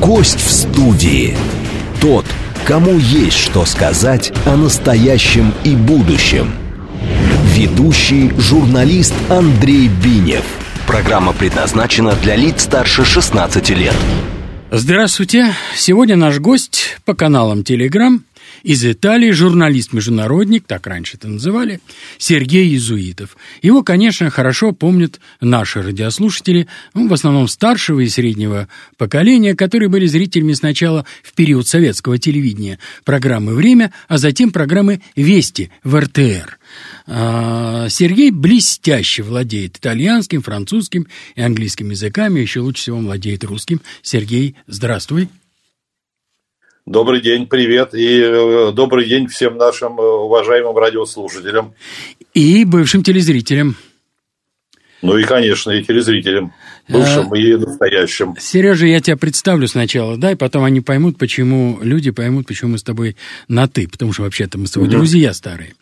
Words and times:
Гость 0.00 0.40
в 0.40 0.50
студии. 0.50 1.36
Тот, 2.00 2.24
кому 2.64 2.98
есть 2.98 3.36
что 3.36 3.66
сказать 3.66 4.32
о 4.46 4.56
настоящем 4.56 5.52
и 5.62 5.76
будущем. 5.76 6.54
Ведущий 7.54 8.32
журналист 8.38 9.12
Андрей 9.28 9.88
Бинев. 9.88 10.44
Программа 10.86 11.34
предназначена 11.34 12.12
для 12.22 12.34
лиц 12.34 12.62
старше 12.62 13.04
16 13.04 13.68
лет. 13.70 13.94
Здравствуйте. 14.70 15.52
Сегодня 15.76 16.16
наш 16.16 16.38
гость 16.38 16.96
по 17.04 17.12
каналам 17.12 17.62
Телеграм 17.62 18.24
из 18.64 18.84
Италии 18.84 19.30
журналист-международник, 19.30 20.64
так 20.66 20.86
раньше 20.86 21.16
это 21.18 21.28
называли, 21.28 21.80
Сергей 22.18 22.66
Иезуитов. 22.66 23.36
Его, 23.62 23.82
конечно, 23.82 24.30
хорошо 24.30 24.72
помнят 24.72 25.20
наши 25.40 25.82
радиослушатели, 25.82 26.66
ну, 26.94 27.06
в 27.06 27.12
основном 27.12 27.46
старшего 27.46 28.00
и 28.00 28.08
среднего 28.08 28.68
поколения, 28.96 29.54
которые 29.54 29.90
были 29.90 30.06
зрителями 30.06 30.54
сначала 30.54 31.04
в 31.22 31.34
период 31.34 31.68
советского 31.68 32.18
телевидения 32.18 32.78
программы 33.04 33.54
«Время», 33.54 33.92
а 34.08 34.16
затем 34.16 34.50
программы 34.50 35.02
«Вести» 35.14 35.70
в 35.84 36.00
РТР. 36.00 36.58
А, 37.06 37.88
Сергей 37.90 38.30
блестяще 38.30 39.22
владеет 39.22 39.76
итальянским, 39.76 40.40
французским 40.40 41.06
и 41.34 41.42
английским 41.42 41.90
языками, 41.90 42.40
еще 42.40 42.60
лучше 42.60 42.82
всего 42.82 42.98
владеет 42.98 43.44
русским. 43.44 43.82
Сергей, 44.02 44.56
здравствуй. 44.66 45.28
Добрый 46.86 47.22
день, 47.22 47.46
привет, 47.46 47.94
и 47.94 48.20
э, 48.20 48.70
добрый 48.72 49.08
день 49.08 49.26
всем 49.26 49.56
нашим 49.56 49.98
э, 49.98 50.02
уважаемым 50.02 50.76
радиослушателям. 50.76 51.72
И 52.34 52.66
бывшим 52.66 53.02
телезрителям. 53.02 53.76
Ну 55.00 55.16
и, 55.16 55.24
конечно, 55.24 55.70
и 55.70 55.82
телезрителям. 55.82 56.52
Бывшим 56.88 57.32
а, 57.32 57.38
и 57.38 57.56
настоящим. 57.56 58.34
Сережа, 58.38 58.86
я 58.86 59.00
тебя 59.00 59.16
представлю 59.16 59.66
сначала, 59.68 60.18
да, 60.18 60.32
и 60.32 60.34
потом 60.34 60.64
они 60.64 60.82
поймут, 60.82 61.16
почему, 61.16 61.78
люди 61.80 62.10
поймут, 62.10 62.46
почему 62.46 62.72
мы 62.72 62.78
с 62.78 62.82
тобой 62.82 63.16
на 63.48 63.66
«ты», 63.66 63.88
потому 63.88 64.12
что 64.12 64.22
вообще-то 64.22 64.58
мы 64.58 64.66
с 64.66 64.72
тобой 64.72 64.88
угу. 64.88 64.98
друзья 64.98 65.32
старые. 65.32 65.74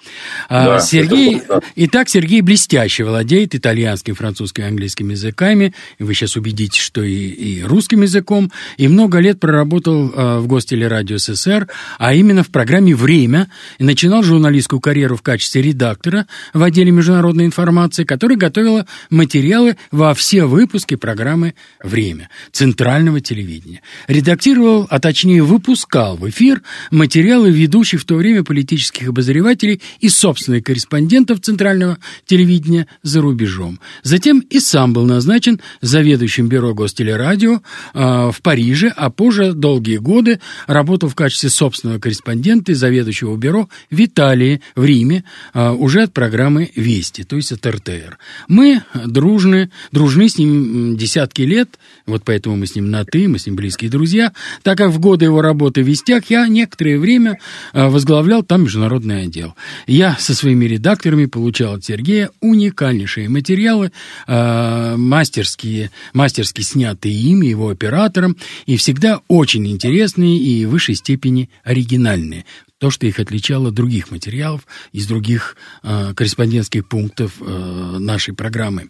А, 0.49 0.65
да, 0.65 0.81
Сергей, 0.81 1.43
итак, 1.75 2.09
Сергей 2.09 2.41
блестяще 2.41 3.03
владеет 3.03 3.55
итальянским, 3.57 4.15
французским 4.15 4.65
английским 4.65 5.09
языками, 5.09 5.75
и 5.99 6.05
вы 6.05 6.15
сейчас 6.15 6.37
убедитесь, 6.37 6.81
что 6.81 7.03
и, 7.03 7.13
и 7.13 7.63
русским 7.65 8.03
языком, 8.03 8.53
и 8.77 8.87
много 8.87 9.19
лет 9.19 9.41
проработал 9.41 10.13
а, 10.15 10.39
в 10.39 10.47
Гостелерадио 10.47 11.19
СССР, 11.19 11.67
а 11.99 12.15
именно 12.15 12.45
в 12.45 12.49
программе 12.49 12.95
«Время», 12.95 13.51
и 13.79 13.85
начинал 13.85 14.23
журналистскую 14.23 14.81
карьеру 14.81 15.17
в 15.17 15.23
качестве 15.23 15.63
редактора 15.63 16.27
в 16.55 16.63
отделе 16.63 16.93
международной 16.93 17.47
информации, 17.47 18.05
который 18.05 18.37
готовила 18.37 18.87
материалы 19.11 19.77
во 19.91 20.15
все 20.15 20.45
выпуски 20.45 20.92
выпуске 20.93 20.97
программы 20.97 21.55
«Время» 21.83 22.29
Центрального 22.53 23.21
телевидения. 23.21 23.81
Редактировал, 24.09 24.87
а 24.91 24.99
точнее 24.99 25.43
выпускал 25.43 26.17
в 26.17 26.29
эфир 26.29 26.63
материалы 26.91 27.51
ведущих 27.51 28.01
в 28.01 28.05
то 28.05 28.15
время 28.17 28.45
политических 28.45 29.09
обозревателей 29.09 29.81
и 30.01 30.09
собственных 30.09 30.65
корреспондентов 30.65 31.41
Центрального 31.41 31.99
телевидения 32.27 32.87
за 33.03 33.21
рубежом. 33.21 33.81
Затем 34.03 34.41
и 34.41 34.61
сам 34.61 34.93
был 34.93 35.05
назначен 35.05 35.61
заведующим 35.81 36.49
бюро 36.49 36.75
Гостелерадио 36.75 37.61
э, 37.95 38.31
в 38.31 38.37
Париже, 38.43 38.93
а 38.97 39.11
позже 39.11 39.53
долгие 39.53 39.99
годы 39.99 40.41
работал 40.67 41.09
в 41.09 41.15
качестве 41.15 41.51
собственного 41.51 41.99
корреспондента 41.99 42.73
и 42.73 42.75
заведующего 42.75 43.37
бюро 43.37 43.69
в 43.91 44.05
Италии, 44.05 44.61
в 44.77 44.85
Риме, 44.85 45.25
э, 45.55 45.71
уже 45.71 46.03
от 46.03 46.13
программы 46.13 46.71
«Вести», 46.77 47.25
то 47.25 47.37
есть 47.37 47.53
от 47.53 47.67
РТР. 47.67 48.19
Мы 48.49 48.83
дружны, 49.07 49.71
дружны 49.93 50.29
с 50.29 50.39
ним 50.39 50.82
десятки 50.97 51.43
лет, 51.43 51.79
вот 52.07 52.23
поэтому 52.25 52.57
мы 52.57 52.67
с 52.67 52.75
ним 52.75 52.91
на 52.91 53.05
«ты», 53.05 53.29
мы 53.29 53.39
с 53.39 53.47
ним 53.47 53.57
близкие 53.57 53.91
друзья, 53.91 54.33
так 54.63 54.79
как 54.79 54.91
в 54.91 54.99
годы 54.99 55.27
его 55.27 55.43
работы 55.43 55.83
в 55.83 55.87
«Вестях» 55.87 56.25
я 56.29 56.47
некоторое 56.49 56.99
время 56.99 57.39
э, 57.73 57.89
возглавлял 57.89 58.43
там 58.43 58.63
международный 58.65 59.23
отдел. 59.23 59.55
Я 59.87 60.17
со 60.19 60.35
своими 60.35 60.65
редакторами 60.67 61.27
получал 61.27 61.75
от 61.75 61.85
Сергея 61.85 62.31
уникальнейшие 62.41 63.29
материалы, 63.29 63.93
э, 64.27 64.97
мастерские, 64.97 65.91
мастерски 66.13 66.63
снятые 66.63 67.15
им, 67.15 67.43
его 67.43 67.69
оператором, 67.69 68.37
и 68.67 68.77
всегда 68.77 69.21
очень 69.29 69.67
интересные 69.69 70.39
и 70.39 70.67
в 70.67 70.71
высшей 70.71 70.95
степени 70.95 71.49
оригинальные 71.65 72.45
то, 72.83 72.91
что 72.91 73.07
их 73.07 73.21
отличало 73.21 73.69
от 73.69 73.75
других 73.75 74.11
материалов 74.11 74.67
из 74.91 75.07
других 75.07 75.57
э, 75.85 76.15
корреспондентских 76.17 76.85
пунктов 76.89 77.35
э, 77.41 77.97
нашей 78.01 78.35
программы. 78.35 78.89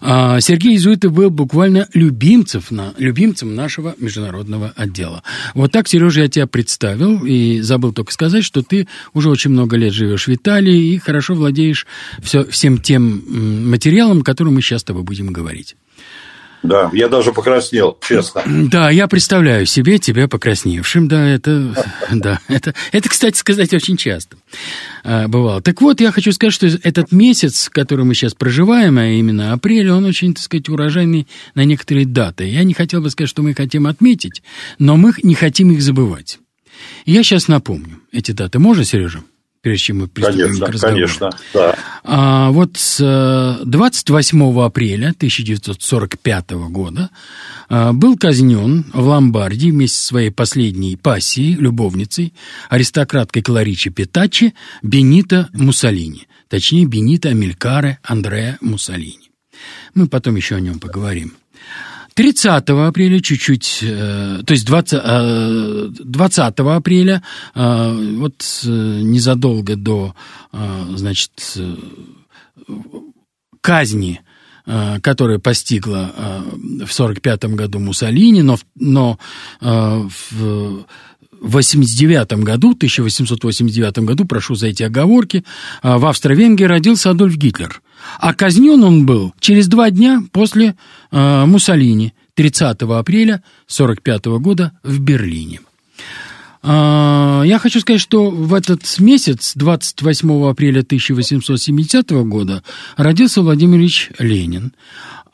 Э, 0.00 0.38
Сергей 0.40 0.76
Изуитов 0.76 1.12
был 1.12 1.30
буквально 1.30 1.88
любимцев 1.92 2.70
на, 2.70 2.94
любимцем 2.98 3.56
нашего 3.56 3.96
международного 3.98 4.72
отдела. 4.76 5.24
Вот 5.54 5.72
так, 5.72 5.88
Сережа, 5.88 6.22
я 6.22 6.28
тебя 6.28 6.46
представил, 6.46 7.24
и 7.24 7.62
забыл 7.62 7.92
только 7.92 8.12
сказать, 8.12 8.44
что 8.44 8.62
ты 8.62 8.86
уже 9.12 9.28
очень 9.28 9.50
много 9.50 9.76
лет 9.76 9.92
живешь 9.92 10.28
в 10.28 10.32
Италии 10.32 10.94
и 10.94 10.98
хорошо 10.98 11.34
владеешь 11.34 11.84
все, 12.22 12.44
всем 12.44 12.78
тем 12.78 13.68
материалом, 13.68 14.20
о 14.20 14.22
котором 14.22 14.54
мы 14.54 14.62
сейчас 14.62 14.82
с 14.82 14.84
тобой 14.84 15.02
будем 15.02 15.32
говорить. 15.32 15.74
Да, 16.62 16.90
я 16.92 17.08
даже 17.08 17.32
покраснел, 17.32 17.96
честно. 18.06 18.42
Да, 18.76 18.90
я 18.90 19.06
представляю 19.06 19.66
себе 19.66 19.98
тебя 19.98 20.28
покрасневшим, 20.28 21.08
да, 21.08 21.28
это, 21.28 21.74
да, 22.10 22.40
это, 22.48 22.74
это, 22.92 23.08
кстати 23.08 23.36
сказать, 23.36 23.72
очень 23.72 23.96
часто 23.96 24.36
а, 25.04 25.28
бывало. 25.28 25.62
Так 25.62 25.80
вот, 25.80 26.00
я 26.00 26.10
хочу 26.10 26.32
сказать, 26.32 26.52
что 26.52 26.66
этот 26.66 27.12
месяц, 27.12 27.68
который 27.70 28.04
мы 28.04 28.14
сейчас 28.14 28.34
проживаем, 28.34 28.98
а 28.98 29.06
именно 29.06 29.52
апрель, 29.52 29.90
он 29.90 30.04
очень, 30.04 30.34
так 30.34 30.42
сказать, 30.42 30.68
урожайный 30.68 31.26
на 31.54 31.64
некоторые 31.64 32.06
даты. 32.06 32.44
Я 32.48 32.64
не 32.64 32.74
хотел 32.74 33.00
бы 33.00 33.10
сказать, 33.10 33.30
что 33.30 33.42
мы 33.42 33.54
хотим 33.54 33.86
отметить, 33.86 34.42
но 34.78 34.96
мы 34.96 35.12
не 35.22 35.34
хотим 35.34 35.70
их 35.72 35.82
забывать. 35.82 36.38
Я 37.04 37.22
сейчас 37.22 37.48
напомню 37.48 38.00
эти 38.12 38.32
даты. 38.32 38.58
Можно, 38.58 38.84
Сережа? 38.84 39.22
Прежде 39.66 39.86
чем 39.86 39.98
мы 39.98 40.06
приступим 40.06 40.42
конечно, 40.42 40.66
к 40.66 40.68
разговору. 40.70 40.96
Конечно, 40.96 41.30
да. 41.52 41.74
А, 42.04 42.50
вот 42.52 42.76
с 42.76 43.60
28 43.64 44.42
э, 44.42 44.64
апреля 44.64 45.08
1945 45.08 46.50
года 46.70 47.10
а, 47.68 47.92
был 47.92 48.16
казнен 48.16 48.86
в 48.92 49.04
Ломбардии 49.08 49.72
вместе 49.72 49.98
со 49.98 50.04
своей 50.04 50.30
последней 50.30 50.94
пассией, 50.94 51.56
любовницей, 51.56 52.32
аристократкой 52.68 53.42
Кларичи 53.42 53.90
Петачи 53.90 54.54
Бенита 54.84 55.48
Муссолини. 55.52 56.28
Точнее, 56.48 56.84
Бенита 56.84 57.30
Амелькаре 57.30 57.98
Андреа 58.04 58.58
Муссолини. 58.60 59.32
Мы 59.94 60.06
потом 60.06 60.36
еще 60.36 60.54
о 60.54 60.60
нем 60.60 60.78
поговорим. 60.78 61.32
30 62.16 62.70
апреля 62.70 63.20
чуть-чуть, 63.20 63.80
э, 63.82 64.40
то 64.44 64.52
есть 64.52 64.64
20, 64.64 66.02
20 66.02 66.58
э, 66.58 66.62
апреля, 66.62 67.22
э, 67.54 68.14
вот 68.16 68.42
незадолго 68.64 69.76
до, 69.76 70.14
значит, 70.94 71.58
казни 73.60 74.20
которая 75.00 75.38
постигла 75.38 76.10
в 76.80 76.90
1945 76.90 77.44
году 77.54 77.78
Муссолини, 77.78 78.42
но, 78.42 78.58
но 78.74 79.16
в 79.60 80.84
89 81.40 82.44
году, 82.44 82.72
1889 82.72 83.98
году, 84.00 84.24
прошу 84.24 84.54
за 84.54 84.68
эти 84.68 84.82
оговорки, 84.82 85.44
в 85.82 86.06
Австро-Венгрии 86.06 86.66
родился 86.66 87.10
Адольф 87.10 87.36
Гитлер. 87.36 87.80
А 88.18 88.34
казнен 88.34 88.82
он 88.82 89.06
был 89.06 89.34
через 89.40 89.68
два 89.68 89.90
дня 89.90 90.22
после 90.32 90.76
э, 91.10 91.44
Муссолини, 91.44 92.14
30 92.34 92.82
апреля 92.82 93.42
1945 93.66 94.26
года 94.40 94.72
в 94.82 95.00
Берлине. 95.00 95.60
Э, 96.62 97.42
я 97.44 97.58
хочу 97.58 97.80
сказать, 97.80 98.00
что 98.00 98.30
в 98.30 98.54
этот 98.54 98.82
месяц, 98.98 99.52
28 99.54 100.48
апреля 100.48 100.80
1870 100.80 102.10
года, 102.26 102.62
родился 102.96 103.42
Владимир 103.42 103.78
Ильич 103.78 104.10
Ленин 104.18 104.72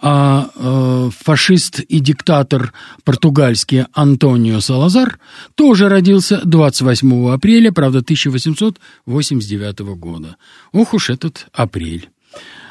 а 0.03 0.51
э, 0.55 1.11
фашист 1.17 1.79
и 1.81 2.01
диктатор 2.01 2.73
португальский 3.05 3.85
Антонио 3.93 4.61
Салазар 4.61 5.19
тоже 5.55 5.89
родился 5.89 6.41
28 6.45 7.31
апреля, 7.31 7.71
правда, 7.73 8.01
1889 8.01 9.79
года. 9.97 10.37
Ох 10.73 10.93
уж 10.93 11.09
этот 11.11 11.47
апрель. 11.53 12.11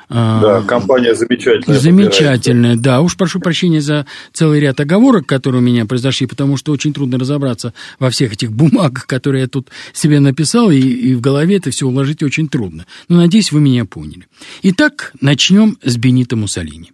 Да, 0.10 0.57
а, 0.57 0.62
компания 0.63 1.16
замечательная. 1.16 1.80
Замечательная, 1.80 2.75
да. 2.75 3.00
Уж 3.00 3.16
прошу 3.16 3.39
прощения 3.39 3.80
за 3.80 4.06
целый 4.34 4.60
ряд 4.60 4.77
оговорок, 4.81 5.25
которые 5.25 5.62
у 5.62 5.63
меня 5.63 5.86
произошли, 5.86 6.27
потому 6.27 6.57
что 6.57 6.74
очень 6.74 6.92
трудно 6.94 7.18
разобраться 7.18 7.74
во 7.98 8.10
всех 8.10 8.34
этих 8.34 8.51
бумагах, 8.51 9.07
которые 9.07 9.44
я 9.44 9.48
тут 9.48 9.69
себе 9.94 10.19
написал, 10.19 10.69
и, 10.69 10.80
и 10.80 11.16
в 11.16 11.22
голове 11.22 11.56
это 11.56 11.72
все 11.72 11.88
уложить 11.88 12.24
очень 12.24 12.50
трудно. 12.50 12.86
Но 13.07 13.18
надеюсь, 13.18 13.54
вы 13.54 13.62
меня 13.62 13.86
поняли. 13.86 14.27
Итак, 14.63 15.13
начнем 15.22 15.77
с 15.81 15.95
Бенита 15.95 16.36
Муссолини. 16.36 16.92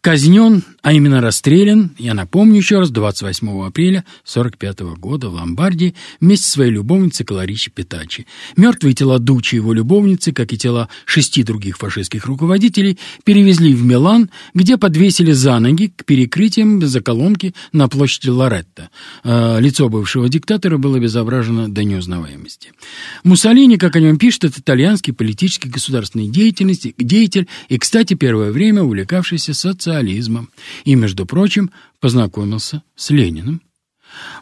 Казнен, 0.00 0.62
а 0.82 0.92
именно 0.92 1.20
расстрелян, 1.20 1.92
я 1.98 2.12
напомню 2.12 2.56
еще 2.56 2.80
раз, 2.80 2.90
28 2.90 3.48
апреля 3.64 4.04
1945 4.24 4.80
года 4.98 5.28
в 5.28 5.34
Ломбардии 5.34 5.94
вместе 6.20 6.46
со 6.46 6.52
своей 6.52 6.72
любовницей 6.72 7.24
Кларичи 7.24 7.70
Питачи. 7.70 8.26
Мертвые 8.56 8.94
тела 8.94 9.20
Дучи 9.20 9.54
его 9.54 9.72
любовницы, 9.72 10.32
как 10.32 10.52
и 10.52 10.58
тела 10.58 10.88
шести 11.04 11.44
других 11.44 11.78
фашистских 11.78 12.26
руководителей, 12.26 12.98
перевезли 13.24 13.74
в 13.74 13.84
Милан, 13.84 14.30
где 14.54 14.76
подвесили 14.76 15.30
за 15.30 15.58
ноги 15.60 15.92
к 15.96 16.04
перекрытиям 16.04 16.84
за 16.84 17.00
колонки 17.00 17.54
на 17.72 17.88
площади 17.88 18.30
Лоретто. 18.30 18.90
Э, 19.22 19.60
лицо 19.60 19.88
бывшего 19.88 20.28
диктатора 20.28 20.78
было 20.78 20.96
обезображено 20.96 21.72
до 21.72 21.84
неузнаваемости. 21.84 22.72
Муссолини, 23.22 23.76
как 23.76 23.94
о 23.94 24.00
нем 24.00 24.18
пишет, 24.18 24.44
это 24.44 24.60
итальянский 24.60 25.12
политический 25.12 25.68
государственный 25.68 26.28
деятельности, 26.28 26.92
деятель 26.98 27.46
и, 27.68 27.78
кстати, 27.78 28.14
первое 28.14 28.50
время 28.50 28.82
увлекавшийся 28.82 29.54
социализмом. 29.54 30.50
И, 30.84 30.94
между 30.94 31.26
прочим, 31.26 31.70
познакомился 32.00 32.82
с 32.96 33.10
Лениным. 33.10 33.62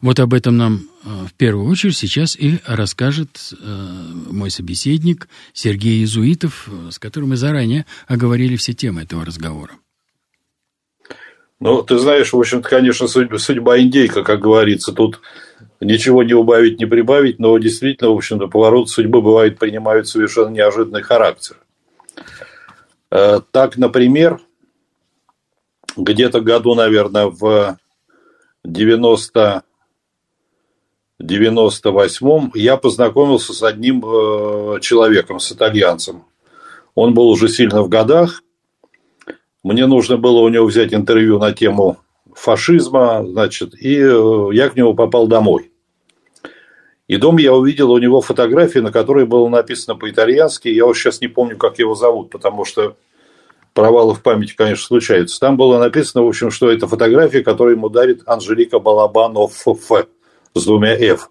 Вот 0.02 0.18
об 0.18 0.34
этом 0.34 0.56
нам 0.56 0.80
э, 1.04 1.26
в 1.28 1.34
первую 1.34 1.68
очередь 1.70 1.96
сейчас 1.96 2.36
и 2.36 2.58
расскажет 2.66 3.52
э, 3.52 4.12
мой 4.30 4.50
собеседник 4.50 5.28
Сергей 5.52 6.02
Изуитов, 6.04 6.68
с 6.90 6.98
которым 6.98 7.30
мы 7.30 7.36
заранее 7.36 7.86
оговорили 8.08 8.56
все 8.56 8.72
темы 8.72 9.02
этого 9.02 9.24
разговора. 9.24 9.72
Ну, 11.60 11.82
ты 11.82 11.98
знаешь, 11.98 12.32
в 12.32 12.38
общем-то, 12.38 12.68
конечно, 12.68 13.06
судьба, 13.06 13.38
судьба 13.38 13.78
индейка, 13.78 14.22
как 14.22 14.40
говорится, 14.40 14.92
тут 14.92 15.20
ничего 15.80 16.22
не 16.22 16.32
убавить, 16.32 16.78
не 16.78 16.86
прибавить, 16.86 17.38
но 17.38 17.56
действительно, 17.58 18.10
в 18.10 18.16
общем-то, 18.16 18.48
поворот 18.48 18.88
судьбы 18.88 19.20
бывает 19.20 19.58
принимают 19.58 20.08
совершенно 20.08 20.48
неожиданный 20.48 21.02
характер. 21.02 21.56
Э, 23.10 23.40
так, 23.50 23.76
например, 23.76 24.40
где-то 25.96 26.40
году, 26.40 26.74
наверное, 26.74 27.26
в 27.26 27.78
90 28.64 29.64
98-м 31.22 32.52
я 32.54 32.76
познакомился 32.76 33.52
с 33.52 33.62
одним 33.62 34.02
э, 34.04 34.80
человеком, 34.80 35.38
с 35.38 35.52
итальянцем. 35.52 36.24
Он 36.94 37.12
был 37.12 37.28
уже 37.28 37.48
сильно 37.48 37.82
в 37.82 37.88
годах. 37.88 38.42
Мне 39.62 39.86
нужно 39.86 40.16
было 40.16 40.40
у 40.40 40.48
него 40.48 40.64
взять 40.66 40.94
интервью 40.94 41.38
на 41.38 41.52
тему 41.52 41.98
фашизма, 42.34 43.22
значит, 43.26 43.74
и 43.74 43.98
э, 43.98 44.48
я 44.52 44.70
к 44.70 44.76
нему 44.76 44.94
попал 44.94 45.26
домой. 45.26 45.70
И 47.06 47.16
дома 47.16 47.40
я 47.40 47.52
увидел 47.52 47.90
у 47.90 47.98
него 47.98 48.20
фотографии, 48.20 48.78
на 48.78 48.92
которой 48.92 49.26
было 49.26 49.48
написано 49.48 49.96
по-итальянски. 49.96 50.68
Я 50.68 50.86
вот 50.86 50.96
сейчас 50.96 51.20
не 51.20 51.28
помню, 51.28 51.58
как 51.58 51.78
его 51.78 51.94
зовут, 51.94 52.30
потому 52.30 52.64
что 52.64 52.96
провалы 53.74 54.14
в 54.14 54.22
памяти, 54.22 54.54
конечно, 54.56 54.86
случаются. 54.86 55.38
Там 55.40 55.56
было 55.56 55.78
написано, 55.78 56.24
в 56.24 56.28
общем, 56.28 56.50
что 56.50 56.70
это 56.70 56.86
фотография, 56.86 57.42
которую 57.42 57.76
ему 57.76 57.88
дарит 57.88 58.22
Анжелика 58.26 58.78
Балабанов 58.78 59.52
с 60.54 60.64
двумя 60.64 60.94
«Ф». 60.94 61.30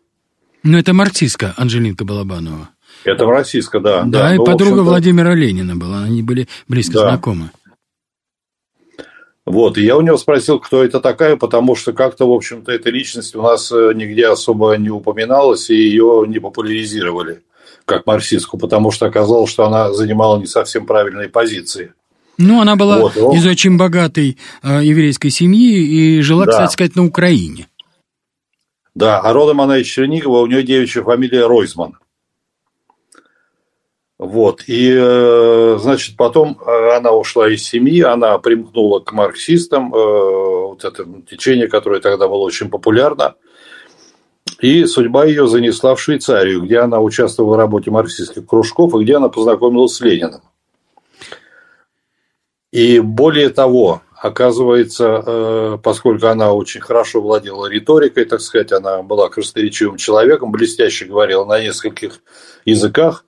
Ну, 0.64 0.78
это 0.78 0.94
марксистка 0.94 1.54
Анжелика 1.58 2.06
Балабанова. 2.06 2.70
Это 3.06 3.26
марксистка, 3.26 3.80
да. 3.80 4.04
Да, 4.04 4.24
да 4.24 4.36
и 4.36 4.38
ну, 4.38 4.44
подруга 4.44 4.82
Владимира 4.82 5.34
Ленина 5.34 5.76
была, 5.76 6.04
они 6.04 6.22
были 6.22 6.48
близко 6.68 6.96
да. 6.96 7.10
знакомы. 7.10 7.52
Вот, 9.46 9.78
и 9.78 9.84
я 9.84 9.98
у 9.98 10.02
него 10.02 10.18
спросил, 10.18 10.60
кто 10.60 10.84
это 10.84 11.00
такая, 11.00 11.36
потому 11.36 11.76
что 11.76 11.92
как-то, 11.92 12.28
в 12.28 12.32
общем-то, 12.32 12.72
эта 12.72 12.92
личность 12.92 13.36
у 13.36 13.42
нас 13.42 13.72
э, 13.72 13.94
нигде 13.96 14.28
особо 14.28 14.76
не 14.76 14.92
упоминалась, 14.92 15.72
и 15.72 15.76
ее 15.76 16.26
не 16.28 16.38
популяризировали 16.38 17.42
как 17.86 18.06
марксистку, 18.06 18.60
потому 18.60 18.92
что 18.92 19.08
оказалось, 19.08 19.50
что 19.50 19.66
она 19.66 19.92
занимала 19.92 20.38
не 20.38 20.46
совсем 20.46 20.86
правильные 20.86 21.30
позиции. 21.30 21.94
Ну, 22.40 22.62
она 22.62 22.78
была 22.78 23.00
вот, 23.00 23.18
он... 23.18 23.36
из 23.36 23.46
очень 23.46 23.78
богатой 23.78 24.38
э, 24.64 24.80
еврейской 24.82 25.30
семьи 25.30 25.78
и 25.78 26.22
жила, 26.22 26.46
да. 26.46 26.52
кстати 26.52 26.72
сказать, 26.72 26.96
на 26.96 27.06
Украине. 27.06 27.68
Да, 28.96 29.20
а 29.20 29.34
родом 29.34 29.60
она 29.60 29.78
из 29.78 29.88
Чернигова, 29.88 30.40
у 30.40 30.48
нее 30.48 30.64
девичья 30.64 31.04
фамилия 31.04 31.46
Ройзман. 31.46 32.00
Вот, 34.18 34.64
и, 34.68 34.94
э, 34.98 35.78
значит, 35.82 36.16
потом 36.16 36.58
э, 36.66 36.98
она 36.98 37.12
ушла 37.12 37.50
из 37.50 37.64
семьи, 37.64 38.02
она 38.02 38.38
примкнула 38.38 39.02
к 39.02 39.12
марксистам, 39.12 39.94
э, 39.94 39.98
вот 39.98 40.84
это 40.86 41.06
течение, 41.30 41.68
которое 41.68 42.00
тогда 42.00 42.30
было 42.30 42.40
очень 42.40 42.70
популярно, 42.70 43.36
и 44.62 44.86
судьба 44.86 45.26
ее 45.26 45.48
занесла 45.48 45.96
в 45.96 46.02
Швейцарию, 46.02 46.62
где 46.62 46.80
она 46.80 47.02
участвовала 47.02 47.56
в 47.56 47.58
работе 47.58 47.92
марксистских 47.92 48.46
кружков, 48.46 48.96
и 48.96 49.04
где 49.04 49.18
она 49.18 49.28
познакомилась 49.28 49.94
с 49.94 50.02
Лениным. 50.02 50.42
И 52.72 53.00
более 53.00 53.50
того, 53.50 54.02
оказывается, 54.16 55.80
поскольку 55.84 56.28
она 56.28 56.54
очень 56.54 56.82
хорошо 56.82 57.22
владела 57.22 57.66
риторикой, 57.66 58.26
так 58.26 58.42
сказать, 58.42 58.72
она 58.72 59.02
была 59.02 59.30
красноречивым 59.30 59.98
человеком, 59.98 60.52
блестяще 60.52 61.06
говорила 61.06 61.46
на 61.46 61.62
нескольких 61.62 62.22
языках, 62.66 63.26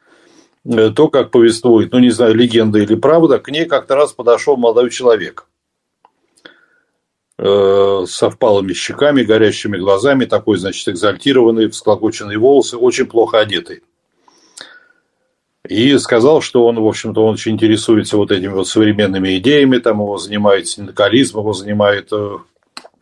Э, 0.64 0.90
то, 0.90 1.08
как 1.08 1.32
повествует, 1.32 1.92
ну, 1.92 2.00
не 2.00 2.12
знаю, 2.12 2.36
легенда 2.36 2.80
или 2.80 2.96
правда, 2.96 3.40
к 3.40 3.50
ней 3.50 3.66
как-то 3.66 3.96
раз 3.96 4.14
подошел 4.14 4.58
молодой 4.58 4.92
человек 4.92 5.48
э, 7.38 8.06
со 8.08 8.30
впалыми 8.30 8.74
щеками, 8.74 9.24
горящими 9.24 9.78
глазами, 9.78 10.26
такой, 10.26 10.58
значит, 10.58 10.88
экзальтированный, 10.88 11.70
всклокоченные 11.70 12.38
волосы, 12.38 12.78
очень 12.78 13.08
плохо 13.08 13.40
одетый. 13.40 13.82
И 15.68 15.98
сказал, 16.00 16.42
что 16.42 16.66
он, 16.66 16.80
в 16.80 16.88
общем-то, 16.88 17.24
он 17.24 17.34
очень 17.34 17.54
интересуется 17.54 18.18
вот 18.18 18.32
этими 18.32 18.52
вот 18.52 18.68
современными 18.68 19.38
идеями, 19.38 19.78
там 19.78 20.00
его 20.00 20.18
занимает 20.18 20.68
синдикализм, 20.68 21.40
его 21.40 21.54
занимает, 21.54 22.10
э, 22.12 22.38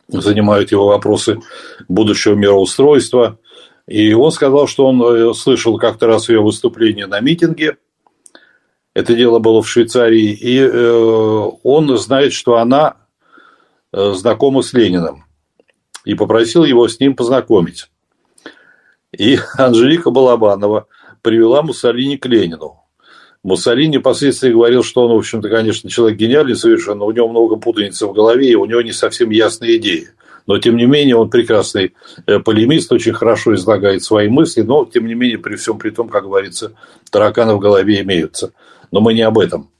занимают 0.08 0.70
его 0.70 0.86
вопросы 0.86 1.40
будущего 1.88 2.34
мироустройства– 2.34 3.38
и 3.90 4.12
он 4.12 4.30
сказал, 4.30 4.68
что 4.68 4.86
он 4.86 5.02
э, 5.02 5.34
слышал 5.34 5.76
как-то 5.76 6.06
раз 6.06 6.28
ее 6.28 6.40
выступление 6.40 7.08
на 7.08 7.18
митинге. 7.18 7.76
Это 8.94 9.16
дело 9.16 9.40
было 9.40 9.62
в 9.62 9.68
Швейцарии. 9.68 10.30
И 10.30 10.60
э, 10.60 11.50
он 11.64 11.98
знает, 11.98 12.32
что 12.32 12.58
она 12.58 12.98
знакома 13.92 14.62
с 14.62 14.72
Лениным. 14.72 15.24
И 16.04 16.14
попросил 16.14 16.62
его 16.62 16.86
с 16.86 17.00
ним 17.00 17.16
познакомить. 17.16 17.90
И 19.10 19.40
Анжелика 19.58 20.10
Балабанова 20.10 20.86
привела 21.22 21.62
Муссолини 21.62 22.16
к 22.16 22.26
Ленину. 22.26 22.84
Муссолини 23.42 23.98
впоследствии 23.98 24.52
говорил, 24.52 24.82
что 24.82 25.06
он, 25.06 25.12
в 25.12 25.18
общем-то, 25.18 25.48
конечно, 25.48 25.88
человек 25.88 26.18
гениальный 26.18 26.56
совершенно, 26.56 27.04
у 27.04 27.12
него 27.12 27.28
много 27.28 27.56
путаницы 27.56 28.06
в 28.06 28.12
голове, 28.12 28.50
и 28.50 28.54
у 28.54 28.66
него 28.66 28.82
не 28.82 28.92
совсем 28.92 29.30
ясные 29.30 29.76
идеи 29.76 30.10
но 30.50 30.58
тем 30.58 30.76
не 30.76 30.86
менее 30.86 31.14
он 31.14 31.30
прекрасный 31.30 31.94
э, 32.26 32.40
полемист, 32.40 32.90
очень 32.90 33.12
хорошо 33.12 33.54
излагает 33.54 34.02
свои 34.02 34.28
мысли, 34.28 34.62
но 34.62 34.84
тем 34.84 35.06
не 35.06 35.14
менее 35.14 35.38
при 35.38 35.54
всем 35.54 35.78
при 35.78 35.90
том, 35.90 36.08
как 36.08 36.24
говорится, 36.24 36.72
тараканы 37.12 37.54
в 37.54 37.60
голове 37.60 38.00
имеются. 38.00 38.52
Но 38.90 39.00
мы 39.00 39.14
не 39.14 39.22
об 39.22 39.38
этом. 39.38 39.70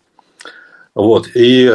Вот. 0.94 1.26
И 1.34 1.72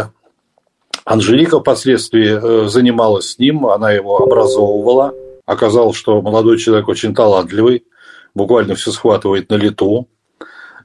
Анжелика 1.04 1.60
впоследствии 1.60 2.40
э, 2.66 2.70
занималась 2.70 3.32
с 3.32 3.38
ним, 3.38 3.66
она 3.66 3.92
его 3.92 4.18
образовывала. 4.18 5.14
Оказалось, 5.46 5.98
что 5.98 6.22
молодой 6.22 6.58
человек 6.58 6.88
очень 6.88 7.14
талантливый, 7.14 7.84
буквально 8.36 8.76
все 8.76 8.92
схватывает 8.92 9.50
на 9.50 9.56
лету. 9.56 10.08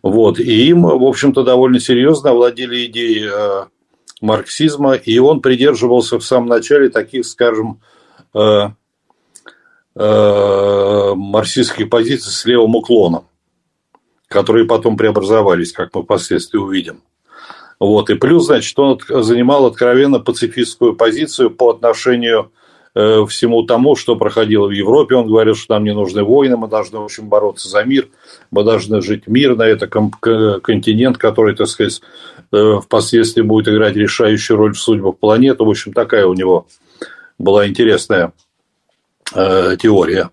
Вот. 0.02 0.38
И 0.38 0.68
им, 0.68 0.82
в 0.82 1.04
общем-то, 1.04 1.42
довольно 1.42 1.78
серьезно 1.78 2.30
овладели 2.30 2.86
идеи 2.86 3.28
э, 3.30 3.66
марксизма, 4.22 4.94
и 4.94 5.18
он 5.18 5.42
придерживался 5.42 6.18
в 6.18 6.24
самом 6.24 6.48
начале 6.48 6.88
таких, 6.88 7.26
скажем, 7.26 7.80
э, 8.34 8.68
э, 9.96 11.12
марксистских 11.14 11.90
позиций 11.90 12.32
с 12.32 12.44
левым 12.46 12.76
уклоном, 12.76 13.26
которые 14.28 14.64
потом 14.64 14.96
преобразовались, 14.96 15.72
как 15.72 15.94
мы 15.94 16.02
впоследствии 16.02 16.58
увидим. 16.58 17.02
Вот. 17.78 18.08
И 18.10 18.14
плюс, 18.14 18.46
значит, 18.46 18.78
он 18.78 18.98
занимал 19.08 19.66
откровенно 19.66 20.18
пацифистскую 20.18 20.94
позицию 20.94 21.50
по 21.50 21.70
отношению 21.70 22.52
всему 22.94 23.62
тому, 23.62 23.94
что 23.94 24.16
проходило 24.16 24.66
в 24.66 24.72
Европе. 24.72 25.14
Он 25.14 25.26
говорил, 25.26 25.54
что 25.54 25.74
нам 25.74 25.84
не 25.84 25.94
нужны 25.94 26.24
войны, 26.24 26.56
мы 26.56 26.68
должны, 26.68 26.98
в 26.98 27.04
общем, 27.04 27.28
бороться 27.28 27.68
за 27.68 27.84
мир, 27.84 28.08
мы 28.50 28.64
должны 28.64 29.00
жить 29.00 29.26
мирно. 29.26 29.62
Это 29.62 29.86
континент, 29.86 31.16
который, 31.16 31.54
так 31.54 31.68
сказать, 31.68 32.00
э, 32.52 32.80
впоследствии 32.82 33.42
будет 33.42 33.68
играть 33.68 33.94
решающую 33.96 34.56
роль 34.56 34.74
в 34.74 34.80
судьбах 34.80 35.18
планеты. 35.18 35.62
В 35.62 35.70
общем, 35.70 35.92
такая 35.92 36.26
у 36.26 36.34
него 36.34 36.66
была 37.38 37.66
интересная 37.66 38.32
э, 39.34 39.76
теория. 39.80 40.30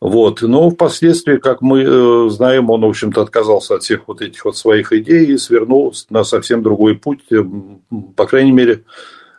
Вот. 0.00 0.42
Но 0.42 0.70
впоследствии, 0.70 1.38
как 1.38 1.60
мы 1.60 1.82
э, 1.82 2.28
знаем, 2.30 2.70
он, 2.70 2.82
в 2.82 2.88
общем-то, 2.88 3.20
отказался 3.20 3.74
от 3.74 3.82
всех 3.82 4.02
вот 4.06 4.22
этих 4.22 4.44
вот 4.44 4.56
своих 4.56 4.92
идей 4.92 5.26
и 5.26 5.38
свернул 5.38 5.92
на 6.10 6.22
совсем 6.22 6.62
другой 6.62 6.94
путь. 6.94 7.20
Э, 7.32 7.42
по 8.14 8.26
крайней 8.26 8.52
мере, 8.52 8.72
э, 8.74 8.82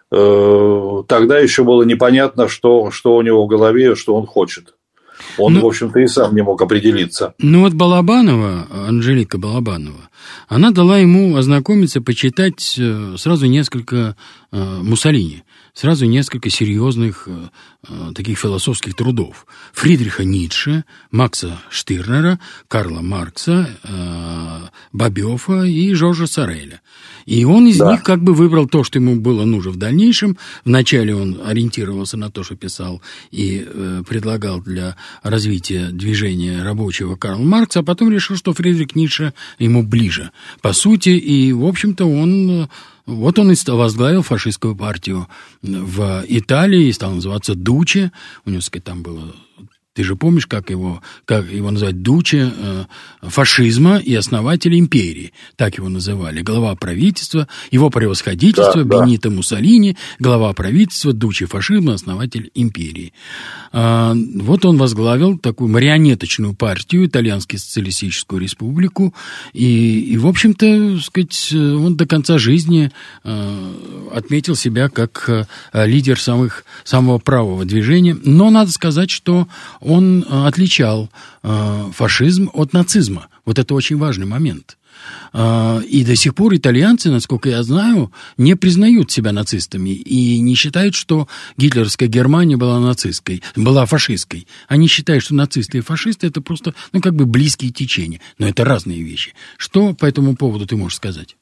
тогда 0.09 1.39
еще 1.39 1.63
было 1.63 1.83
непонятно, 1.83 2.47
что, 2.47 2.91
что 2.91 3.15
у 3.15 3.21
него 3.21 3.45
в 3.45 3.47
голове, 3.47 3.95
что 3.95 4.15
он 4.15 4.25
хочет. 4.25 4.73
Он, 5.37 5.53
ну, 5.53 5.61
в 5.61 5.67
общем-то, 5.67 5.99
и 5.99 6.07
сам 6.07 6.35
не 6.35 6.41
мог 6.41 6.61
определиться. 6.61 7.33
Ну 7.39 7.61
вот 7.61 7.73
Балабанова, 7.73 8.67
Анжелика 8.87 9.37
Балабанова, 9.37 10.09
она 10.47 10.71
дала 10.71 10.97
ему 10.97 11.35
ознакомиться, 11.35 12.01
почитать 12.01 12.75
э, 12.79 13.15
сразу 13.17 13.45
несколько 13.45 14.15
э, 14.51 14.57
Муссолини 14.81 15.43
сразу 15.79 16.05
несколько 16.05 16.49
серьезных 16.49 17.23
э, 17.27 17.47
э, 17.87 18.11
таких 18.13 18.37
философских 18.37 18.95
трудов. 18.95 19.47
Фридриха 19.71 20.25
Ницше, 20.25 20.83
Макса 21.09 21.57
Штирнера, 21.69 22.37
Карла 22.67 22.99
Маркса, 22.99 23.69
э, 23.83 24.59
Бабёфа 24.91 25.63
и 25.63 25.93
Жоржа 25.93 26.27
Сореля. 26.27 26.81
И 27.25 27.45
он 27.45 27.67
из 27.67 27.77
да. 27.77 27.93
них 27.93 28.03
как 28.03 28.21
бы 28.21 28.33
выбрал 28.33 28.67
то, 28.67 28.83
что 28.83 28.99
ему 28.99 29.15
было 29.15 29.45
нужно 29.45 29.71
в 29.71 29.77
дальнейшем. 29.77 30.37
Вначале 30.65 31.15
он 31.15 31.39
ориентировался 31.45 32.17
на 32.17 32.29
то, 32.29 32.43
что 32.43 32.57
писал 32.57 33.01
и 33.31 33.65
э, 33.65 34.03
предлагал 34.05 34.59
для 34.59 34.97
развития 35.23 35.91
движения 35.93 36.61
рабочего 36.61 37.15
Карл 37.15 37.39
Маркс, 37.39 37.77
а 37.77 37.83
потом 37.83 38.11
решил, 38.11 38.35
что 38.35 38.53
Фридрих 38.53 38.97
Ницше 38.97 39.33
ему 39.59 39.83
ближе. 39.83 40.31
По 40.61 40.73
сути, 40.73 41.11
и, 41.11 41.53
в 41.53 41.63
общем-то, 41.65 42.03
он 42.03 42.67
вот 43.09 43.39
он 43.39 43.51
и 43.51 43.55
возглавил 43.69 44.21
фашистскую 44.21 44.75
партию 44.75 45.27
в 45.61 46.23
Италии 46.27 46.87
и 46.87 46.93
стал 46.93 47.11
называться 47.11 47.55
Дуче. 47.55 48.11
У 48.45 48.49
него, 48.49 48.61
сказать, 48.61 48.83
там 48.83 49.01
было 49.01 49.33
ты 49.99 50.05
же 50.05 50.15
помнишь, 50.15 50.47
как 50.47 50.69
его, 50.69 51.01
как 51.25 51.51
его 51.51 51.71
называть, 51.71 52.01
дуче 52.01 52.53
э, 52.57 52.85
фашизма 53.21 53.97
и 53.97 54.15
основателя 54.15 54.79
империи, 54.79 55.33
так 55.57 55.77
его 55.77 55.89
называли, 55.89 56.41
глава 56.41 56.73
правительства, 56.75 57.49
его 57.69 57.89
превосходительство 57.89 58.85
да, 58.85 59.03
Бенито 59.03 59.27
да. 59.27 59.35
Муссолини, 59.35 59.97
глава 60.17 60.53
правительства, 60.53 61.11
дуче 61.11 61.47
фашизма, 61.47 61.95
основатель 61.95 62.49
империи. 62.55 63.11
Э, 63.73 64.13
вот 64.15 64.63
он 64.63 64.77
возглавил 64.77 65.37
такую 65.37 65.69
марионеточную 65.69 66.53
партию, 66.53 67.07
Итальянскую 67.07 67.59
социалистическую 67.59 68.41
республику, 68.41 69.13
и, 69.51 69.99
и 69.99 70.17
в 70.17 70.27
общем-то, 70.27 71.01
сказать, 71.01 71.51
он 71.51 71.97
до 71.97 72.05
конца 72.05 72.37
жизни 72.37 72.89
э, 73.25 73.73
отметил 74.13 74.55
себя 74.55 74.87
как 74.87 75.25
э, 75.27 75.45
лидер 75.73 76.17
самых, 76.17 76.63
самого 76.85 77.17
правого 77.17 77.65
движения, 77.65 78.17
но 78.23 78.49
надо 78.49 78.71
сказать, 78.71 79.09
что 79.09 79.49
он 79.89 80.23
э, 80.23 80.47
отличал 80.47 81.09
э, 81.43 81.91
фашизм 81.93 82.49
от 82.53 82.73
нацизма. 82.73 83.27
Вот 83.45 83.57
это 83.57 83.73
очень 83.73 83.97
важный 83.97 84.25
момент. 84.25 84.77
Э, 85.33 85.81
и 85.81 86.05
до 86.05 86.15
сих 86.15 86.35
пор 86.35 86.55
итальянцы, 86.55 87.09
насколько 87.09 87.49
я 87.49 87.63
знаю, 87.63 88.11
не 88.37 88.55
признают 88.55 89.11
себя 89.11 89.31
нацистами 89.31 89.89
и 89.89 90.39
не 90.39 90.53
считают, 90.55 90.93
что 90.93 91.27
гитлеровская 91.57 92.07
Германия 92.07 92.55
была 92.55 92.79
нацистской, 92.79 93.41
была 93.55 93.85
фашистской. 93.85 94.47
Они 94.67 94.87
считают, 94.87 95.23
что 95.23 95.33
нацисты 95.33 95.79
и 95.79 95.81
фашисты 95.81 96.27
это 96.27 96.41
просто, 96.41 96.75
ну, 96.93 97.01
как 97.01 97.15
бы 97.15 97.25
близкие 97.25 97.71
течения. 97.71 98.21
Но 98.37 98.47
это 98.47 98.63
разные 98.63 99.01
вещи. 99.01 99.33
Что 99.57 99.93
по 99.93 100.05
этому 100.05 100.35
поводу 100.35 100.67
ты 100.67 100.75
можешь 100.75 100.97
сказать? 100.97 101.35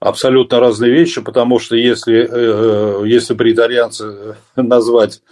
Абсолютно 0.00 0.60
разные 0.60 0.92
вещи, 0.92 1.20
потому 1.20 1.58
что 1.58 1.74
если, 1.74 3.08
если 3.08 3.34
при 3.34 3.52
итальянце 3.52 4.36
назвать 4.54 5.22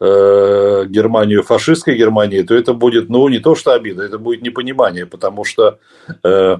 Э, 0.00 0.86
Германию 0.88 1.44
фашистской 1.44 1.96
Германии, 1.96 2.42
то 2.42 2.54
это 2.54 2.74
будет, 2.74 3.08
ну, 3.08 3.28
не 3.28 3.38
то 3.38 3.54
что 3.54 3.72
обида, 3.72 4.02
это 4.02 4.18
будет 4.18 4.42
непонимание, 4.42 5.06
потому 5.06 5.44
что 5.44 5.78
э, 6.24 6.58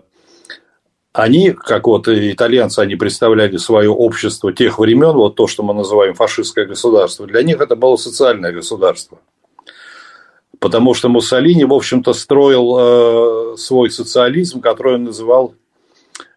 они, 1.12 1.50
как 1.50 1.88
вот 1.88 2.06
итальянцы, 2.06 2.78
они 2.78 2.94
представляли 2.94 3.56
свое 3.56 3.90
общество 3.90 4.52
тех 4.52 4.78
времен, 4.78 5.12
вот 5.16 5.34
то, 5.34 5.48
что 5.48 5.64
мы 5.64 5.74
называем 5.74 6.14
фашистское 6.14 6.64
государство, 6.64 7.26
для 7.26 7.42
них 7.42 7.60
это 7.60 7.74
было 7.74 7.96
социальное 7.96 8.52
государство. 8.52 9.18
Потому 10.60 10.94
что 10.94 11.08
Муссолини, 11.08 11.64
в 11.64 11.74
общем-то, 11.74 12.12
строил 12.12 12.76
э, 12.78 13.56
свой 13.56 13.90
социализм, 13.90 14.60
который 14.60 14.94
он 14.94 15.04
называл 15.04 15.54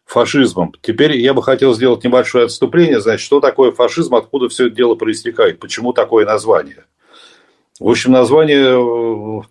фашизмом. 0.07 0.73
Теперь 0.81 1.17
я 1.17 1.33
бы 1.33 1.43
хотел 1.43 1.75
сделать 1.75 2.03
небольшое 2.03 2.45
отступление, 2.45 3.01
значит, 3.01 3.25
что 3.25 3.41
такое 3.41 3.71
фашизм, 3.71 4.15
откуда 4.15 4.47
все 4.47 4.67
это 4.67 4.75
дело 4.75 4.95
проистекает, 4.95 5.59
почему 5.59 5.91
такое 5.91 6.25
название. 6.25 6.85
В 7.79 7.89
общем, 7.89 8.13
название 8.13 9.43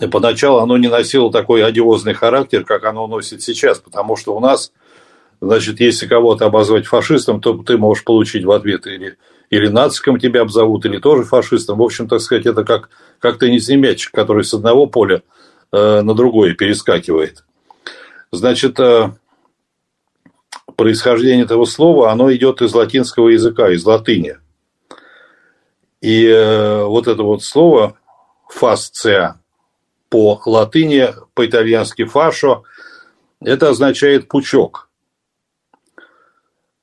э, 0.00 0.06
поначалу 0.06 0.60
оно 0.60 0.78
не 0.78 0.88
носило 0.88 1.30
такой 1.32 1.64
одиозный 1.64 2.14
характер, 2.14 2.64
как 2.64 2.84
оно 2.84 3.08
носит 3.08 3.42
сейчас, 3.42 3.80
потому 3.80 4.16
что 4.16 4.34
у 4.34 4.40
нас, 4.40 4.72
значит, 5.40 5.80
если 5.80 6.06
кого-то 6.06 6.46
обозвать 6.46 6.86
фашистом, 6.86 7.40
то 7.40 7.52
ты 7.54 7.76
можешь 7.76 8.04
получить 8.04 8.44
в 8.44 8.52
ответ 8.52 8.86
или, 8.86 9.16
или 9.50 9.66
нациком 9.66 10.20
тебя 10.20 10.42
обзовут, 10.42 10.86
или 10.86 10.98
тоже 10.98 11.24
фашистом. 11.24 11.78
В 11.78 11.82
общем, 11.82 12.06
так 12.06 12.20
сказать, 12.20 12.46
это 12.46 12.64
как, 12.64 12.90
как 13.18 13.40
теннисный 13.40 13.76
мячик, 13.76 14.12
который 14.12 14.44
с 14.44 14.54
одного 14.54 14.86
поля 14.86 15.22
э, 15.72 16.00
на 16.02 16.14
другое 16.14 16.54
перескакивает. 16.54 17.44
Значит, 18.30 18.78
э, 18.78 19.10
происхождение 20.80 21.44
этого 21.44 21.66
слова, 21.66 22.10
оно 22.10 22.32
идет 22.32 22.62
из 22.62 22.72
латинского 22.72 23.28
языка, 23.28 23.68
из 23.68 23.84
латыни. 23.84 24.38
И 26.00 26.26
э, 26.26 26.84
вот 26.84 27.06
это 27.06 27.22
вот 27.22 27.42
слово 27.42 27.98
фасция 28.48 29.38
по 30.08 30.40
латыни, 30.46 31.10
по-итальянски 31.34 32.06
фашо, 32.06 32.62
это 33.42 33.68
означает 33.68 34.26
пучок. 34.28 34.88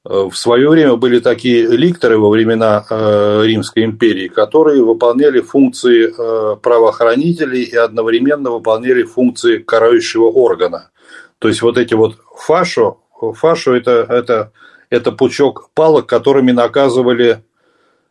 Э, 0.05 0.29
в 0.29 0.37
свое 0.37 0.69
время 0.69 0.95
были 0.95 1.19
такие 1.19 1.65
ликторы 1.65 2.19
во 2.19 2.29
времена 2.29 2.85
э, 2.87 3.41
Римской 3.45 3.83
империи, 3.83 4.27
которые 4.27 4.83
выполняли 4.83 5.41
функции 5.41 6.13
правоохранителей 6.61 7.63
и 7.63 7.75
одновременно 7.75 8.51
выполняли 8.51 9.01
функции 9.01 9.57
карающего 9.57 10.25
органа. 10.25 10.91
То 11.39 11.47
есть 11.47 11.63
вот 11.63 11.79
эти 11.79 11.95
вот 11.95 12.17
фашо 12.35 12.97
фашу 13.19 13.73
это, 13.73 14.05
это, 14.09 14.51
это 14.89 15.11
пучок 15.11 15.69
палок, 15.73 16.07
которыми 16.07 16.51
наказывали 16.51 17.43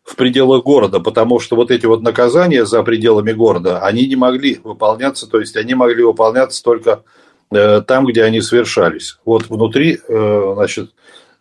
в 0.04 0.14
пределах 0.14 0.62
города, 0.62 1.00
потому 1.00 1.40
что 1.40 1.56
вот 1.56 1.70
эти 1.70 1.84
вот 1.84 2.02
наказания 2.02 2.64
за 2.64 2.82
пределами 2.84 3.32
города, 3.32 3.80
они 3.80 4.06
не 4.06 4.14
могли 4.14 4.60
выполняться, 4.62 5.28
то 5.28 5.40
есть 5.40 5.56
они 5.56 5.74
могли 5.74 6.04
выполняться 6.04 6.62
только 6.62 7.02
э, 7.50 7.80
там, 7.80 8.06
где 8.06 8.22
они 8.22 8.40
совершались. 8.40 9.18
Вот 9.24 9.48
внутри, 9.48 9.98
э, 10.08 10.52
значит, 10.54 10.92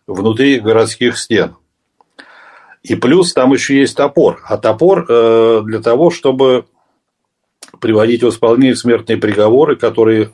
внутри 0.06 0.58
городских 0.58 1.16
стен. 1.16 1.56
И 2.82 2.96
плюс 2.96 3.32
там 3.32 3.52
еще 3.52 3.78
есть 3.78 3.96
топор. 3.96 4.42
А 4.44 4.58
топор 4.58 5.06
э, 5.08 5.62
для 5.64 5.80
того, 5.80 6.10
чтобы 6.10 6.66
приводить 7.80 8.22
в 8.22 8.28
исполнение 8.28 8.76
смертные 8.76 9.16
приговоры, 9.16 9.76
которые 9.76 10.32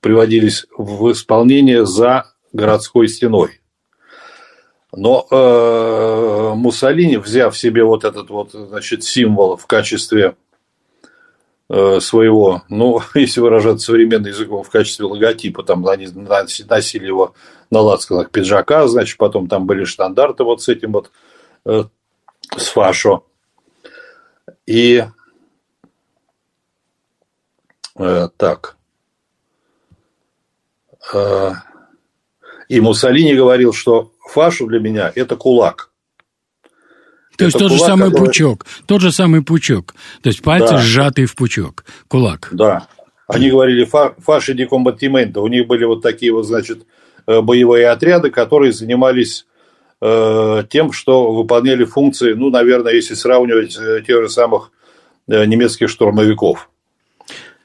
приводились 0.00 0.66
в 0.76 1.12
исполнение 1.12 1.84
за 1.86 2.32
городской 2.56 3.08
стеной. 3.08 3.60
Но 4.92 5.26
э, 5.30 6.52
Муссолини, 6.54 7.18
взяв 7.18 7.56
себе 7.56 7.84
вот 7.84 8.04
этот 8.04 8.30
вот, 8.30 8.52
значит, 8.52 9.04
символ 9.04 9.56
в 9.56 9.66
качестве 9.66 10.36
э, 11.68 12.00
своего, 12.00 12.62
ну, 12.68 13.00
если 13.14 13.40
выражаться 13.40 13.86
современным 13.86 14.32
языком, 14.32 14.62
в 14.62 14.70
качестве 14.70 15.04
логотипа, 15.04 15.62
там 15.62 15.86
они 15.86 16.08
носили 16.08 17.06
его 17.06 17.34
на 17.70 17.80
лацканах 17.80 18.30
пиджака, 18.30 18.86
значит, 18.88 19.18
потом 19.18 19.48
там 19.48 19.66
были 19.66 19.84
штандарты 19.84 20.44
вот 20.44 20.62
с 20.62 20.68
этим 20.68 20.92
вот, 20.92 21.10
э, 21.66 21.84
с 22.56 22.68
фашо. 22.68 23.24
И 24.64 25.04
э, 27.98 28.28
так. 28.36 28.76
Э, 31.12 31.52
и 32.68 32.80
Муссолини 32.80 33.34
говорил, 33.34 33.72
что 33.72 34.12
фашу 34.32 34.66
для 34.66 34.80
меня– 34.80 35.12
это 35.14 35.36
кулак. 35.36 35.90
То 37.36 37.44
есть 37.44 37.58
тот 37.58 37.68
кулак, 37.68 37.78
же 37.78 37.84
самый 37.84 38.10
который... 38.10 38.26
пучок, 38.26 38.66
тот 38.86 39.00
же 39.00 39.12
самый 39.12 39.42
пучок. 39.42 39.94
То 40.22 40.28
есть 40.28 40.42
пальцы 40.42 40.72
да. 40.72 40.78
сжатые 40.78 41.26
в 41.26 41.34
пучок, 41.34 41.84
кулак. 42.08 42.48
Да. 42.52 42.88
Они 43.28 43.50
говорили 43.50 43.84
фа, 43.84 44.14
фаши 44.18 44.54
ди 44.54 44.64
комбатимента. 44.66 45.40
У 45.40 45.48
них 45.48 45.66
были 45.66 45.84
вот 45.84 46.02
такие 46.02 46.32
вот, 46.32 46.46
значит, 46.46 46.86
э, 47.26 47.40
боевые 47.40 47.88
отряды, 47.88 48.30
которые 48.30 48.72
занимались 48.72 49.46
э, 50.00 50.62
тем, 50.70 50.92
что 50.92 51.32
выполняли 51.32 51.84
функции, 51.84 52.32
ну, 52.32 52.50
наверное, 52.50 52.94
если 52.94 53.14
сравнивать 53.14 53.76
э, 53.78 54.02
тех 54.06 54.22
же 54.22 54.28
самых 54.28 54.70
э, 55.28 55.44
немецких 55.44 55.88
штурмовиков 55.88 56.70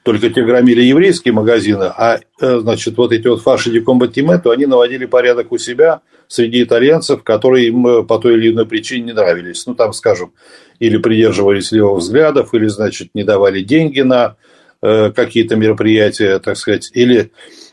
только 0.02 0.30
те 0.30 0.42
громили 0.42 0.82
еврейские 0.82 1.32
магазины, 1.32 1.84
а, 1.84 2.18
э, 2.40 2.58
значит, 2.58 2.96
вот 2.96 3.12
эти 3.12 3.28
вот 3.28 3.42
фаши 3.42 3.70
дикомбатимету, 3.70 4.50
они 4.50 4.66
наводили 4.66 5.06
порядок 5.06 5.52
у 5.52 5.58
себя 5.58 6.00
среди 6.26 6.64
итальянцев, 6.64 7.22
которые 7.22 7.68
им 7.68 7.86
э, 7.86 8.02
по 8.02 8.18
той 8.18 8.34
или 8.34 8.50
иной 8.50 8.66
причине 8.66 9.06
не 9.06 9.12
нравились. 9.12 9.64
Ну, 9.66 9.74
там, 9.74 9.92
скажем, 9.92 10.32
или 10.80 10.96
придерживались 10.96 11.70
левых 11.70 11.98
взглядов, 11.98 12.52
или, 12.52 12.66
значит, 12.66 13.10
не 13.14 13.22
давали 13.22 13.62
деньги 13.62 14.00
на 14.00 14.36
э, 14.82 15.12
какие-то 15.12 15.54
мероприятия, 15.54 16.40
так 16.40 16.56
сказать, 16.56 16.90
или, 16.94 17.30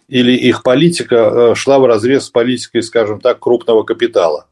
или 0.07 0.33
их 0.33 0.61
политика 0.61 1.55
шла 1.55 1.79
в 1.79 1.85
разрез 1.85 2.25
с 2.25 2.29
политикой, 2.29 2.83
скажем 2.83 3.19
так, 3.21 3.39
крупного 3.39 3.81
капитала. 3.81 4.45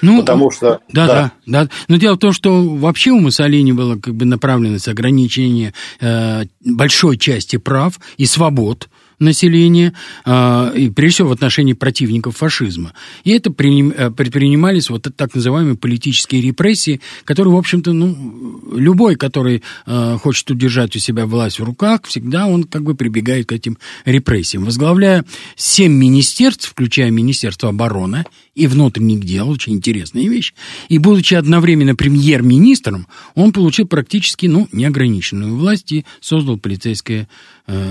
Ну, 0.00 0.20
Потому 0.20 0.50
что... 0.50 0.80
Да, 0.92 1.06
да, 1.06 1.32
да, 1.46 1.64
да. 1.64 1.70
Но 1.88 1.96
дело 1.96 2.14
в 2.14 2.18
том, 2.18 2.32
что 2.32 2.62
вообще 2.62 3.10
у 3.10 3.20
Муссолини 3.20 3.72
было 3.72 3.96
как 3.96 4.14
бы 4.14 4.24
направленность 4.24 4.88
ограничения 4.88 5.74
э, 6.00 6.44
большой 6.64 7.18
части 7.18 7.56
прав 7.56 8.00
и 8.16 8.26
свобод 8.26 8.88
населения, 9.18 9.92
а, 10.24 10.72
и 10.74 10.90
прежде 10.90 11.14
всего 11.16 11.28
в 11.28 11.32
отношении 11.32 11.72
противников 11.72 12.36
фашизма. 12.36 12.92
И 13.24 13.30
это 13.30 13.50
э, 13.50 14.10
предпринимались 14.10 14.90
вот 14.90 15.06
так 15.16 15.34
называемые 15.34 15.76
политические 15.76 16.40
репрессии, 16.40 17.00
которые, 17.24 17.54
в 17.54 17.58
общем-то, 17.58 17.92
ну, 17.92 18.62
любой, 18.74 19.16
который 19.16 19.62
э, 19.86 20.16
хочет 20.20 20.50
удержать 20.50 20.94
у 20.96 20.98
себя 20.98 21.26
власть 21.26 21.58
в 21.58 21.64
руках, 21.64 22.02
всегда 22.06 22.46
он 22.46 22.64
как 22.64 22.82
бы 22.82 22.94
прибегает 22.94 23.46
к 23.46 23.52
этим 23.52 23.78
репрессиям. 24.04 24.64
Возглавляя 24.64 25.24
семь 25.56 25.92
министерств, 25.92 26.68
включая 26.68 27.10
Министерство 27.10 27.70
обороны 27.70 28.24
и 28.54 28.66
внутренних 28.66 29.24
дел, 29.24 29.48
очень 29.50 29.74
интересная 29.74 30.28
вещь, 30.28 30.52
и 30.88 30.98
будучи 30.98 31.34
одновременно 31.34 31.94
премьер-министром, 31.94 33.06
он 33.34 33.52
получил 33.52 33.86
практически, 33.86 34.46
ну, 34.46 34.68
неограниченную 34.72 35.56
власть 35.56 35.92
и 35.92 36.04
создал 36.20 36.58
полицейское 36.58 37.28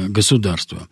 государства. 0.08 0.88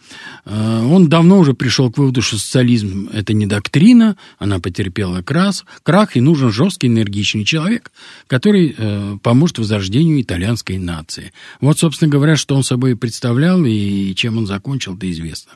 Э, 0.46 0.84
он 0.86 1.10
давно 1.10 1.40
уже 1.40 1.54
пришел 1.54 1.92
к 1.92 1.98
выводу, 1.98 2.22
что 2.22 2.38
социализм– 2.38 3.10
это 3.14 3.34
не 3.34 3.48
доктрина, 3.48 4.18
она 4.38 4.60
потерпела 4.60 5.22
крас, 5.22 5.66
крах, 5.84 6.16
и 6.16 6.22
нужен 6.22 6.52
жесткий, 6.52 6.88
энергичный 6.88 7.46
человек, 7.46 7.92
который 8.28 8.76
э, 8.78 9.18
поможет 9.24 9.58
возрождению 9.58 10.22
итальянской 10.22 10.78
нации. 10.78 11.34
Вот, 11.62 11.80
собственно 11.80 12.12
говоря, 12.12 12.36
что 12.36 12.56
он 12.56 12.64
собой 12.64 12.96
представлял 12.96 13.64
и 13.66 14.14
чем 14.16 14.38
он 14.38 14.46
закончил, 14.46 14.96
это 14.96 15.10
известно. 15.12 15.54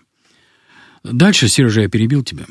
Дальше, 1.03 1.47
Сережа, 1.47 1.81
я 1.81 1.89
перебил 1.89 2.23
тебя. 2.23 2.45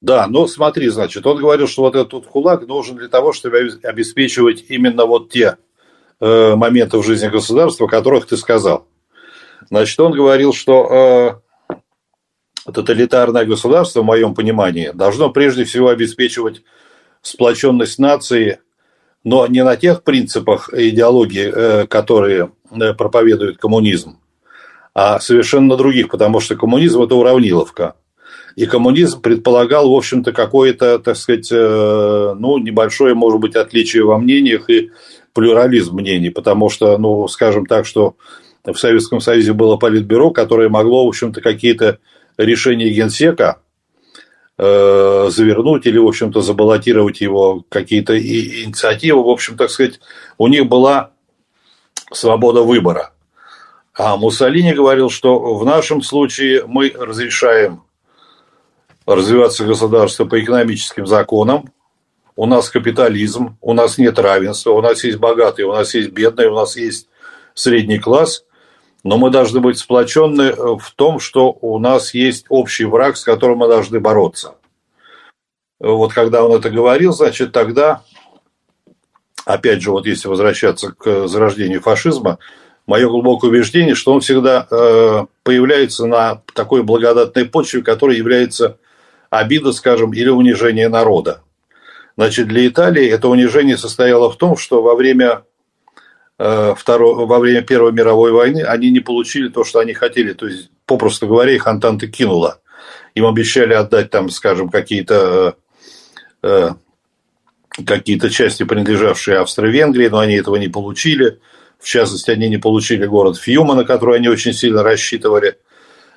Да, 0.00 0.26
но 0.26 0.46
смотри, 0.46 0.88
значит, 0.88 1.26
он 1.26 1.38
говорил, 1.38 1.66
что 1.66 1.82
вот 1.82 1.96
этот 1.96 2.26
кулак 2.26 2.66
нужен 2.66 2.96
для 2.96 3.08
того, 3.08 3.32
чтобы 3.32 3.78
обеспечивать 3.82 4.64
именно 4.68 5.06
вот 5.06 5.30
те 5.30 5.56
э, 6.20 6.54
моменты 6.54 6.98
в 6.98 7.04
жизни 7.04 7.28
государства, 7.28 7.86
о 7.86 7.88
которых 7.88 8.26
ты 8.26 8.36
сказал. 8.36 8.86
Значит, 9.70 9.98
он 10.00 10.12
говорил, 10.12 10.52
что 10.52 11.40
э, 12.68 12.72
тоталитарное 12.72 13.44
государство, 13.44 14.02
в 14.02 14.04
моем 14.04 14.34
понимании, 14.34 14.90
должно 14.92 15.30
прежде 15.30 15.64
всего 15.64 15.88
обеспечивать 15.88 16.62
сплоченность 17.22 17.98
нации, 17.98 18.60
но 19.24 19.46
не 19.46 19.64
на 19.64 19.76
тех 19.76 20.02
принципах 20.04 20.72
идеологии, 20.72 21.52
э, 21.52 21.86
которые 21.86 22.50
э, 22.70 22.94
проповедует 22.94 23.58
коммунизм, 23.58 24.18
а 24.94 25.20
совершенно 25.20 25.76
других, 25.76 26.08
потому 26.08 26.40
что 26.40 26.56
коммунизм– 26.56 27.02
это 27.02 27.14
уравниловка. 27.14 27.94
И 28.54 28.64
коммунизм 28.64 29.20
предполагал, 29.20 29.90
в 29.90 29.94
общем-то, 29.94 30.32
какое-то, 30.32 30.98
так 30.98 31.16
сказать, 31.16 31.50
э, 31.52 32.34
ну, 32.38 32.56
небольшое, 32.58 33.14
может 33.14 33.40
быть, 33.40 33.54
отличие 33.54 34.04
во 34.04 34.16
мнениях 34.18 34.70
и 34.70 34.90
плюрализм 35.34 35.96
мнений, 35.96 36.30
потому 36.30 36.70
что, 36.70 36.96
ну, 36.96 37.28
скажем 37.28 37.66
так, 37.66 37.84
что 37.84 38.16
в 38.72 38.78
Советском 38.78 39.20
Союзе 39.20 39.52
было 39.52 39.76
политбюро, 39.76 40.30
которое 40.30 40.68
могло, 40.68 41.04
в 41.04 41.08
общем-то, 41.08 41.40
какие-то 41.40 41.98
решения 42.36 42.90
генсека 42.90 43.60
э, 44.58 45.28
завернуть 45.30 45.86
или, 45.86 45.98
в 45.98 46.06
общем-то, 46.06 46.40
забаллотировать 46.40 47.20
его 47.20 47.64
какие-то 47.68 48.18
инициативы. 48.18 49.22
В 49.22 49.28
общем, 49.28 49.56
так 49.56 49.70
сказать, 49.70 50.00
у 50.38 50.48
них 50.48 50.66
была 50.66 51.10
свобода 52.12 52.62
выбора. 52.62 53.12
А 53.94 54.16
Муссолини 54.16 54.72
говорил, 54.72 55.08
что 55.08 55.54
в 55.54 55.64
нашем 55.64 56.02
случае 56.02 56.64
мы 56.66 56.92
разрешаем 56.96 57.82
развиваться 59.06 59.64
государство 59.64 60.24
по 60.24 60.42
экономическим 60.42 61.06
законам, 61.06 61.72
у 62.34 62.44
нас 62.44 62.68
капитализм, 62.68 63.56
у 63.62 63.72
нас 63.72 63.96
нет 63.96 64.18
равенства, 64.18 64.72
у 64.72 64.82
нас 64.82 65.02
есть 65.04 65.16
богатые, 65.18 65.66
у 65.66 65.72
нас 65.72 65.94
есть 65.94 66.10
бедные, 66.10 66.50
у 66.50 66.54
нас 66.54 66.76
есть 66.76 67.08
средний 67.54 67.98
класс, 67.98 68.44
но 69.06 69.18
мы 69.18 69.30
должны 69.30 69.60
быть 69.60 69.78
сплоченны 69.78 70.42
э, 70.42 70.54
в 70.54 70.90
том, 70.96 71.20
что 71.20 71.56
у 71.60 71.78
нас 71.78 72.12
есть 72.12 72.46
общий 72.48 72.84
враг, 72.84 73.16
с 73.16 73.22
которым 73.22 73.58
мы 73.58 73.68
должны 73.68 74.00
бороться. 74.00 74.56
Вот 75.78 76.12
когда 76.12 76.44
он 76.44 76.52
это 76.52 76.70
говорил, 76.70 77.12
значит, 77.12 77.52
тогда, 77.52 78.02
опять 79.44 79.80
же, 79.80 79.92
вот 79.92 80.06
если 80.06 80.26
возвращаться 80.26 80.90
к 80.90 81.28
зарождению 81.28 81.82
фашизма, 81.82 82.38
мое 82.86 83.08
глубокое 83.08 83.50
убеждение, 83.50 83.94
что 83.94 84.12
он 84.12 84.20
всегда 84.22 84.66
э, 84.68 85.26
появляется 85.44 86.06
на 86.06 86.42
такой 86.54 86.82
благодатной 86.82 87.44
почве, 87.44 87.82
которая 87.82 88.16
является 88.16 88.78
обида, 89.30 89.72
скажем, 89.72 90.14
или 90.14 90.30
унижение 90.30 90.88
народа. 90.88 91.42
Значит, 92.16 92.48
для 92.48 92.66
Италии 92.66 93.06
это 93.08 93.28
унижение 93.28 93.76
состояло 93.76 94.32
в 94.32 94.36
том, 94.36 94.56
что 94.56 94.82
во 94.82 94.96
время 94.96 95.44
Э, 96.38 96.74
второй, 96.76 97.26
во 97.26 97.38
время 97.38 97.62
Первой 97.62 97.92
мировой 97.92 98.30
войны, 98.30 98.62
они 98.62 98.90
не 98.90 99.00
получили 99.00 99.48
то, 99.48 99.64
что 99.64 99.78
они 99.78 99.94
хотели. 99.94 100.32
То 100.32 100.46
есть, 100.46 100.70
попросту 100.84 101.26
говоря, 101.26 101.52
их 101.52 101.66
Антанта 101.66 102.06
кинула. 102.08 102.60
Им 103.14 103.26
обещали 103.26 103.72
отдать 103.72 104.10
там, 104.10 104.28
скажем, 104.28 104.68
какие-то 104.68 105.56
э, 106.42 106.70
какие-то 107.86 108.30
части, 108.30 108.64
принадлежавшие 108.64 109.38
Австро-Венгрии, 109.38 110.08
но 110.08 110.18
они 110.18 110.34
этого 110.34 110.56
не 110.56 110.68
получили. 110.68 111.40
В 111.78 111.86
частности, 111.86 112.30
они 112.30 112.48
не 112.48 112.58
получили 112.58 113.06
город 113.06 113.38
Фьюма, 113.38 113.74
на 113.74 113.84
который 113.84 114.16
они 114.16 114.28
очень 114.28 114.52
сильно 114.52 114.82
рассчитывали. 114.82 115.58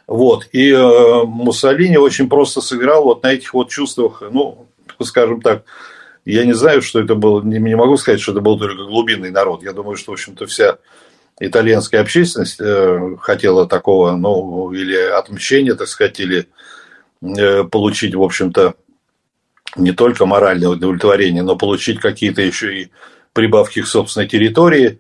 Вот. 0.08 0.48
И 0.52 0.72
э, 0.72 1.24
Муссолини 1.24 1.98
очень 1.98 2.28
просто 2.28 2.60
сыграл 2.60 3.04
вот 3.04 3.24
на 3.24 3.34
этих 3.34 3.54
вот 3.54 3.70
чувствах, 3.70 4.22
ну, 4.32 4.68
скажем 5.02 5.42
так, 5.42 5.64
я 6.26 6.46
не 6.46 6.54
знаю, 6.54 6.82
что 6.82 7.00
это 7.00 7.16
было, 7.16 7.42
не, 7.42 7.76
могу 7.76 7.98
сказать, 7.98 8.22
что 8.22 8.32
это 8.32 8.42
был 8.42 8.60
только 8.60 8.84
глубинный 8.84 9.32
народ. 9.32 9.64
Я 9.64 9.74
думаю, 9.74 9.96
что, 9.96 10.12
в 10.12 10.14
общем-то, 10.14 10.46
вся 10.46 10.78
итальянская 11.40 12.02
общественность 12.02 12.60
э, 12.60 13.16
хотела 13.20 13.68
такого, 13.68 14.16
ну, 14.16 14.72
или 14.72 14.96
отмщения, 14.96 15.76
так 15.76 15.88
сказать, 15.88 16.20
или 16.20 16.48
э, 17.22 17.64
получить, 17.64 18.14
в 18.16 18.22
общем-то, 18.22 18.76
не 19.76 19.92
только 19.92 20.26
моральное 20.26 20.70
удовлетворение, 20.70 21.44
но 21.44 21.56
получить 21.56 22.00
какие-то 22.00 22.42
еще 22.42 22.82
и 22.82 22.92
прибавки 23.34 23.82
к 23.82 23.88
собственной 23.88 24.28
территории. 24.28 25.00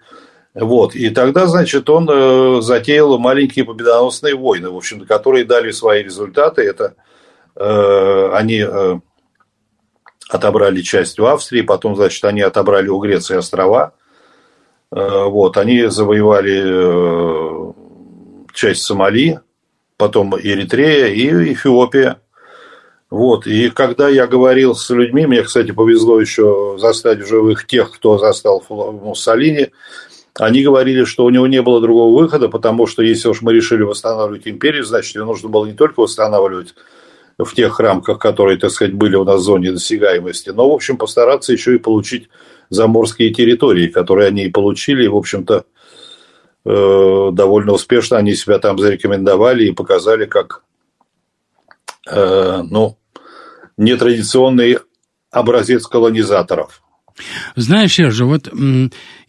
Вот. 0.53 0.95
И 0.95 1.10
тогда, 1.10 1.47
значит, 1.47 1.89
он 1.89 2.08
э, 2.10 2.62
затеял 2.62 3.17
маленькие 3.17 3.65
победоносные 3.65 4.36
войны, 4.36 4.69
в 4.69 4.77
общем-то, 4.77 5.05
которые 5.05 5.45
дали 5.45 5.71
свои 5.71 6.03
результаты. 6.03 6.62
Это 6.62 6.95
э, 7.55 8.29
они 8.34 8.63
э, 8.65 8.99
отобрали 10.29 10.81
часть 10.81 11.19
у 11.19 11.25
Австрии, 11.25 11.61
потом, 11.61 11.95
значит, 11.95 12.23
они 12.23 12.41
отобрали 12.41 12.87
у 12.87 12.99
Греции 12.99 13.35
острова. 13.35 13.93
Э, 14.91 15.25
вот, 15.25 15.57
они 15.57 15.87
завоевали 15.87 16.61
э, 16.65 17.73
часть 18.53 18.83
Сомали, 18.83 19.39
потом 19.97 20.39
Эритрея 20.39 21.07
и 21.07 21.53
Эфиопия. 21.53 22.21
Вот, 23.09 23.47
и 23.47 23.71
когда 23.71 24.07
я 24.07 24.27
говорил 24.27 24.75
с 24.75 24.87
людьми, 24.91 25.25
мне, 25.25 25.41
кстати, 25.41 25.71
повезло 25.71 26.21
еще 26.21 26.77
застать 26.79 27.19
в 27.21 27.27
живых 27.27 27.65
тех, 27.65 27.91
кто 27.91 28.19
застал 28.19 28.63
Муссолини, 28.69 29.71
они 30.35 30.61
говорили, 30.61 31.05
что 31.05 31.25
у 31.25 31.31
него 31.31 31.47
не 31.47 31.63
было 31.63 31.81
другого 31.81 32.21
выхода, 32.21 32.49
потому 32.49 32.85
что 32.85 33.01
если 33.01 33.27
уж 33.27 33.41
мы 33.41 33.51
решили 33.51 33.81
восстанавливать 33.81 34.47
империю, 34.47 34.85
значит, 34.85 35.15
ее 35.15 35.25
нужно 35.25 35.49
было 35.49 35.65
не 35.65 35.73
только 35.73 36.01
восстанавливать 36.01 36.75
в 37.39 37.54
тех 37.56 37.80
рамках, 37.80 38.19
которые, 38.19 38.58
так 38.58 38.71
сказать, 38.71 38.93
были 38.93 39.15
у 39.15 39.23
нас 39.23 39.41
в 39.41 39.43
зоне 39.43 39.71
досягаемости, 39.71 40.49
но, 40.49 40.69
в 40.69 40.73
общем, 40.73 40.97
постараться 40.97 41.54
еще 41.54 41.75
и 41.75 41.80
получить 41.80 42.30
заморские 42.69 43.34
территории, 43.34 43.88
которые 43.88 44.28
они 44.28 44.45
и 44.45 44.52
получили, 44.52 45.06
и, 45.06 45.08
в 45.08 45.15
общем-то, 45.15 45.65
э, 46.65 47.30
довольно 47.32 47.71
успешно 47.71 48.17
они 48.17 48.36
себя 48.36 48.60
там 48.60 48.78
зарекомендовали 48.78 49.65
и 49.65 49.73
показали 49.73 50.25
как, 50.25 50.63
э, 52.12 52.62
ну, 52.69 52.97
нетрадиционный 53.78 54.80
образец 55.32 55.88
колонизаторов. 55.88 56.82
Знаешь, 57.56 57.93
Сержа, 57.93 58.25
вот 58.25 58.49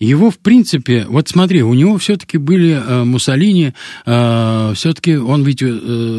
его, 0.06 0.30
в 0.30 0.38
принципе, 0.38 1.04
вот 1.08 1.28
смотри, 1.28 1.62
у 1.62 1.74
него 1.74 1.98
все-таки 1.98 2.38
были 2.38 2.70
э, 2.72 3.04
Муссолини, 3.04 3.74
э, 4.06 4.72
все-таки 4.74 5.16
он 5.16 5.44
ведь 5.44 5.62
э, 5.62 5.66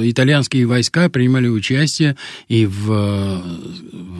итальянские 0.03 0.67
войска 0.67 1.09
принимали 1.09 1.47
участие 1.47 2.15
и 2.47 2.67
в, 2.67 3.41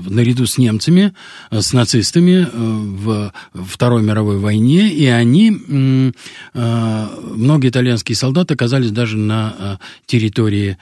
в 0.01 0.11
наряду 0.11 0.47
с 0.47 0.57
немцами, 0.57 1.13
э, 1.51 1.61
с 1.61 1.73
нацистами 1.73 2.47
э, 2.47 2.47
в 2.51 3.31
Второй 3.53 4.01
мировой 4.01 4.39
войне, 4.39 4.89
и 4.89 5.05
они, 5.05 6.11
э, 6.53 7.07
многие 7.35 7.69
итальянские 7.69 8.15
солдаты 8.15 8.55
оказались 8.55 8.91
даже 8.91 9.17
на 9.17 9.79
территории 10.05 10.77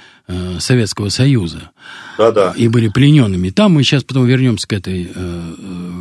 Советского 0.60 1.10
Союза. 1.10 1.72
Да-да. 2.18 2.54
И 2.56 2.68
были 2.68 2.88
плененными. 2.90 3.50
Там 3.50 3.74
мы 3.74 3.84
сейчас 3.84 4.04
потом 4.04 4.28
вернемся 4.28 4.68
к, 4.68 4.74
этой, 4.74 5.10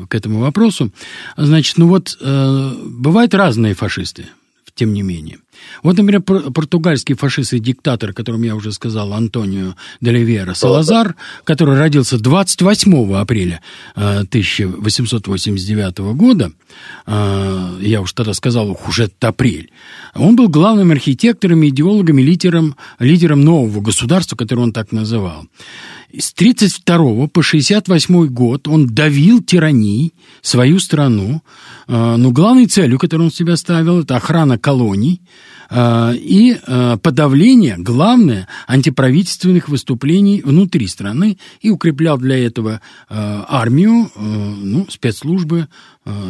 к 0.09 0.15
этому 0.15 0.41
вопросу. 0.41 0.91
Значит, 1.39 1.79
ну 1.79 1.89
вот 1.89 2.19
бывают 2.85 3.35
разные 3.35 3.75
фашисты, 3.75 4.27
тем 4.75 4.93
не 4.93 5.03
менее. 5.03 5.39
Вот, 5.83 5.99
например, 5.99 6.23
португальский 6.23 7.17
фашист 7.17 7.53
и 7.53 7.59
диктатор, 7.59 8.11
о 8.11 8.13
котором 8.13 8.45
я 8.45 8.55
уже 8.55 8.71
сказал, 8.71 9.13
Антонио 9.13 9.75
де 10.01 10.13
Ливера 10.13 10.55
Салазар, 10.55 11.17
который 11.43 11.77
родился 11.77 12.17
28 12.17 13.17
апреля 13.17 13.61
1889 13.97 15.99
года, 16.15 16.53
я 17.09 18.01
уж 18.01 18.13
тогда 18.13 18.33
сказал, 18.35 18.79
уже 18.87 19.07
это 19.07 19.29
апрель, 19.29 19.73
он 20.15 20.37
был 20.37 20.49
главным 20.49 20.93
архитектором, 20.93 21.67
идеологом 21.67 22.21
и 22.21 22.23
лидером, 22.23 22.77
лидером 23.01 23.41
нового 23.41 23.81
государства, 23.81 24.37
которое 24.37 24.63
он 24.63 24.73
так 24.73 24.93
называл. 24.93 25.49
С 26.11 26.33
1932 26.33 27.27
по 27.27 27.41
1968 27.41 28.27
год 28.29 28.69
он 28.69 28.87
давил 28.87 29.43
тирании 29.43 30.15
свою 30.41 30.79
страну, 30.79 31.43
но 31.89 32.31
главной 32.31 32.67
целью, 32.67 32.99
которую 32.99 33.29
он 33.29 33.33
себя 33.33 33.57
ставил, 33.57 34.01
это 34.01 34.17
охрана 34.17 34.59
колоний, 34.59 35.23
Э, 35.71 36.15
и 36.15 36.57
э, 36.61 36.97
подавление, 37.03 37.77
главное, 37.79 38.49
антиправительственных 38.67 39.69
выступлений 39.69 40.41
внутри 40.43 40.87
страны 40.87 41.39
и 41.61 41.71
укреплял 41.71 42.19
для 42.19 42.45
этого 42.45 42.81
армию, 43.09 44.11
ну, 44.17 44.87
спецслужбы 44.89 45.69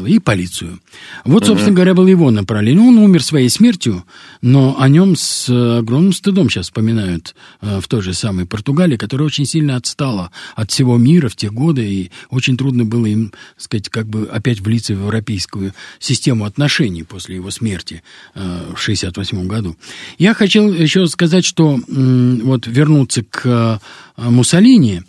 и 0.07 0.19
полицию. 0.19 0.81
Вот, 1.25 1.47
собственно 1.47 1.75
говоря, 1.75 1.95
был 1.95 2.07
его 2.07 2.31
направление. 2.31 2.83
Он 2.87 2.99
умер 2.99 3.23
своей 3.23 3.49
смертью, 3.49 4.05
но 4.43 4.77
о 4.79 4.89
нем 4.89 5.17
с 5.17 5.49
огромным 5.49 6.13
стыдом 6.13 6.51
сейчас 6.51 6.67
вспоминают 6.67 7.35
в 7.61 7.87
той 7.87 8.03
же 8.03 8.13
самой 8.15 8.47
Португалии, 8.47 8.97
которая 8.97 9.27
очень 9.27 9.47
сильно 9.47 9.77
отстала 9.77 10.31
от 10.57 10.71
всего 10.71 10.97
мира 10.97 11.29
в 11.29 11.37
те 11.37 11.51
годы, 11.51 11.87
и 11.87 12.11
очень 12.31 12.57
трудно 12.57 12.85
было 12.85 13.07
им, 13.07 13.31
так 13.31 13.63
сказать, 13.63 13.89
как 13.89 14.09
бы 14.09 14.29
опять 14.31 14.61
влиться 14.61 14.95
в 14.95 15.01
европейскую 15.01 15.75
систему 15.99 16.45
отношений 16.45 17.05
после 17.05 17.37
его 17.37 17.51
смерти 17.51 18.03
в 18.35 18.77
68 18.77 19.29
1938 19.29 19.47
году. 19.47 19.77
Я 20.19 20.35
хотел 20.35 20.73
еще 20.73 21.07
сказать, 21.07 21.45
что 21.45 21.79
вот 21.87 22.67
вернуться 22.67 23.23
к 23.23 23.43
э, 23.45 23.79
Муссолини, 24.17 24.99
э, 24.99 25.03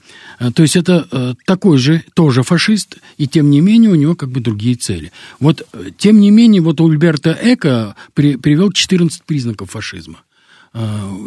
то 0.55 0.61
есть 0.61 0.75
это 0.75 1.07
э, 1.11 1.33
такой 1.45 1.77
же, 1.77 2.03
тоже 2.13 2.43
фашист, 2.43 2.97
и 3.17 3.27
тем 3.27 3.49
не 3.49 3.61
менее 3.61 3.91
у 3.91 3.95
него 3.95 4.15
как 4.15 4.29
бы 4.29 4.39
другие 4.39 4.75
цели. 4.75 5.11
Вот 5.39 5.67
тем 5.97 6.19
не 6.19 6.31
менее, 6.31 6.61
вот 6.61 6.79
Ульберто 6.79 7.37
Эко 7.41 7.95
при, 8.13 8.37
привел 8.37 8.71
14 8.71 9.23
признаков 9.23 9.71
фашизма. 9.71 10.19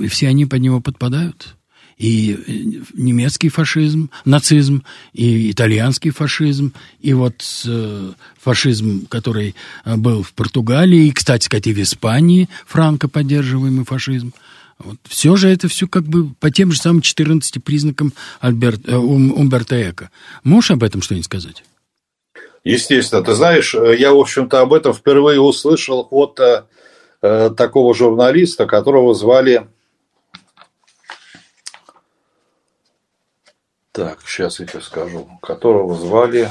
И 0.01 0.07
все 0.07 0.29
они 0.29 0.47
под 0.47 0.61
него 0.61 0.81
подпадают 0.81 1.57
и 2.03 2.33
э, 2.35 2.83
немецкий 2.95 3.49
фашизм, 3.49 4.11
нацизм, 4.25 4.83
и 5.13 5.51
итальянский 5.51 6.11
фашизм, 6.11 6.73
и 7.01 7.13
вот 7.13 7.45
э, 7.65 8.13
фашизм, 8.41 9.07
который 9.07 9.55
э, 9.85 9.97
был 9.97 10.23
в 10.25 10.33
Португалии, 10.33 11.07
и, 11.07 11.13
кстати 11.13 11.45
сказать, 11.45 11.69
и 11.69 11.73
в 11.73 11.81
Испании, 11.81 12.49
франко 12.67 13.09
поддерживаемый 13.09 13.85
фашизм. 13.85 14.33
Вот. 14.85 14.97
Все 15.05 15.37
же 15.37 15.49
это 15.49 15.69
все 15.69 15.87
как 15.87 16.05
бы 16.05 16.35
по 16.41 16.51
тем 16.51 16.73
же 16.73 16.79
самым 16.79 17.03
14 17.03 17.63
признакам 17.63 18.13
Альберт, 18.41 18.81
э, 18.87 18.97
Умберто 18.97 19.81
Эко. 19.91 20.11
Можешь 20.45 20.73
об 20.73 20.83
этом 20.83 21.03
что-нибудь 21.03 21.27
сказать? 21.27 21.65
Естественно. 22.65 23.23
Ты 23.23 23.35
знаешь, 23.35 23.75
я, 23.75 24.13
в 24.13 24.19
общем-то, 24.19 24.61
об 24.61 24.73
этом 24.73 24.93
впервые 24.95 25.41
услышал 25.41 26.07
от 26.11 26.39
э, 26.41 27.51
такого 27.57 27.95
журналиста, 27.95 28.67
которого 28.67 29.15
звали 29.15 29.67
Так, 33.93 34.21
сейчас 34.27 34.59
я 34.59 34.67
тебе 34.67 34.81
скажу. 34.81 35.29
Которого 35.43 35.95
звали... 35.95 36.49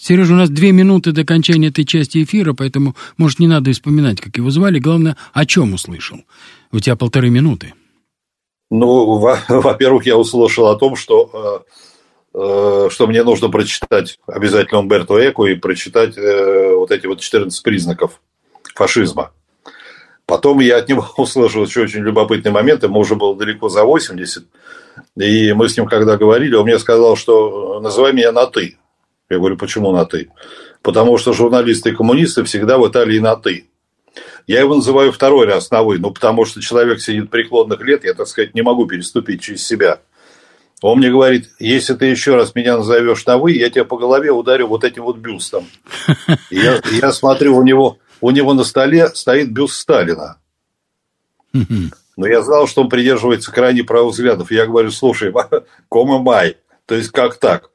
Сережа, 0.00 0.34
у 0.34 0.36
нас 0.36 0.50
две 0.50 0.72
минуты 0.72 1.12
до 1.12 1.22
окончания 1.22 1.68
этой 1.68 1.84
части 1.84 2.22
эфира, 2.22 2.52
поэтому, 2.52 2.94
может, 3.16 3.38
не 3.38 3.46
надо 3.46 3.72
вспоминать, 3.72 4.20
как 4.20 4.36
его 4.36 4.50
звали. 4.50 4.78
Главное, 4.78 5.16
о 5.32 5.46
чем 5.46 5.74
услышал. 5.74 6.18
У 6.72 6.80
тебя 6.80 6.96
полторы 6.96 7.30
минуты. 7.30 7.74
Ну, 8.70 9.18
во-первых, 9.48 10.06
я 10.06 10.16
услышал 10.16 10.66
о 10.66 10.76
том, 10.76 10.96
что, 10.96 11.64
э, 12.34 12.38
э, 12.38 12.88
что 12.90 13.06
мне 13.06 13.22
нужно 13.22 13.48
прочитать 13.48 14.18
обязательно 14.26 14.80
Умберто 14.80 15.14
Эко 15.14 15.44
и 15.44 15.54
прочитать 15.54 16.16
э, 16.16 16.74
вот 16.74 16.90
эти 16.90 17.06
вот 17.06 17.20
14 17.20 17.62
признаков 17.62 18.20
фашизма. 18.74 19.32
Потом 20.26 20.58
я 20.60 20.78
от 20.78 20.88
него 20.88 21.06
услышал 21.16 21.64
еще 21.64 21.82
очень 21.82 22.00
любопытный 22.00 22.50
момент, 22.50 22.82
ему 22.82 23.00
уже 23.00 23.14
было 23.14 23.36
далеко 23.36 23.68
за 23.68 23.84
80, 23.84 24.44
и 25.16 25.52
мы 25.52 25.68
с 25.68 25.76
ним 25.76 25.86
когда 25.86 26.16
говорили, 26.16 26.54
он 26.54 26.64
мне 26.64 26.78
сказал, 26.78 27.16
что 27.16 27.80
называй 27.80 28.12
меня 28.12 28.32
на 28.32 28.46
«ты». 28.46 28.76
Я 29.28 29.38
говорю, 29.38 29.56
почему 29.56 29.92
на 29.92 30.04
«ты»? 30.04 30.30
Потому 30.82 31.18
что 31.18 31.32
журналисты 31.32 31.90
и 31.90 31.94
коммунисты 31.94 32.44
всегда 32.44 32.78
в 32.78 32.88
Италии 32.88 33.18
на 33.18 33.36
«ты». 33.36 33.68
Я 34.46 34.60
его 34.60 34.76
называю 34.76 35.12
второй 35.12 35.46
раз 35.46 35.70
на 35.70 35.82
«вы», 35.82 35.98
ну, 35.98 36.12
потому 36.12 36.44
что 36.44 36.60
человек 36.60 37.00
сидит 37.00 37.30
преклонных 37.30 37.80
лет, 37.80 38.04
я, 38.04 38.14
так 38.14 38.28
сказать, 38.28 38.54
не 38.54 38.62
могу 38.62 38.86
переступить 38.86 39.42
через 39.42 39.66
себя. 39.66 40.00
Он 40.82 40.98
мне 40.98 41.10
говорит, 41.10 41.50
если 41.58 41.94
ты 41.94 42.06
еще 42.06 42.36
раз 42.36 42.54
меня 42.54 42.76
назовешь 42.76 43.26
на 43.26 43.38
«вы», 43.38 43.52
я 43.52 43.68
тебя 43.70 43.84
по 43.84 43.96
голове 43.96 44.30
ударю 44.30 44.68
вот 44.68 44.84
этим 44.84 45.02
вот 45.02 45.16
бюстом. 45.16 45.66
И 46.50 46.56
я, 46.56 46.80
я 46.92 47.12
смотрю, 47.12 47.56
у 47.56 47.62
него, 47.62 47.98
у 48.20 48.30
него 48.30 48.54
на 48.54 48.62
столе 48.62 49.08
стоит 49.08 49.50
бюст 49.50 49.74
Сталина. 49.74 50.38
Но 52.16 52.26
я 52.26 52.42
знал, 52.42 52.66
что 52.66 52.82
он 52.82 52.88
придерживается 52.88 53.52
крайне 53.52 53.84
правых 53.84 54.14
взглядов. 54.14 54.50
Я 54.50 54.66
говорю, 54.66 54.90
слушай, 54.90 55.32
кома 55.88 56.18
май, 56.18 56.56
то 56.86 56.94
есть 56.94 57.10
как 57.10 57.36
так? 57.38 57.70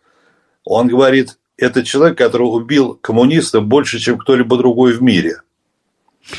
Он 0.64 0.88
говорит, 0.88 1.38
это 1.62 1.84
человек, 1.84 2.17
который 2.17 2.43
убил 2.43 2.97
коммуниста 3.02 3.62
больше, 3.62 4.00
чем 4.00 4.17
кто-либо 4.17 4.58
другой 4.58 4.93
в 4.93 5.02
мире. 5.02 5.41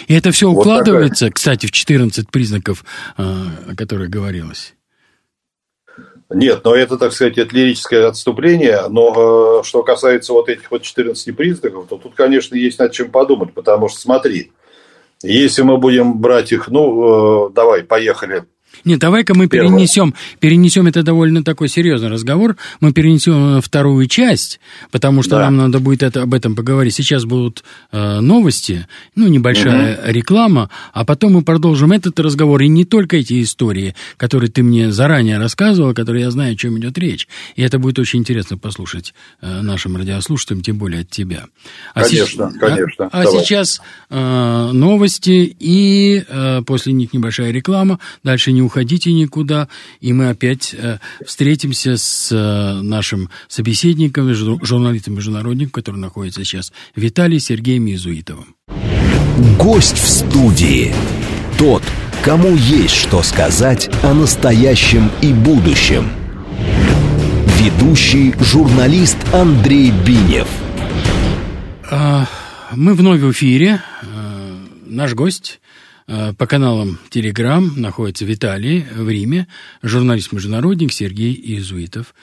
И 0.06 0.14
это 0.14 0.30
все 0.30 0.48
укладывается, 0.48 1.26
вот 1.26 1.35
кстати, 1.35 1.66
в 1.66 1.70
14 1.70 2.30
признаков, 2.30 2.85
э, 3.16 3.22
о 3.22 3.74
которых 3.76 4.11
говорилось. 4.11 4.74
Нет, 6.30 6.62
но 6.64 6.74
это, 6.74 6.96
так 6.96 7.12
сказать, 7.12 7.37
это 7.37 7.54
лирическое 7.54 8.08
отступление. 8.08 8.88
Но 8.88 9.61
э, 9.61 9.64
что 9.64 9.82
касается 9.82 10.32
вот 10.32 10.48
этих 10.48 10.70
вот 10.70 10.82
14 10.82 11.37
признаков, 11.37 11.87
то 11.88 11.98
тут, 11.98 12.14
конечно, 12.14 12.54
есть 12.54 12.78
над 12.78 12.92
чем 12.92 13.11
подумать. 13.11 13.52
Потому 13.52 13.88
что, 13.88 13.98
смотри, 14.00 14.52
если 15.22 15.62
мы 15.62 15.76
будем 15.78 16.18
брать 16.18 16.52
их, 16.52 16.68
ну, 16.68 17.48
э, 17.48 17.52
давай, 17.52 17.82
поехали 17.82 18.44
нет, 18.85 18.98
давай-ка 18.98 19.35
мы 19.35 19.46
перенесем, 19.46 20.14
перенесем 20.40 20.87
это 20.87 21.02
довольно 21.02 21.44
такой 21.44 21.68
серьезный 21.68 22.08
разговор. 22.08 22.56
Мы 22.80 22.92
перенесем 22.92 23.61
вторую 23.61 24.06
часть, 24.06 24.61
потому 24.90 25.22
что 25.22 25.37
да. 25.37 25.42
нам 25.42 25.56
надо 25.56 25.78
будет 25.78 26.02
это, 26.02 26.22
об 26.22 26.35
этом 26.35 26.56
поговорить. 26.56 26.94
Сейчас 26.94 27.24
будут 27.24 27.62
э, 27.92 28.20
новости, 28.20 28.87
ну, 29.14 29.28
небольшая 29.28 29.96
угу. 29.96 30.12
реклама, 30.12 30.70
а 30.92 31.04
потом 31.04 31.35
мы 31.35 31.42
продолжим 31.42 31.92
этот 31.92 32.18
разговор. 32.18 32.62
И 32.62 32.68
не 32.68 32.85
только 32.85 33.18
эти 33.18 33.42
истории, 33.42 33.94
которые 34.16 34.50
ты 34.50 34.62
мне 34.62 34.90
заранее 34.90 35.38
рассказывал, 35.38 35.94
которые 35.94 36.24
я 36.24 36.30
знаю, 36.30 36.54
о 36.54 36.56
чем 36.56 36.78
идет 36.78 36.98
речь. 36.98 37.28
И 37.54 37.62
это 37.62 37.78
будет 37.78 37.98
очень 37.98 38.20
интересно 38.20 38.58
послушать 38.58 39.14
э, 39.40 39.61
нашим 39.62 39.96
радиослушателям, 39.96 40.62
тем 40.62 40.78
более 40.78 41.02
от 41.02 41.11
тебя. 41.11 41.44
А 41.94 42.02
конечно, 42.02 42.50
с... 42.50 42.58
конечно. 42.58 43.08
А, 43.12 43.20
а 43.20 43.26
сейчас 43.26 43.80
э, 44.11 44.70
новости, 44.72 45.54
и 45.58 46.24
э, 46.26 46.62
после 46.66 46.92
них 46.92 47.12
небольшая 47.12 47.52
реклама. 47.52 48.00
Дальше 48.24 48.52
не 48.52 48.62
уходите 48.62 49.12
никуда, 49.12 49.68
и 50.01 50.12
мы 50.12 50.31
опять 50.31 50.75
э, 50.75 50.98
встретимся 51.25 51.96
с 51.96 52.31
э, 52.33 52.83
нашим 52.83 53.31
собеседником, 53.48 54.33
журналистом-международником, 54.35 55.72
который 55.72 55.98
находится 55.98 56.44
сейчас, 56.44 56.72
Виталий 56.96 57.40
Сергеем 57.40 57.87
Иезуитовым. 57.87 58.57
Гость 59.59 59.98
в 59.98 60.09
студии. 60.09 60.94
Тот, 61.59 61.83
кому 62.25 62.55
есть 62.55 62.94
что 62.94 63.22
сказать 63.22 63.90
о 64.03 64.14
настоящем 64.14 65.11
и 65.22 65.33
будущем. 65.33 66.11
Ведущий 67.59 68.35
журналист 68.40 69.16
Андрей 69.33 69.92
Бинев. 70.07 70.48
А, 71.90 72.27
мы 72.72 72.94
вновь 72.94 73.20
в 73.20 73.31
эфире. 73.33 73.83
Э, 74.03 74.57
наш 74.87 75.14
гость 75.14 75.61
по 76.06 76.46
каналам 76.46 76.98
Телеграм 77.10 77.72
находится 77.76 78.24
Виталий 78.24 78.84
в 78.94 79.08
Риме, 79.08 79.46
журналист-международник 79.82 80.92
Сергей 80.92 81.32
Иезуитов. 81.34 82.14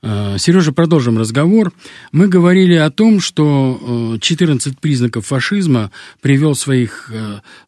Э, 0.00 0.36
Сережа, 0.38 0.72
продолжим 0.72 1.18
разговор. 1.18 1.72
Мы 2.12 2.28
говорили 2.28 2.74
о 2.74 2.88
том, 2.90 3.20
что 3.20 4.16
14 4.20 4.72
э, 4.72 4.76
признаков 4.80 5.26
фашизма 5.26 5.90
привел 6.20 6.54
в 6.54 6.58
своих, 6.58 7.10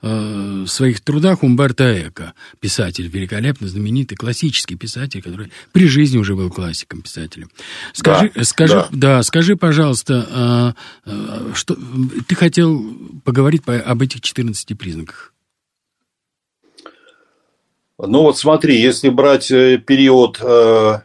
в 0.01 0.67
своих 0.67 1.01
трудах 1.01 1.43
Умберто 1.43 2.09
Эко, 2.09 2.35
писатель, 2.61 3.09
великолепно 3.09 3.67
знаменитый, 3.67 4.17
классический 4.17 4.77
писатель, 4.77 5.23
который 5.23 5.51
при 5.73 5.89
жизни 5.89 6.19
уже 6.19 6.37
был 6.37 6.51
классиком 6.51 7.03
писателем. 7.03 7.51
Скажи, 7.93 8.31
да, 8.35 8.45
скажи, 8.45 8.75
да. 8.75 8.89
Да, 8.93 9.23
скажи, 9.23 9.57
пожалуйста, 9.57 10.75
что 11.55 11.77
ты 12.29 12.35
хотел 12.37 13.21
поговорить 13.25 13.63
об 13.67 14.03
этих 14.03 14.21
14 14.21 14.79
признаках? 14.79 15.33
Ну 18.07 18.23
вот 18.23 18.39
смотри, 18.39 18.81
если 18.81 19.11
брать 19.11 19.51
э, 19.51 19.77
период, 19.77 20.39
э, 20.41 21.01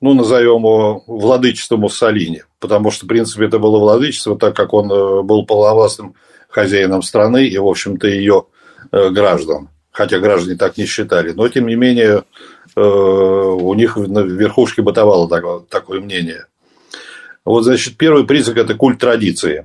ну 0.00 0.14
назовем 0.14 0.60
его 0.60 1.04
владычество 1.06 1.76
Муссолини, 1.76 2.44
потому 2.58 2.90
что, 2.90 3.04
в 3.04 3.08
принципе, 3.08 3.46
это 3.46 3.58
было 3.58 3.78
владычество, 3.78 4.38
так 4.38 4.56
как 4.56 4.72
он 4.72 4.90
э, 4.90 5.22
был 5.22 5.44
полновластным 5.44 6.14
хозяином 6.48 7.02
страны 7.02 7.46
и, 7.46 7.58
в 7.58 7.66
общем-то, 7.66 8.08
ее 8.08 8.46
граждан. 8.90 9.68
Хотя 9.92 10.18
граждане 10.18 10.56
так 10.56 10.76
не 10.78 10.86
считали. 10.86 11.30
Но, 11.30 11.48
тем 11.48 11.68
не 11.68 11.76
менее, 11.76 12.24
у 12.74 13.74
них 13.74 13.96
в 13.96 14.26
верхушке 14.26 14.82
бытовало 14.82 15.28
такое 15.68 16.00
мнение. 16.00 16.46
Вот, 17.44 17.62
значит, 17.62 17.96
первый 17.96 18.24
признак– 18.24 18.56
это 18.58 18.74
культ 18.74 18.98
традиции. 18.98 19.64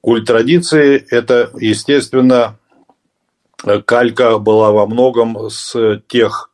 Культ 0.00 0.26
традиции– 0.26 1.04
это, 1.10 1.52
естественно, 1.60 2.58
калька 3.84 4.38
была 4.38 4.70
во 4.70 4.86
многом 4.86 5.50
с 5.50 6.02
тех, 6.08 6.50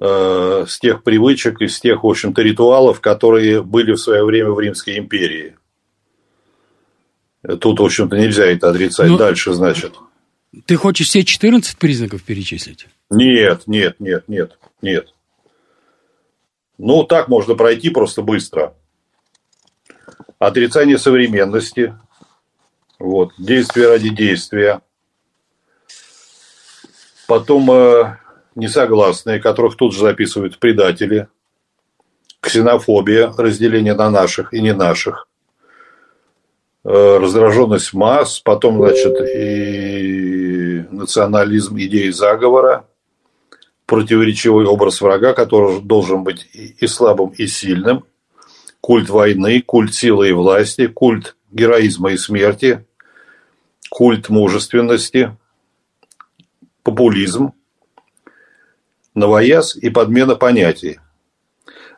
э, 0.00 0.64
с 0.68 0.78
тех 0.78 1.02
привычек 1.02 1.60
и 1.60 1.68
с 1.68 1.80
тех, 1.80 2.04
в 2.04 2.06
общем-то, 2.06 2.42
ритуалов, 2.42 3.00
которые 3.00 3.62
были 3.62 3.92
в 3.92 3.98
свое 3.98 4.24
время 4.24 4.50
в 4.50 4.60
Римской 4.60 4.98
империи. 4.98 5.56
Тут, 7.60 7.80
в 7.80 7.84
общем-то, 7.84 8.16
нельзя 8.16 8.46
это 8.46 8.70
отрицать. 8.70 9.06
Но... 9.06 9.12
Ну, 9.12 9.18
Дальше, 9.18 9.52
значит. 9.52 9.94
Ты 10.66 10.76
хочешь 10.76 11.08
все 11.08 11.24
14 11.24 11.78
признаков 11.78 12.22
перечислить? 12.22 12.86
Нет, 13.08 13.62
нет, 13.66 13.96
нет, 13.98 14.24
нет, 14.28 14.58
нет. 14.82 15.14
Ну, 16.76 17.04
так 17.04 17.28
можно 17.28 17.54
пройти 17.54 17.90
просто 17.90 18.22
быстро. 18.22 18.74
Отрицание 20.38 20.98
современности. 20.98 21.94
Вот. 22.98 23.32
Действие 23.38 23.88
ради 23.88 24.10
действия. 24.10 24.80
Потом 27.30 27.70
э, 27.70 28.16
несогласные, 28.56 29.38
которых 29.38 29.76
тут 29.76 29.94
же 29.94 30.00
записывают 30.00 30.58
предатели. 30.58 31.28
Ксенофобия, 32.40 33.32
разделение 33.38 33.94
на 33.94 34.10
наших 34.10 34.52
и 34.52 34.60
не 34.60 34.74
наших. 34.74 35.28
Э, 36.82 37.18
раздраженность 37.18 37.94
масс, 37.94 38.40
потом, 38.40 38.78
значит, 38.78 39.14
и 39.32 40.84
национализм 40.90 41.78
идеи 41.78 42.10
заговора, 42.10 42.88
противоречивый 43.86 44.66
образ 44.66 45.00
врага, 45.00 45.32
который 45.32 45.80
должен 45.82 46.24
быть 46.24 46.48
и 46.52 46.84
слабым, 46.88 47.28
и 47.28 47.46
сильным, 47.46 48.06
культ 48.80 49.08
войны, 49.08 49.62
культ 49.62 49.94
силы 49.94 50.30
и 50.30 50.32
власти, 50.32 50.88
культ 50.88 51.36
героизма 51.52 52.10
и 52.10 52.16
смерти, 52.16 52.84
культ 53.88 54.30
мужественности, 54.30 55.36
популизм, 56.82 57.52
новояз 59.14 59.76
и 59.76 59.90
подмена 59.90 60.36
понятий. 60.36 61.00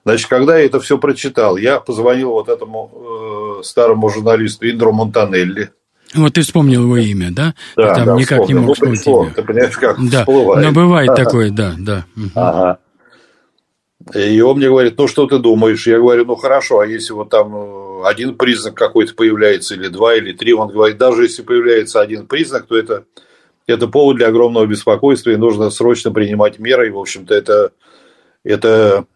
Значит, 0.04 0.28
когда 0.28 0.58
я 0.58 0.66
это 0.66 0.80
все 0.80 0.98
прочитал, 0.98 1.56
я 1.56 1.78
позвонил 1.78 2.30
вот 2.30 2.48
этому 2.48 3.60
э, 3.60 3.62
старому 3.62 4.08
журналисту 4.08 4.68
Индру 4.68 4.92
Монтанелли– 4.92 5.70
вот 6.14 6.34
ты 6.34 6.42
вспомнил 6.42 6.82
его 6.82 6.96
имя, 6.98 7.30
да? 7.30 7.54
Да, 7.76 7.94
там 7.94 8.06
да, 8.06 8.16
никак 8.16 8.42
вспомнил. 8.42 8.60
не 8.60 8.66
мог 8.66 8.78
ну, 8.80 8.90
пришло, 8.90 9.28
Ты 9.34 9.42
понимаешь, 9.42 9.76
как 9.78 9.96
да. 10.10 10.18
всплывает. 10.20 10.66
Но 10.66 10.72
бывает 10.72 11.10
ага. 11.10 11.24
такое, 11.24 11.50
да, 11.50 11.74
да. 11.78 12.04
Ага. 12.34 12.78
И 14.14 14.40
он 14.40 14.58
мне 14.58 14.68
говорит, 14.68 14.98
ну 14.98 15.06
что 15.06 15.26
ты 15.26 15.38
думаешь? 15.38 15.86
Я 15.86 15.98
говорю, 15.98 16.24
ну 16.26 16.34
хорошо, 16.34 16.80
а 16.80 16.86
если 16.86 17.12
вот 17.12 17.30
там 17.30 17.54
э, 17.54 18.02
один 18.04 18.36
признак 18.36 18.74
какой-то 18.74 19.14
появляется, 19.14 19.74
или 19.74 19.88
два, 19.88 20.16
или 20.16 20.32
три, 20.32 20.52
он 20.52 20.68
говорит, 20.68 20.98
даже 20.98 21.22
если 21.22 21.42
появляется 21.42 22.00
один 22.00 22.26
признак, 22.26 22.66
то 22.66 22.76
это, 22.76 23.04
это 23.66 23.86
повод 23.86 24.16
для 24.16 24.28
огромного 24.28 24.66
беспокойства, 24.66 25.30
и 25.30 25.36
нужно 25.36 25.70
срочно 25.70 26.10
принимать 26.10 26.58
меры, 26.58 26.88
и, 26.88 26.90
в 26.90 26.98
общем-то, 26.98 27.34
это, 27.34 27.72
это, 28.44 29.06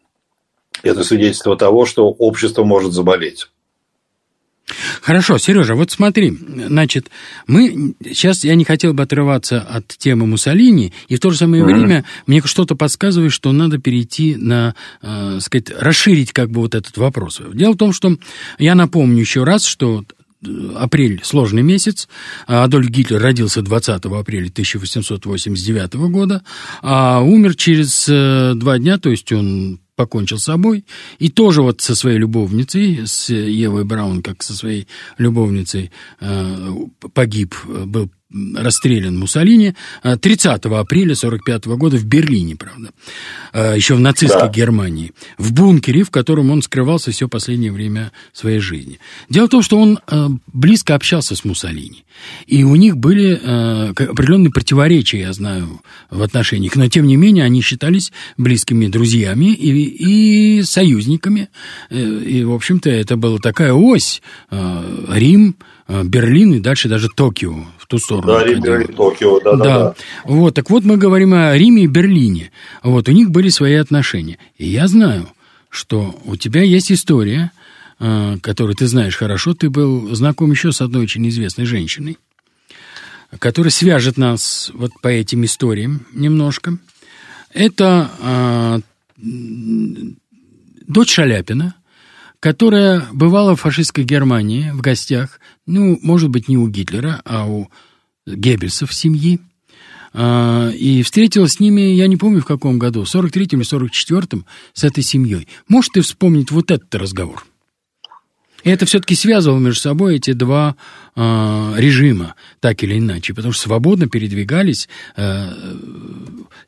это 0.82 1.04
свидетельство 1.04 1.56
того, 1.56 1.87
что 1.87 2.09
общество 2.09 2.64
может 2.64 2.92
заболеть. 2.92 3.48
Хорошо, 5.00 5.38
Сережа, 5.38 5.76
вот 5.76 5.92
смотри, 5.92 6.32
значит, 6.66 7.09
мы 7.46 7.94
сейчас 8.04 8.42
я 8.42 8.56
не 8.56 8.64
хотел 8.64 8.94
бы 8.94 9.04
отрываться 9.04 9.61
от 9.61 9.87
темы 9.87 10.26
Муссолини, 10.26 10.92
и 11.06 11.14
в 11.14 11.20
то 11.20 11.30
же 11.30 11.38
самое 11.38 11.62
mm-hmm. 11.62 11.66
время 11.66 12.04
мне 12.26 12.42
что-то 12.44 12.74
подсказывает, 12.74 13.32
что 13.32 13.52
надо 13.52 13.78
перейти 13.78 14.35
на, 14.35 14.74
э, 15.02 15.38
сказать, 15.40 15.70
расширить 15.70 16.32
как 16.32 16.50
бы 16.50 16.62
вот 16.62 16.74
этот 16.74 16.96
вопрос. 16.96 17.40
Дело 17.54 17.74
в 17.74 17.76
том, 17.76 17.92
что 17.92 18.16
я 18.59 18.74
напомню 18.74 19.20
еще 19.20 19.44
раз, 19.44 19.64
что 19.64 20.04
апрель– 20.76 21.20
сложный 21.24 21.62
месяц. 21.62 22.09
Адольф 22.46 22.88
Гитлер 22.88 23.20
родился 23.20 23.62
20 23.62 24.04
апреля 24.06 24.48
1889 24.48 25.94
года, 26.11 26.42
а 26.82 27.20
умер 27.20 27.54
через 27.56 28.09
э, 28.09 28.52
два 28.54 28.78
дня, 28.78 28.98
то 28.98 29.11
есть 29.11 29.30
он 29.32 29.80
покончил 29.96 30.38
с 30.38 30.44
собой, 30.44 30.85
и 31.18 31.30
тоже 31.30 31.62
вот 31.62 31.80
со 31.80 31.94
своей 31.94 32.18
любовницей, 32.18 33.06
с 33.06 33.30
Евой 33.30 33.85
Браун, 33.85 34.22
как 34.22 34.42
со 34.42 34.54
своей 34.54 34.87
любовницей, 35.18 35.90
э, 36.20 36.70
погиб, 37.14 37.54
был 37.64 38.11
расстрелян 38.32 39.16
Муссолини 39.18 39.74
30 40.02 40.46
э, 40.46 40.68
апреля 40.68 41.12
1945 41.12 41.66
года 41.66 41.96
в 41.96 42.04
Берлине, 42.04 42.56
правда, 42.56 42.90
э, 43.52 43.74
еще 43.76 43.94
в 43.94 44.00
нацистской 44.00 44.48
да. 44.48 44.52
Германии, 44.52 45.12
в 45.38 45.52
бункере, 45.52 46.02
в 46.02 46.10
котором 46.10 46.50
он 46.50 46.62
скрывался 46.62 47.12
все 47.12 47.28
последнее 47.28 47.70
время 47.70 48.10
своей 48.32 48.58
жизни. 48.58 48.98
Дело 49.28 49.46
в 49.46 49.50
том, 49.50 49.62
что 49.62 49.78
он 49.78 50.00
э, 50.10 50.28
близко 50.52 50.96
общался 50.96 51.36
с 51.36 51.44
Муссолини, 51.44 52.04
и 52.46 52.64
у 52.64 52.74
них 52.74 52.96
были 52.96 53.34
определенные 53.36 54.50
противоречия, 54.50 55.20
я 55.20 55.32
знаю, 55.32 55.82
в 56.10 56.22
отношениях, 56.22 56.74
но 56.74 56.88
тем 56.88 57.06
не 57.06 57.16
менее 57.16 57.44
они 57.44 57.60
считались 57.60 58.12
близкими 58.36 58.86
друзьями 58.88 59.52
и, 59.52 60.58
и 60.58 60.62
союзниками, 60.62 61.48
и, 61.90 62.42
в 62.44 62.52
общем-то, 62.52 62.88
это 62.88 63.16
была 63.16 63.38
такая 63.38 63.74
ось, 63.74 64.22
Рим, 64.50 65.56
Берлин 65.88 66.55
и 66.55 66.61
дальше 66.61 66.88
даже 66.88 67.09
Токио 67.09 67.64
в 67.79 67.87
ту 67.87 67.99
сторону. 67.99 68.27
Да, 68.27 68.44
Рим, 68.44 68.61
Берлин, 68.61 68.88
Токио, 68.88 69.40
да, 69.40 69.57
да, 69.57 69.64
да. 69.64 69.94
Вот, 70.25 70.55
так 70.55 70.68
вот 70.68 70.85
мы 70.85 70.96
говорим 70.96 71.33
о 71.33 71.57
Риме 71.57 71.85
и 71.85 71.87
Берлине. 71.87 72.51
Вот, 72.83 73.09
у 73.09 73.12
них 73.12 73.31
были 73.31 73.49
свои 73.51 73.75
отношения. 73.75 74.38
И 74.57 74.66
я 74.66 74.88
знаю, 74.88 75.29
что 75.70 76.18
у 76.25 76.37
тебя 76.37 76.62
есть 76.62 76.90
история, 76.90 77.53
э, 78.01 78.38
которую 78.40 78.75
ты 78.75 78.88
знаешь 78.88 79.16
хорошо. 79.16 79.55
Ты 79.55 79.70
был 79.70 80.12
знаком 80.14 80.51
еще 80.51 80.72
с 80.72 80.81
одной 80.81 81.05
очень 81.05 81.29
известной 81.29 81.66
женщиной, 81.66 82.18
которая 83.38 83.70
свяжет 83.70 84.16
нас 84.16 84.72
вот 84.75 84.90
по 85.01 85.09
этим 85.09 85.44
историям 85.44 86.07
немножко. 86.12 86.79
Это 87.53 88.11
э, 88.20 88.81
дочь 90.87 91.12
Шаляпина, 91.12 91.75
которая 92.46 93.02
бывала 93.12 93.56
в 93.56 93.61
фашистской 93.62 94.04
Германии 94.04 94.70
в 94.70 94.80
гостях, 94.80 95.40
ну, 95.66 95.98
может 96.00 96.30
быть, 96.30 96.46
не 96.46 96.56
у 96.56 96.68
Гитлера, 96.68 97.20
а 97.24 97.44
у 97.44 97.68
Геббельса 98.24 98.87
в 98.87 98.94
семье. 98.94 99.40
А, 100.12 100.70
и 100.70 101.02
встретилась 101.02 101.54
с 101.54 101.61
ними, 101.61 101.80
я 101.80 102.06
не 102.06 102.16
помню 102.16 102.42
в 102.42 102.44
каком 102.44 102.78
году, 102.78 103.02
в 103.02 103.12
43-м 103.12 103.62
или 103.62 103.68
44-м, 103.68 104.46
с 104.74 104.85
этой 104.85 105.02
семьей. 105.02 105.48
Можешь 105.66 105.90
ты 105.92 106.02
вспомнить 106.02 106.52
вот 106.52 106.70
этот 106.70 106.94
разговор? 106.94 107.44
И 108.62 108.70
это 108.70 108.87
все-таки 108.87 109.16
связывало 109.16 109.59
между 109.59 109.80
собой 109.80 110.14
эти 110.14 110.32
два 110.32 110.76
э, 111.16 111.74
режима, 111.78 112.37
так 112.61 112.80
или 112.85 112.96
иначе, 112.96 113.35
потому 113.35 113.54
что 113.54 113.64
свободно 113.64 114.09
передвигались 114.09 114.88
э, 115.16 115.50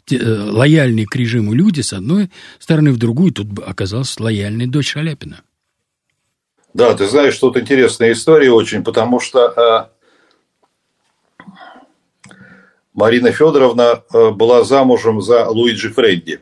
те, 0.07 0.17
э, 0.17 0.41
лояльные 0.43 1.07
к 1.07 1.15
режиму 1.15 1.55
люди 1.55 1.83
с 1.83 1.93
одной 1.93 2.31
стороны 2.59 2.91
в 2.91 2.97
другую. 2.97 3.31
Тут 3.31 3.61
оказалась 3.65 4.19
лояльная 4.19 4.67
дочь 4.67 4.91
Шаляпина. 4.91 5.43
Да, 6.79 6.95
ты 6.95 7.09
знаешь, 7.09 7.37
тут 7.37 7.57
интересная 7.57 8.13
история 8.13 8.53
очень, 8.53 8.85
потому 8.85 9.19
что 9.19 9.91
э, 12.21 12.29
Марина 12.95 13.33
Федоровна 13.33 14.05
э, 14.15 14.31
была 14.31 14.63
замужем 14.63 15.21
за 15.21 15.49
Луиджи 15.49 15.93
Фредди. 15.93 16.39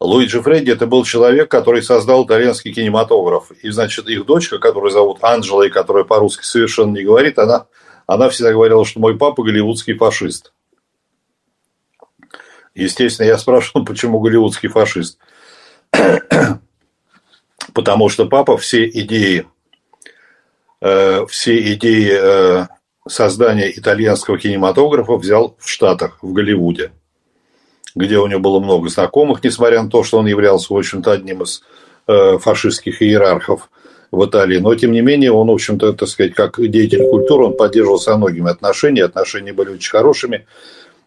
Луиджи 0.00 0.42
Фредди– 0.42 0.70
это 0.72 0.86
был 0.86 1.02
человек, 1.04 1.50
который 1.50 1.82
создал 1.82 2.26
итальянский 2.26 2.74
кинематограф. 2.74 3.52
И, 3.62 3.70
значит, 3.70 4.06
их 4.06 4.26
дочка, 4.26 4.58
которую 4.58 4.90
зовут 4.90 5.24
Анджела, 5.24 5.62
и 5.62 5.70
которая 5.70 6.04
по-русски 6.04 6.44
совершенно 6.44 6.94
не 6.94 7.04
говорит, 7.04 7.38
она, 7.38 7.68
она 8.06 8.28
всегда 8.28 8.52
говорила, 8.52 8.84
что 8.84 9.00
мой 9.00 9.16
папа 9.16 9.42
голливудский 9.42 9.94
фашист. 9.94 10.52
Естественно, 12.74 13.28
я 13.28 13.38
спрашивал, 13.38 13.82
почему 13.86 14.20
голливудский 14.20 14.68
фашист 14.68 15.18
потому 17.72 18.08
что 18.08 18.26
папа 18.26 18.56
все 18.56 18.88
идеи, 18.88 19.46
э, 20.80 21.26
все 21.26 21.72
идеи 21.74 22.12
э, 22.12 22.66
создания 23.06 23.70
итальянского 23.70 24.38
кинематографа 24.38 25.16
взял 25.16 25.56
в 25.58 25.68
Штатах, 25.68 26.18
в 26.22 26.32
Голливуде, 26.32 26.92
где 27.94 28.18
у 28.18 28.26
него 28.26 28.40
было 28.40 28.60
много 28.60 28.88
знакомых, 28.88 29.42
несмотря 29.42 29.82
на 29.82 29.90
то, 29.90 30.02
что 30.04 30.18
он 30.18 30.26
являлся, 30.26 30.72
в 30.72 30.76
общем-то, 30.76 31.12
одним 31.12 31.42
из 31.42 31.62
э, 32.06 32.38
фашистских 32.38 33.02
иерархов 33.02 33.70
в 34.10 34.24
Италии. 34.24 34.58
Но, 34.58 34.74
тем 34.74 34.92
не 34.92 35.00
менее, 35.00 35.32
он, 35.32 35.48
в 35.48 35.52
общем-то, 35.52 35.92
так 35.92 36.08
сказать, 36.08 36.34
как 36.34 36.56
деятель 36.58 37.08
культуры, 37.08 37.44
он 37.44 37.56
поддерживал 37.56 37.98
со 37.98 38.16
многими 38.16 38.50
отношения, 38.50 39.04
отношения 39.04 39.52
были 39.52 39.70
очень 39.70 39.90
хорошими. 39.90 40.46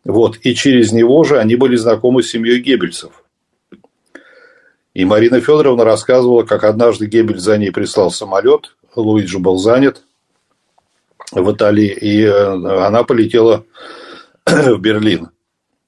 Вот. 0.03 0.37
И 0.41 0.55
через 0.55 0.91
него 0.91 1.23
же 1.23 1.39
они 1.39 1.55
были 1.55 1.75
знакомы 1.75 2.23
с 2.23 2.29
семьей 2.29 2.59
Геббельсов. 2.59 3.20
И 4.93 5.05
Марина 5.05 5.39
Федоровна 5.39 5.85
рассказывала, 5.85 6.43
как 6.43 6.63
однажды 6.63 7.05
Гебель 7.05 7.39
за 7.39 7.57
ней 7.57 7.71
прислал 7.71 8.11
самолет, 8.11 8.75
Луиджи 8.95 9.39
был 9.39 9.57
занят 9.57 10.03
в 11.31 11.51
Италии, 11.51 11.87
и 11.87 12.23
э, 12.23 12.85
она 12.85 13.03
полетела 13.03 13.65
в 14.45 14.77
Берлин. 14.79 15.29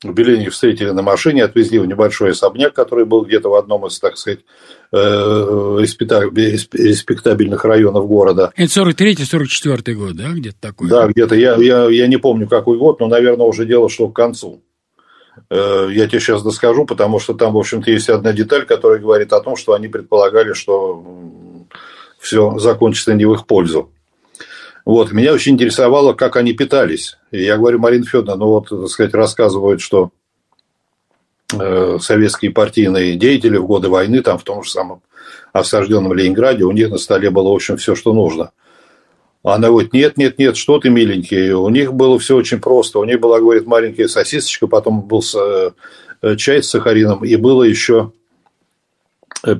В 0.03 0.13
Берлине 0.13 0.49
встретили 0.49 0.89
на 0.89 1.01
машине, 1.01 1.45
отвезли 1.45 1.79
в 1.79 1.85
небольшой 1.85 2.31
особняк, 2.31 2.73
который 2.73 3.05
был 3.05 3.23
где-то 3.23 3.47
в 3.49 3.55
одном 3.55 3.87
из, 3.87 3.97
так 3.99 4.17
сказать, 4.17 4.39
э, 4.91 4.97
респектабельных 4.97 7.63
районов 7.63 8.05
города. 8.07 8.51
Это 8.55 8.81
43-44 8.81 9.93
год, 9.93 10.15
да, 10.15 10.31
где-то 10.31 10.57
такой? 10.59 10.89
Да, 10.89 11.07
где-то. 11.07 11.35
Я, 11.35 11.55
я, 11.55 11.89
я 11.89 12.07
не 12.07 12.17
помню, 12.17 12.47
какой 12.47 12.77
год, 12.77 12.99
но, 12.99 13.07
наверное, 13.07 13.45
уже 13.45 13.65
дело 13.65 13.89
шло 13.89 14.09
к 14.09 14.15
концу. 14.15 14.61
Э, 15.49 15.87
я 15.91 16.07
тебе 16.07 16.19
сейчас 16.19 16.43
доскажу, 16.43 16.85
потому 16.85 17.19
что 17.19 17.33
там, 17.33 17.53
в 17.53 17.57
общем-то, 17.57 17.89
есть 17.91 18.09
одна 18.09 18.33
деталь, 18.33 18.65
которая 18.65 18.99
говорит 18.99 19.33
о 19.33 19.41
том, 19.41 19.55
что 19.55 19.73
они 19.73 19.87
предполагали, 19.87 20.53
что 20.53 21.03
все 22.19 22.57
закончится 22.59 23.13
не 23.13 23.25
в 23.25 23.33
их 23.33 23.45
пользу. 23.45 23.91
Вот. 24.85 25.11
Меня 25.11 25.33
очень 25.33 25.53
интересовало, 25.53 26.13
как 26.13 26.35
они 26.35 26.53
питались. 26.53 27.17
Я 27.31 27.57
говорю, 27.57 27.79
Марина 27.79 28.05
Федоровна, 28.05 28.35
ну 28.35 28.47
вот, 28.47 28.69
так 28.69 28.87
сказать, 28.89 29.13
рассказывают, 29.13 29.81
что 29.81 30.11
э, 31.53 31.97
советские 32.01 32.51
партийные 32.51 33.15
деятели 33.15 33.57
в 33.57 33.65
годы 33.65 33.89
войны, 33.89 34.21
там 34.21 34.37
в 34.37 34.43
том 34.43 34.63
же 34.63 34.71
самом 34.71 35.01
осажденном 35.51 36.13
Ленинграде, 36.13 36.63
у 36.63 36.71
них 36.71 36.89
на 36.89 36.97
столе 36.97 37.29
было, 37.29 37.49
в 37.49 37.55
общем, 37.55 37.77
все, 37.77 37.95
что 37.95 38.13
нужно. 38.13 38.51
Она 39.43 39.67
говорит, 39.67 39.91
нет, 39.91 40.17
нет, 40.17 40.39
нет, 40.39 40.55
что 40.55 40.79
ты, 40.79 40.89
миленький. 40.89 41.51
У 41.51 41.67
них 41.69 41.93
было 41.93 42.17
все 42.17 42.37
очень 42.37 42.61
просто. 42.61 42.99
У 42.99 43.03
них 43.03 43.19
была, 43.19 43.39
говорит, 43.39 43.67
маленькая 43.67 44.07
сосисочка, 44.07 44.67
потом 44.67 45.01
был 45.01 45.21
э, 46.21 46.35
чай 46.37 46.63
с 46.63 46.69
сахарином, 46.69 47.25
и 47.25 47.35
было 47.35 47.63
еще 47.63 48.13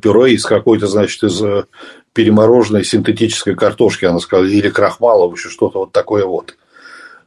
пюре 0.01 0.33
из 0.33 0.45
какой-то, 0.45 0.87
значит, 0.87 1.23
из 1.23 1.41
э, 1.43 1.65
перемороженной 2.13 2.85
синтетической 2.85 3.55
картошки, 3.55 4.05
она 4.05 4.19
сказала, 4.19 4.45
или 4.45 4.69
крахмала, 4.69 5.27
вообще 5.27 5.49
что-то 5.49 5.79
вот 5.79 5.91
такое 5.91 6.25
вот. 6.25 6.55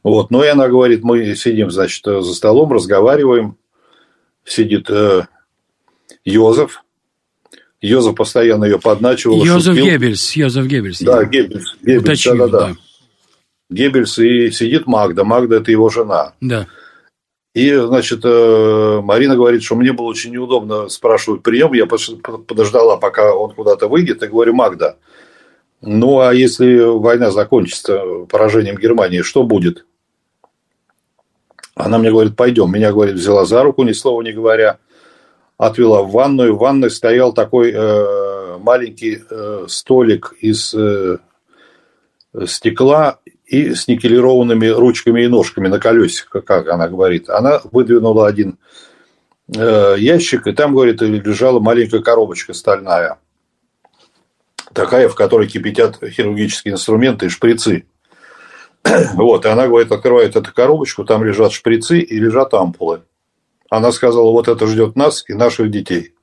Вот. 0.01 0.31
Ну, 0.31 0.43
и 0.43 0.47
она 0.47 0.67
говорит, 0.67 1.03
мы 1.03 1.35
сидим, 1.35 1.69
значит, 1.69 2.03
за 2.05 2.33
столом, 2.33 2.73
разговариваем, 2.73 3.57
сидит 4.45 4.89
э, 4.89 5.27
Йозеф, 6.25 6.83
Йозеф 7.81 8.15
постоянно 8.15 8.65
ее 8.65 8.79
подначивал. 8.79 9.43
Йозеф 9.43 9.75
шутил. 9.75 9.85
Геббельс, 9.85 10.35
Йозеф 10.35 10.65
Геббельс. 10.65 10.99
Да, 11.01 11.23
Геббельс. 11.23 11.75
Геббельс 11.81 12.03
Уточню, 12.03 12.37
да, 12.37 12.47
да, 12.47 12.59
да. 12.59 12.75
Геббельс 13.69 14.17
и 14.19 14.49
сидит 14.51 14.87
Магда. 14.87 15.23
Магда– 15.23 15.55
это 15.57 15.71
его 15.71 15.89
жена. 15.89 16.33
Да. 16.41 16.67
И, 17.53 17.73
значит, 17.73 18.21
э, 18.23 19.01
Марина 19.03 19.35
говорит, 19.35 19.63
что 19.63 19.75
мне 19.75 19.91
было 19.91 20.05
очень 20.05 20.31
неудобно 20.31 20.89
спрашивать 20.89 21.43
прием. 21.43 21.73
Я 21.73 21.85
подождала, 21.85 22.97
пока 22.97 23.33
он 23.33 23.51
куда-то 23.53 23.87
выйдет, 23.87 24.21
и 24.21 24.27
говорю, 24.27 24.53
Магда, 24.53 24.97
ну, 25.81 26.19
а 26.19 26.33
если 26.33 26.79
война 26.79 27.31
закончится 27.31 27.99
поражением 28.29 28.77
Германии, 28.77 29.21
что 29.21 29.43
будет? 29.43 29.85
Она 31.75 31.97
мне 31.97 32.09
говорит, 32.09 32.35
пойдем. 32.35 32.71
Меня, 32.71 32.91
говорит, 32.91 33.15
взяла 33.15 33.45
за 33.45 33.63
руку, 33.63 33.83
ни 33.83 33.91
слова 33.91 34.21
не 34.21 34.33
говоря, 34.33 34.77
отвела 35.57 36.03
в 36.03 36.11
ванную. 36.11 36.55
В 36.55 36.59
ванной 36.59 36.91
стоял 36.91 37.33
такой 37.33 37.71
э, 37.73 38.57
маленький 38.59 39.21
э, 39.29 39.65
столик 39.67 40.33
из 40.39 40.73
э, 40.73 41.17
стекла 42.45 43.19
и 43.45 43.73
с 43.73 43.87
никелированными 43.87 44.67
ручками 44.67 45.23
и 45.23 45.27
ножками 45.27 45.67
на 45.67 45.79
колесиках, 45.79 46.43
как 46.43 46.67
она 46.67 46.87
говорит. 46.87 47.29
Она 47.29 47.61
выдвинула 47.71 48.27
один 48.27 48.59
э, 49.55 49.95
ящик, 49.97 50.47
и 50.47 50.53
там, 50.53 50.73
говорит, 50.73 51.01
лежала 51.01 51.59
маленькая 51.59 52.01
коробочка 52.01 52.53
стальная. 52.53 53.17
Такая, 54.73 55.09
в 55.09 55.15
которой 55.15 55.47
кипятят 55.47 55.97
хирургические 56.03 56.73
инструменты 56.73 57.27
и 57.27 57.29
шприцы. 57.29 57.85
Вот, 59.15 59.45
и 59.45 59.49
она, 59.49 59.67
говорит, 59.67 59.91
открывает 59.91 60.35
эту 60.35 60.53
коробочку, 60.53 61.03
там 61.03 61.23
лежат 61.23 61.51
шприцы 61.51 61.99
и 61.99 62.19
лежат 62.19 62.53
ампулы. 62.53 63.01
Она 63.69 63.91
сказала, 63.91 64.31
вот 64.31 64.47
это 64.47 64.65
ждет 64.67 64.95
нас 64.95 65.23
и 65.27 65.33
наших 65.33 65.71
детей. 65.71 66.13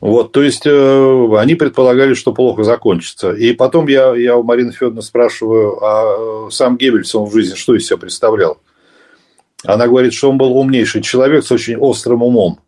Вот, 0.00 0.32
то 0.32 0.42
есть 0.42 0.66
э, 0.66 1.28
они 1.38 1.54
предполагали, 1.54 2.12
что 2.12 2.34
плохо 2.34 2.62
закончится. 2.62 3.32
И 3.32 3.54
потом 3.54 3.86
я, 3.88 4.14
я 4.14 4.36
у 4.36 4.42
Марины 4.42 4.70
Федоровны 4.70 5.00
спрашиваю, 5.00 5.82
а 5.82 6.48
э, 6.48 6.50
сам 6.50 6.76
Геббельс, 6.76 7.14
он 7.14 7.30
в 7.30 7.32
жизни 7.32 7.54
что 7.54 7.74
из 7.74 7.86
себя 7.86 7.96
представлял? 7.96 8.58
Она 9.64 9.86
говорит, 9.86 10.12
что 10.12 10.30
он 10.30 10.36
был 10.36 10.54
умнейший 10.58 11.00
человек 11.00 11.44
с 11.44 11.50
очень 11.50 11.76
острым 11.76 12.22
умом. 12.22 12.60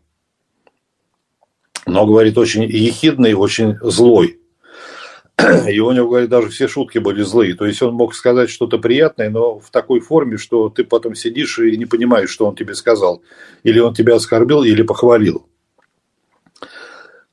Но, 1.85 2.07
говорит, 2.07 2.37
очень 2.39 2.63
ехидный, 2.63 3.33
очень 3.33 3.77
злой. 3.81 4.36
И 5.69 5.79
у 5.79 5.91
него, 5.91 6.09
говорит, 6.09 6.29
даже 6.29 6.49
все 6.49 6.67
шутки 6.67 6.97
были 6.97 7.21
злые. 7.21 7.53
То 7.53 7.65
есть 7.65 7.81
он 7.81 7.93
мог 7.93 8.15
сказать 8.15 8.49
что-то 8.49 8.79
приятное, 8.79 9.29
но 9.29 9.59
в 9.59 9.69
такой 9.69 9.99
форме, 9.99 10.37
что 10.37 10.69
ты 10.69 10.83
потом 10.83 11.13
сидишь 11.13 11.59
и 11.59 11.77
не 11.77 11.85
понимаешь, 11.85 12.29
что 12.29 12.47
он 12.47 12.55
тебе 12.55 12.73
сказал. 12.73 13.21
Или 13.63 13.79
он 13.79 13.93
тебя 13.93 14.15
оскорбил, 14.15 14.63
или 14.63 14.81
похвалил. 14.81 15.45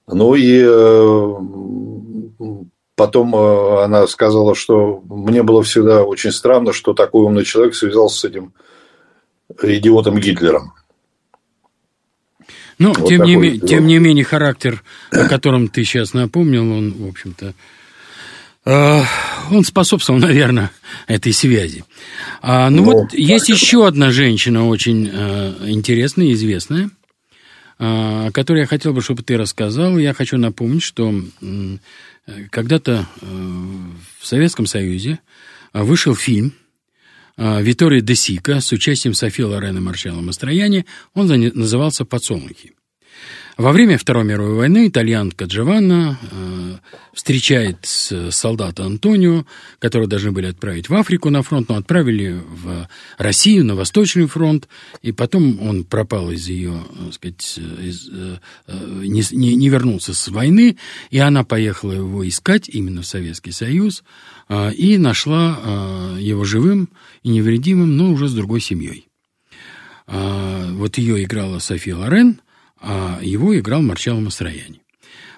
Ну 0.07 0.35
и 0.35 0.63
э, 0.63 1.35
потом 2.95 3.35
э, 3.35 3.85
она 3.85 4.07
сказала, 4.07 4.55
что 4.55 5.03
мне 5.09 5.43
было 5.43 5.63
всегда 5.63 6.05
очень 6.05 6.31
странно, 6.31 6.75
что 6.75 6.93
такой 6.93 7.25
умный 7.25 7.45
человек 7.45 7.75
связался 7.75 8.19
с 8.21 8.25
этим 8.25 8.53
идиотом 9.63 10.19
Гитлером. 10.19 10.75
Ну, 12.79 12.93
вот 12.93 13.09
тем, 13.09 13.23
не, 13.23 13.59
тем 13.61 13.87
не 13.87 13.99
менее, 13.99 14.25
характер, 14.25 14.83
о 15.11 15.27
котором 15.27 15.69
ты 15.69 15.85
сейчас 15.85 16.13
напомнил, 16.13 16.71
он, 16.71 16.93
в 16.93 17.09
общем-то, 17.09 17.55
он 18.65 19.65
способствовал, 19.65 20.21
наверное, 20.21 20.71
этой 21.07 21.33
связи. 21.33 21.85
А, 22.41 22.71
ну, 22.71 22.85
ну 22.85 22.93
вот 22.93 23.13
есть 23.13 23.49
еще 23.49 23.87
одна 23.87 24.11
женщина 24.11 24.67
очень 24.67 25.11
э, 25.13 25.55
интересная 25.69 26.27
и 26.27 26.33
известная– 26.33 26.91
о 27.79 28.31
которой 28.31 28.61
я 28.61 28.67
хотел 28.67 28.93
бы, 28.93 29.03
чтобы 29.03 29.23
ты 29.23 29.37
рассказал. 29.37 29.99
Я 29.99 30.15
хочу 30.15 30.39
напомнить, 30.39 30.83
что 30.83 31.13
когда-то 32.51 33.07
э, 33.21 33.27
в 34.21 34.27
Советском 34.27 34.67
Союзе 34.67 35.19
вышел 35.73 36.15
фильм 36.15 36.55
Витория 37.37 38.01
де 38.01 38.15
Сика 38.15 38.61
с 38.61 38.71
участием 38.73 39.13
Софии 39.13 39.43
Лорена 39.43 39.81
Марчелло 39.81 40.21
Мастрояни. 40.21 40.87
Он 41.15 41.27
назывался 41.27 42.05
«Подсолнухи». 42.05 42.73
Во 43.57 43.71
время 43.71 43.99
Второй 43.99 44.25
мировой 44.25 44.55
войны 44.55 44.89
итальянка 44.89 45.45
Джованна 45.45 46.19
э, 46.21 46.75
встречает 47.13 47.79
солдата 47.85 48.85
Антонио, 48.85 49.47
которого 49.79 50.09
должны 50.09 50.33
были 50.33 50.47
отправить 50.47 50.89
в 50.89 50.95
Африку 50.95 51.31
на 51.31 51.43
фронт, 51.43 51.69
но 51.69 51.77
отправили 51.77 52.33
в 52.33 52.89
Россию, 53.17 53.65
на 53.65 53.77
Восточный 53.77 54.27
фронт, 54.27 54.69
и 55.03 55.13
потом 55.13 55.63
он 55.63 55.85
пропал 55.85 56.33
из 56.33 56.49
ее, 56.49 56.83
так 56.99 57.15
сказать, 57.15 57.59
из, 57.81 58.11
э, 58.11 58.39
не, 58.67 59.23
не, 59.31 59.55
не 59.55 59.69
вернулся 59.69 60.15
с 60.15 60.29
войны, 60.29 60.77
и 61.11 61.19
она 61.19 61.45
поехала 61.45 61.93
его 61.93 62.27
искать 62.27 62.69
именно 62.69 63.03
в 63.03 63.07
Советский 63.07 63.53
Союз, 63.53 64.03
э, 64.49 64.73
и 64.73 64.99
нашла 64.99 65.61
э, 65.63 66.17
его 66.19 66.45
живым 66.45 66.89
и 67.23 67.29
невредимым, 67.29 67.97
но 67.97 68.11
уже 68.11 68.27
с 68.27 68.35
другой 68.35 68.61
семьей. 68.61 69.07
Э, 70.09 70.73
вот 70.73 70.99
ее 70.99 71.23
играла 71.23 71.61
София 71.61 71.95
Лорен– 71.95 72.41
а 72.87 73.19
его 73.23 73.59
играл 73.59 73.83
Марчелло 73.83 74.21
Мастрояни. 74.21 74.83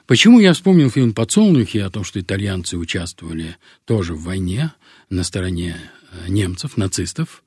Почему 0.06 0.40
я 0.40 0.52
вспомнил 0.52 0.90
фильм 0.90 1.14
«Подсолнухи» 1.14 1.78
о 1.78 1.90
том, 1.90 2.04
что 2.04 2.20
итальянцы 2.20 2.76
участвовали 2.76 3.56
тоже 3.84 4.14
в 4.14 4.22
войне 4.22 4.72
на 5.10 5.24
стороне 5.24 5.76
э, 6.12 6.28
немцев, 6.28 6.76
нацистов, 6.76 7.42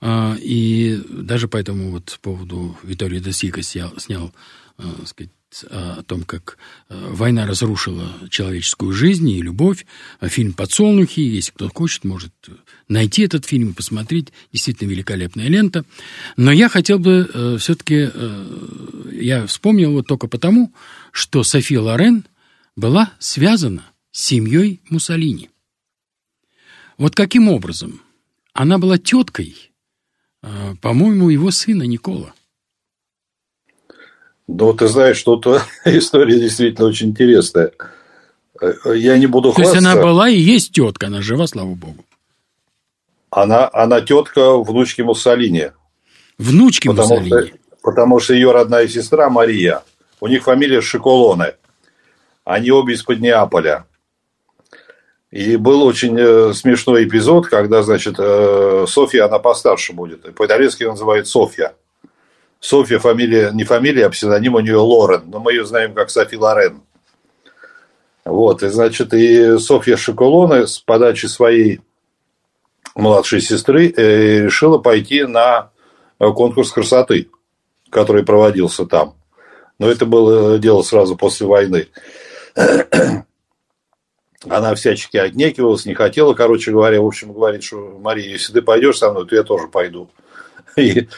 а, 0.00 0.36
и 0.40 1.00
даже 1.08 1.48
по 1.48 1.56
этому 1.56 1.90
вот 1.90 2.18
поводу 2.22 2.76
Виторио 2.82 3.18
де 3.18 3.32
Сика 3.32 3.62
снял, 3.62 3.92
снял 3.98 4.32
э, 4.78 4.82
сказать, 5.06 5.32
о 5.70 6.02
том, 6.02 6.22
как 6.24 6.58
э, 6.88 7.08
война 7.12 7.46
разрушила 7.46 8.08
человеческую 8.30 8.92
жизнь 8.92 9.28
и 9.30 9.42
любовь. 9.42 9.86
Фильм 10.20 10.52
«Подсолнухи», 10.52 11.20
если 11.20 11.52
кто 11.52 11.68
хочет, 11.68 12.04
может 12.04 12.32
найти 12.88 13.22
этот 13.22 13.46
фильм 13.46 13.70
и 13.70 13.74
посмотреть. 13.74 14.32
Действительно 14.52 14.90
великолепная 14.90 15.48
лента. 15.48 15.84
Но 16.36 16.52
я 16.52 16.68
хотел 16.68 16.98
бы 16.98 17.30
э, 17.32 17.56
все-таки... 17.58 18.10
Э, 18.12 19.08
я 19.12 19.46
вспомнил 19.46 19.92
вот 19.92 20.06
только 20.06 20.28
потому, 20.28 20.72
что 21.12 21.42
София 21.42 21.80
Лорен 21.80 22.24
была 22.76 23.12
связана 23.18 23.84
с 24.12 24.22
семьей 24.22 24.80
Муссолини. 24.90 25.50
Вот 26.98 27.14
каким 27.14 27.48
образом? 27.48 28.02
Она 28.52 28.78
была 28.78 28.98
теткой, 28.98 29.56
э, 30.42 30.74
по-моему, 30.80 31.30
его 31.30 31.50
сына 31.50 31.84
Никола. 31.84 32.34
Ну, 34.48 34.72
ты 34.72 34.88
знаешь, 34.88 35.18
что 35.18 35.40
история 35.84 36.38
действительно 36.40 36.88
очень 36.88 37.10
интересная. 37.10 37.70
Я 38.84 39.18
не 39.18 39.26
буду 39.26 39.52
То 39.52 39.62
есть 39.62 39.76
она 39.76 39.94
была 39.94 40.28
и 40.28 40.38
есть 40.38 40.72
тетка, 40.72 41.06
она 41.06 41.22
жива, 41.22 41.46
слава 41.46 41.74
богу. 41.74 42.04
Она, 43.30 43.68
она 43.72 44.00
тетка 44.00 44.56
внучки 44.56 45.02
Муссолини. 45.02 45.70
Внучки 46.38 46.88
потому 46.88 47.20
Муссолини? 47.20 47.48
Что, 47.48 47.58
потому 47.82 48.20
что 48.20 48.34
ее 48.34 48.50
родная 48.50 48.88
сестра 48.88 49.28
Мария, 49.28 49.82
у 50.20 50.26
них 50.26 50.44
фамилия 50.44 50.80
Шиколоне. 50.80 51.54
Они 52.44 52.70
обе 52.70 52.94
из-под 52.94 53.20
Неаполя. 53.20 53.84
И 55.30 55.56
был 55.56 55.82
очень 55.82 56.16
э, 56.18 56.54
смешной 56.54 57.04
эпизод, 57.04 57.48
когда, 57.48 57.82
значит, 57.82 58.14
э, 58.18 58.86
Софья, 58.88 59.26
она 59.26 59.38
постарше 59.38 59.92
будет. 59.92 60.34
По-итальянски 60.34 60.84
ее 60.84 60.90
называют 60.90 61.28
Софья. 61.28 61.74
Софья 62.60 62.98
фамилия, 62.98 63.50
не 63.52 63.64
фамилия, 63.64 64.06
а 64.06 64.10
псевдоним 64.10 64.54
у 64.54 64.60
нее 64.60 64.76
Лорен. 64.76 65.24
Но 65.26 65.38
мы 65.38 65.52
ее 65.52 65.64
знаем 65.64 65.94
как 65.94 66.10
Софи 66.10 66.36
Лорен. 66.36 66.82
Вот, 68.24 68.62
и, 68.62 68.68
значит, 68.68 69.14
и 69.14 69.58
Софья 69.58 69.96
Шоколоне 69.96 70.66
с 70.66 70.78
подачи 70.78 71.26
своей 71.26 71.80
младшей 72.94 73.40
сестры 73.40 73.92
э, 73.96 74.44
решила 74.44 74.78
пойти 74.78 75.24
на 75.24 75.70
конкурс 76.18 76.72
красоты, 76.72 77.30
который 77.90 78.24
проводился 78.24 78.84
там. 78.84 79.14
Но 79.78 79.88
это 79.88 80.04
было 80.04 80.58
дело 80.58 80.82
сразу 80.82 81.16
после 81.16 81.46
войны. 81.46 81.88
Она 84.48 84.74
всячески 84.74 85.16
отнекивалась, 85.16 85.86
не 85.86 85.94
хотела, 85.94 86.34
короче 86.34 86.70
говоря, 86.70 87.00
в 87.00 87.06
общем, 87.06 87.32
говорит, 87.32 87.62
что, 87.62 87.98
Мария, 88.00 88.30
если 88.30 88.52
ты 88.52 88.62
пойдешь 88.62 88.98
со 88.98 89.10
мной, 89.10 89.26
то 89.26 89.36
я 89.36 89.42
тоже 89.42 89.68
пойду. 89.68 90.10
И, 90.76 91.08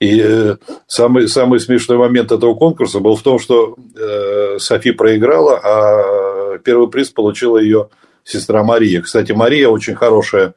и 0.00 0.20
э, 0.24 0.56
самый, 0.86 1.28
самый 1.28 1.58
смешной 1.58 1.98
момент 1.98 2.30
этого 2.30 2.54
конкурса 2.54 3.00
был 3.00 3.16
в 3.16 3.22
том, 3.22 3.38
что 3.38 3.76
э, 3.96 4.58
Софи 4.58 4.92
проиграла, 4.92 5.58
а 5.58 6.58
первый 6.58 6.88
приз 6.88 7.10
получила 7.10 7.58
ее 7.58 7.88
сестра 8.22 8.62
Мария. 8.62 9.02
Кстати, 9.02 9.32
Мария 9.32 9.68
очень 9.68 9.96
хорошая 9.96 10.54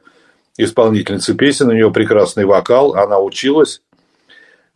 исполнительница 0.56 1.34
песен, 1.34 1.68
у 1.68 1.72
нее 1.72 1.90
прекрасный 1.90 2.44
вокал, 2.44 2.94
она 2.94 3.18
училась. 3.18 3.82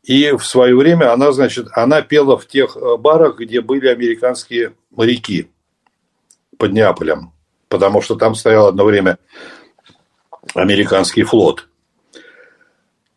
И 0.02 0.32
в 0.32 0.44
свое 0.44 0.74
время 0.76 1.12
она, 1.12 1.32
значит, 1.32 1.68
она 1.72 2.02
пела 2.02 2.36
в 2.36 2.46
тех 2.46 2.76
э, 2.76 2.96
барах, 2.96 3.38
где 3.38 3.60
были 3.60 3.86
американские 3.86 4.72
моряки 4.90 5.48
под 6.58 6.72
Неаполем, 6.72 7.32
потому 7.68 8.02
что 8.02 8.16
там 8.16 8.34
стоял 8.34 8.66
одно 8.66 8.84
время 8.84 9.18
американский 10.54 11.22
флот. 11.22 11.68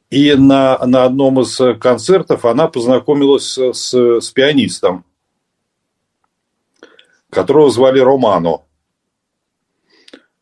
И 0.09 0.33
на, 0.33 0.77
на 0.85 1.03
одном 1.03 1.39
из 1.41 1.59
концертов 1.79 2.45
она 2.45 2.67
познакомилась 2.67 3.57
с, 3.57 3.93
с 3.93 4.29
пианистом, 4.31 5.05
которого 7.29 7.69
звали 7.69 7.99
Романо. 7.99 8.61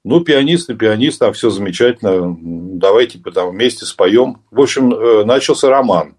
Ну, 0.05 0.21
пианист 0.21 0.69
и 0.69 0.73
пианист, 0.73 1.21
а 1.21 1.33
все 1.33 1.49
замечательно, 1.49 2.33
давайте 2.39 3.19
там 3.19 3.49
вместе 3.49 3.85
споем. 3.85 4.41
В 4.51 4.61
общем, 4.61 4.93
э, 4.93 5.25
начался 5.25 5.69
роман. 5.69 6.15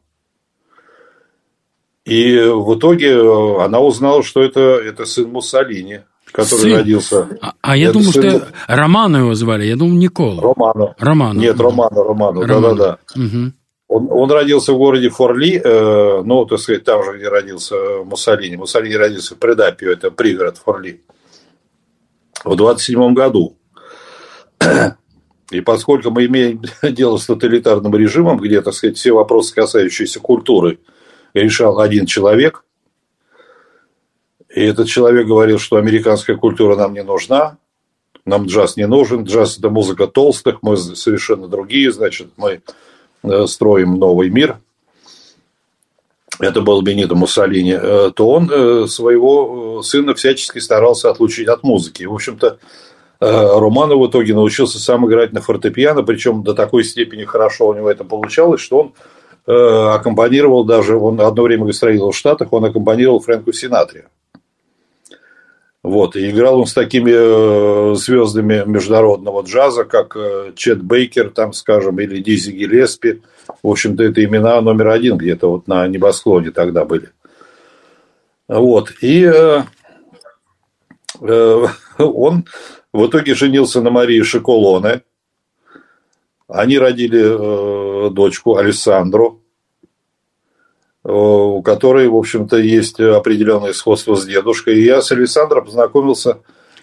И 2.05 2.38
в 2.38 2.78
итоге 2.78 3.12
э, 3.12 3.62
она 3.62 3.80
узнала, 3.80 4.22
что 4.22 4.42
это, 4.42 4.61
это 4.61 5.07
сын 5.07 5.30
Муссолини, 5.30 6.01
который 6.33 6.61
сын? 6.61 6.76
родился. 6.76 7.29
А, 7.41 7.55
а 7.61 7.76
я 7.76 7.93
думал, 7.93 8.12
сын... 8.12 8.22
что 8.22 8.49
Романо 8.66 9.18
его 9.18 9.35
звали, 9.35 9.64
я 9.64 9.76
думал 9.76 9.97
Никола. 9.97 10.43
Романо. 10.43 10.95
Романо. 10.99 11.39
Нет, 11.39 11.59
Романо, 11.61 12.03
Романо, 12.03 12.47
да-да-да. 12.47 12.99
Угу. 13.14 13.53
Он, 13.89 14.09
он 14.11 14.31
родился 14.31 14.74
в 14.74 14.79
городе 14.79 15.09
Форли, 15.09 15.61
э, 15.64 16.22
ну, 16.22 16.45
так 16.45 16.59
сказать, 16.59 16.85
там 16.85 17.03
же, 17.03 17.16
где 17.16 17.29
родился 17.29 17.74
Муссолини. 18.05 18.57
Муссолини 18.57 18.95
родился 18.95 19.35
в 19.35 19.39
Предапио, 19.39 19.91
это 19.91 20.11
пригород 20.11 20.59
Форли, 20.59 21.03
в 22.45 22.55
27 22.55 23.14
году. 23.14 23.57
И 25.51 25.62
поскольку 25.62 26.11
мы 26.11 26.26
имеем 26.26 26.62
дело 26.83 27.16
с 27.16 27.26
тоталитарным 27.26 27.95
режимом, 27.97 28.39
где, 28.39 28.61
так 28.61 28.74
сказать, 28.74 28.99
все 28.99 29.12
вопросы, 29.12 29.55
касающиеся 29.55 30.20
культуры, 30.20 30.79
решал 31.33 31.79
один 31.81 32.05
человек, 32.05 32.64
и 34.59 34.64
этот 34.64 34.88
человек 34.88 35.26
говорил, 35.26 35.61
что 35.61 35.76
американская 35.76 36.36
культура 36.36 36.74
нам 36.74 36.92
не 36.92 37.04
нужна, 37.04 37.59
нам 38.24 38.46
джаз 38.46 38.76
не 38.76 38.88
нужен, 38.88 39.22
джаз– 39.22 39.56
это 39.59 39.70
музыка 39.70 40.09
толстых, 40.09 40.59
мы 40.62 40.76
совершенно 40.76 41.46
другие, 41.46 41.92
значит, 41.92 42.28
мы 42.36 42.62
э, 43.22 43.46
строим 43.46 43.94
новый 43.94 44.30
мир. 44.30 44.59
Это 46.40 46.61
был 46.61 46.82
Бенито 46.82 47.14
Муссолини, 47.14 47.78
э, 47.80 48.11
то 48.14 48.30
он 48.30 48.50
э, 48.50 48.86
своего 48.88 49.80
сына 49.82 50.14
всячески 50.14 50.59
старался 50.59 51.09
отлучить 51.11 51.46
от 51.46 51.62
музыки. 51.62 52.02
В 52.04 52.14
общем-то, 52.14 52.59
Романов 53.20 53.98
в 53.98 54.06
итоге 54.09 54.34
научился 54.34 54.78
сам 54.80 55.06
играть 55.06 55.32
на 55.32 55.40
фортепиано, 55.40 56.02
причем 56.02 56.42
до 56.42 56.54
такой 56.54 56.84
степени 56.84 57.24
хорошо 57.24 57.68
у 57.68 57.74
него 57.74 57.90
это 57.90 58.04
получалось, 58.04 58.61
что 58.61 58.92
он 59.46 59.94
аккомпанировал 59.94 60.64
даже, 60.64 60.96
он 60.96 61.20
одно 61.20 61.42
время 61.42 61.64
гастролировал 61.64 62.12
в 62.12 62.16
Штатах, 62.16 62.52
он 62.52 62.64
аккомпанировал 62.64 63.18
Фрэнку 63.18 63.52
Синатре. 63.52 64.06
Вот, 65.89 66.16
и 66.16 66.28
играл 66.28 66.61
он 66.61 66.66
с 66.66 66.74
такими 66.74 67.12
э, 67.14 67.95
звездами 67.95 68.62
международного 68.66 69.41
джаза, 69.41 69.86
как 69.86 70.16
э, 70.16 70.53
Чет 70.55 70.82
Бейкер, 70.82 71.30
там, 71.30 71.55
скажем, 71.55 71.99
или 71.99 72.20
Дизи 72.20 72.51
Гиллеспи. 72.51 73.22
В 73.62 73.68
общем-то, 73.68 74.03
это 74.03 74.22
имена 74.22 74.61
номер 74.61 74.89
один 74.89 75.16
где-то 75.16 75.51
вот 75.51 75.66
на 75.66 75.89
небосклоне 75.89 76.51
тогда 76.51 76.84
были. 76.84 77.09
Вот, 78.49 78.93
и 79.01 79.24
э, 79.24 79.62
э, 81.22 81.66
он 81.99 82.45
в 82.93 83.07
итоге 83.07 83.34
женился 83.34 83.80
на 83.80 83.89
Марии 83.89 84.20
Шиколоне. 84.20 85.01
Они 86.49 86.78
родили 86.78 87.22
э, 87.22 88.11
дочку 88.11 88.57
Александру 88.57 89.43
у 91.09 91.62
которой, 91.62 92.06
в 92.09 92.16
общем-то, 92.16 92.59
есть 92.59 93.00
определенное 93.00 93.72
сходство 93.72 94.14
с 94.14 94.26
дедушкой. 94.26 94.78
И 94.78 94.84
я 94.84 95.00
с 95.00 95.11
Александром 95.11 95.64
познакомился 95.64 96.40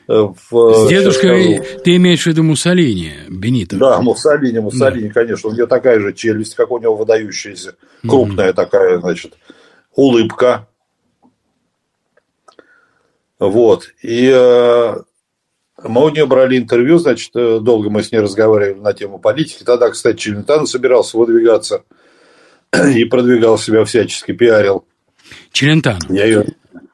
э, 0.08 0.14
в... 0.50 0.74
С 0.74 0.88
дедушкой 0.90 1.62
ты 1.84 1.96
имеешь 1.98 2.24
в 2.24 2.26
виду 2.26 2.42
Муссолини, 2.42 3.14
Бенито? 3.30 3.76
Да, 3.76 4.02
Муссолини, 4.02 4.58
Муссолини, 4.58 5.10
да. 5.10 5.14
конечно. 5.14 5.50
У 5.50 5.54
нее 5.54 5.68
такая 5.68 6.00
же 6.00 6.12
челюсть, 6.12 6.56
как 6.56 6.72
у 6.72 6.80
него 6.80 6.96
выдающаяся, 6.96 7.76
крупная 8.02 8.50
mm-hmm. 8.50 8.54
такая, 8.54 9.00
значит, 9.00 9.34
улыбка. 9.96 10.68
Вот. 13.38 13.90
И 14.02 14.32
э, 14.34 14.96
мы 15.84 16.04
у 16.04 16.10
нее 16.10 16.26
брали 16.26 16.58
интервью, 16.58 16.98
значит, 16.98 17.30
э, 17.36 17.60
долго 17.62 17.92
мы 17.92 18.02
с 18.02 18.12
ней 18.12 18.22
разговаривали 18.22 18.80
на 18.80 18.94
тему 18.94 19.20
политики. 19.20 19.64
Тогда, 19.64 19.92
кстати, 19.92 20.18
Челентано 20.18 20.66
собирался 20.66 21.16
выдвигаться– 21.16 21.84
и 22.96 23.06
продвигал 23.06 23.58
себя 23.58 23.86
всячески, 23.86 24.32
пиарил. 24.32 24.86
Челентано. 25.52 26.00
Я 26.10 26.26
ее... 26.26 26.46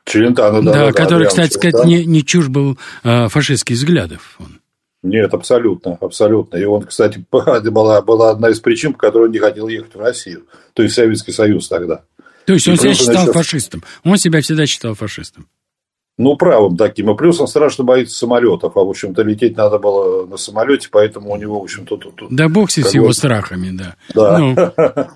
Челентано, 0.06 0.62
да. 0.64 0.72
Да, 0.72 0.86
да 0.88 0.92
который, 0.92 1.24
да, 1.24 1.30
кстати 1.30 1.54
сказать, 1.54 1.86
не, 1.86 2.06
не 2.06 2.26
чушь 2.26 2.48
был 2.48 2.78
э, 3.04 3.28
фашистских 3.30 3.76
взглядов. 3.76 4.38
Он. 4.40 4.60
Нет, 5.04 5.34
абсолютно, 5.34 5.98
абсолютно. 6.00 6.58
И 6.58 6.66
он, 6.66 6.84
кстати, 6.84 7.24
была, 7.32 8.02
была 8.02 8.32
одна 8.32 8.50
из 8.50 8.60
причин, 8.60 8.94
по 8.94 9.00
которой 9.00 9.26
он 9.26 9.32
не 9.32 9.40
хотел 9.40 9.68
ехать 9.68 9.96
в 9.96 10.00
Россию, 10.00 10.44
то 10.74 10.84
есть 10.84 10.94
в 10.94 10.96
Советский 10.96 11.32
Союз 11.32 11.68
тогда. 11.68 12.04
То 12.46 12.54
есть 12.54 12.68
он 12.68 12.78
себя 12.78 12.94
считал 12.94 13.26
начал... 13.28 13.34
фашистом. 13.34 13.84
Он 14.04 14.18
себя 14.18 14.42
всегда 14.42 14.66
считал 14.66 14.96
фашистом. 14.96 15.48
Ну, 16.18 16.36
правым 16.36 16.78
таким. 16.78 17.10
И 17.10 17.18
плюс 17.18 17.40
он 17.40 17.48
страшно 17.48 17.84
боится 17.84 18.18
самолетов. 18.18 18.76
А, 18.76 18.84
в 18.84 18.90
общем-то, 18.90 19.24
лететь 19.24 19.58
надо 19.58 19.80
было 19.80 20.26
на 20.26 20.38
самолете, 20.38 20.90
поэтому 20.92 21.32
у 21.32 21.36
него, 21.36 21.60
в 21.60 21.64
общем-то, 21.64 21.98
тут... 21.98 22.16
тут 22.16 22.36
да 22.36 22.50
бог 22.50 22.70
с 22.70 22.78
его 22.78 23.12
страхами, 23.14 23.72
да. 23.72 23.96
Да. 24.14 24.38
Ну. 24.38 24.56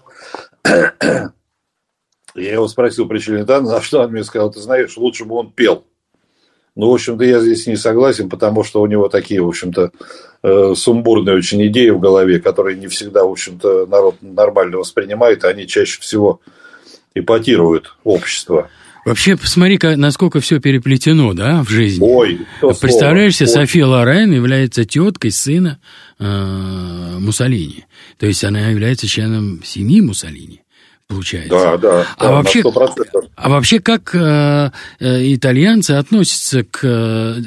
Я 2.35 2.53
его 2.53 2.67
спросил 2.67 3.07
при 3.07 3.19
Челентано, 3.19 3.71
на 3.71 3.81
что 3.81 4.01
он 4.01 4.11
мне 4.11 4.23
сказал, 4.23 4.51
ты 4.51 4.59
знаешь, 4.59 4.97
лучше 4.97 5.25
бы 5.25 5.35
он 5.35 5.51
пел. 5.51 5.85
Ну, 6.75 6.89
в 6.89 6.93
общем-то, 6.93 7.23
я 7.23 7.39
здесь 7.39 7.67
не 7.67 7.77
согласен, 7.77 8.29
потому 8.29 8.65
что 8.65 8.81
у 8.81 8.85
него 8.85 9.07
такие, 9.07 9.41
в 9.41 9.47
общем-то, 9.47 9.91
э, 10.43 10.73
сумбурные 10.75 11.37
очень 11.37 11.65
идеи 11.67 11.89
в 11.89 12.01
голове, 12.01 12.39
которые 12.41 12.77
не 12.77 12.87
всегда, 12.87 13.23
в 13.23 13.31
общем-то, 13.31 13.85
народ 13.85 14.15
нормально 14.21 14.77
воспринимает, 14.77 15.45
а 15.45 15.49
они 15.49 15.67
чаще 15.67 16.01
всего 16.01 16.41
эпатируют 17.13 17.95
общество. 18.03 18.69
Вообще, 19.05 19.37
посмотри, 19.37 19.77
насколько 19.97 20.39
все 20.39 20.59
переплетено, 20.59 21.33
да, 21.33 21.63
в 21.63 21.69
жизни. 21.69 22.03
Ой, 22.03 22.41
Представляешь 22.59 23.37
себе, 23.37 23.47
София 23.47 23.85
Лорен 23.85 24.31
является 24.31 24.83
теткой 24.83 25.31
сына 25.31 25.79
э, 26.17 27.17
Муссолини. 27.19 27.85
То 28.17 28.25
есть 28.25 28.43
она 28.43 28.67
является 28.69 29.07
членом 29.07 29.61
семьи 29.63 30.01
Муссолини 30.01 30.61
получается. 31.07 31.49
Да, 31.49 31.77
да. 31.77 32.07
А, 32.17 32.23
да, 32.23 32.31
вообще, 32.31 32.63
а 33.35 33.49
вообще, 33.49 33.79
как 33.79 34.15
э, 34.15 34.71
э, 34.99 35.33
итальянцы 35.35 35.91
относятся 35.91 36.63
к 36.63 36.79
э, 36.83 37.41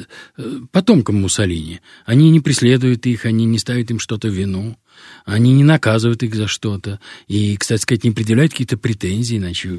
потомкам 0.70 1.20
Муссолини? 1.20 1.80
Они 2.04 2.30
не 2.30 2.40
преследуют 2.40 3.06
их, 3.06 3.24
они 3.24 3.46
не 3.46 3.59
ставят 3.59 3.90
им 3.90 3.98
что-то 3.98 4.28
в 4.28 4.32
вину. 4.32 4.76
Они 5.24 5.53
не 5.53 5.64
наказывают 5.64 6.22
их 6.22 6.34
за 6.34 6.46
что-то. 6.46 7.01
И, 7.26 7.57
кстати 7.57 7.82
сказать, 7.82 8.05
не 8.05 8.11
предъявляют 8.11 8.53
какие-то 8.53 8.76
претензии, 8.76 9.38
иначе 9.38 9.78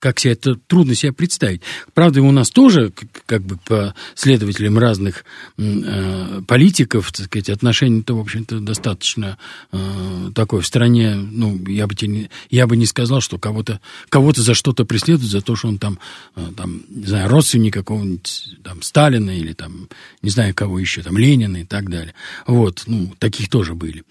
как 0.00 0.20
себе 0.20 0.34
это 0.34 0.54
трудно 0.54 0.94
себе 0.94 1.12
представить. 1.12 1.62
Правда, 1.92 2.22
у 2.22 2.30
нас 2.30 2.50
тоже, 2.50 2.92
как 3.26 3.42
бы 3.42 3.58
по 3.64 3.94
следователям 4.14 4.78
разных 4.78 5.24
э, 5.56 6.42
политиков, 6.46 7.10
так 7.12 7.26
сказать, 7.26 7.50
отношение-то, 7.50 8.14
в 8.14 8.20
общем-то, 8.20 8.60
достаточно 8.60 9.38
э, 9.72 10.30
такое 10.34 10.60
в 10.60 10.66
стране, 10.66 11.16
ну, 11.16 11.58
я 11.66 11.86
бы, 11.86 11.94
не, 12.06 12.30
я 12.50 12.66
бы 12.66 12.76
не 12.76 12.86
сказал, 12.86 13.20
что 13.20 13.38
кого-то 13.38 13.80
кого 14.08 14.32
за 14.32 14.54
что-то 14.54 14.84
преследуют, 14.84 15.30
за 15.30 15.40
то, 15.40 15.56
что 15.56 15.68
он 15.68 15.78
там, 15.78 15.98
э, 16.36 16.46
там 16.56 16.82
не 16.88 17.06
знаю, 17.06 17.28
родственник 17.28 17.74
какого-нибудь 17.74 18.58
там 18.62 18.82
Сталина 18.82 19.36
или 19.36 19.52
там, 19.52 19.88
не 20.22 20.30
знаю, 20.30 20.54
кого 20.54 20.78
еще, 20.78 21.02
там, 21.02 21.18
Ленина 21.18 21.58
и 21.58 21.64
так 21.64 21.90
далее. 21.90 22.14
Вот, 22.46 22.84
ну, 22.86 23.12
таких 23.18 23.48
тоже 23.48 23.74
были. 23.74 24.04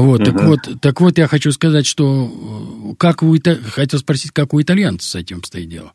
Вот, 0.00 0.20
угу. 0.20 0.30
так 0.30 0.42
вот, 0.42 0.58
так 0.80 1.00
вот, 1.00 1.18
я 1.18 1.26
хочу 1.26 1.52
сказать, 1.52 1.86
что 1.86 2.26
э, 2.26 2.94
как 2.98 3.22
у, 3.22 3.36
хотел 3.70 3.98
спросить, 3.98 4.32
как 4.32 4.54
у 4.54 4.60
итальянцев 4.60 5.08
с 5.08 5.14
этим 5.14 5.38
обстоит 5.38 5.68
дело? 5.68 5.92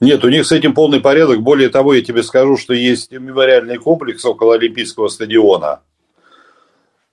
Нет, 0.00 0.24
у 0.24 0.28
них 0.28 0.46
с 0.46 0.52
этим 0.52 0.74
полный 0.74 1.00
порядок. 1.00 1.42
Более 1.42 1.68
того, 1.68 1.94
я 1.94 2.02
тебе 2.02 2.22
скажу, 2.22 2.56
что 2.56 2.74
есть 2.74 3.12
мемориальный 3.12 3.78
комплекс 3.78 4.24
около 4.24 4.54
Олимпийского 4.54 5.08
стадиона. 5.08 5.80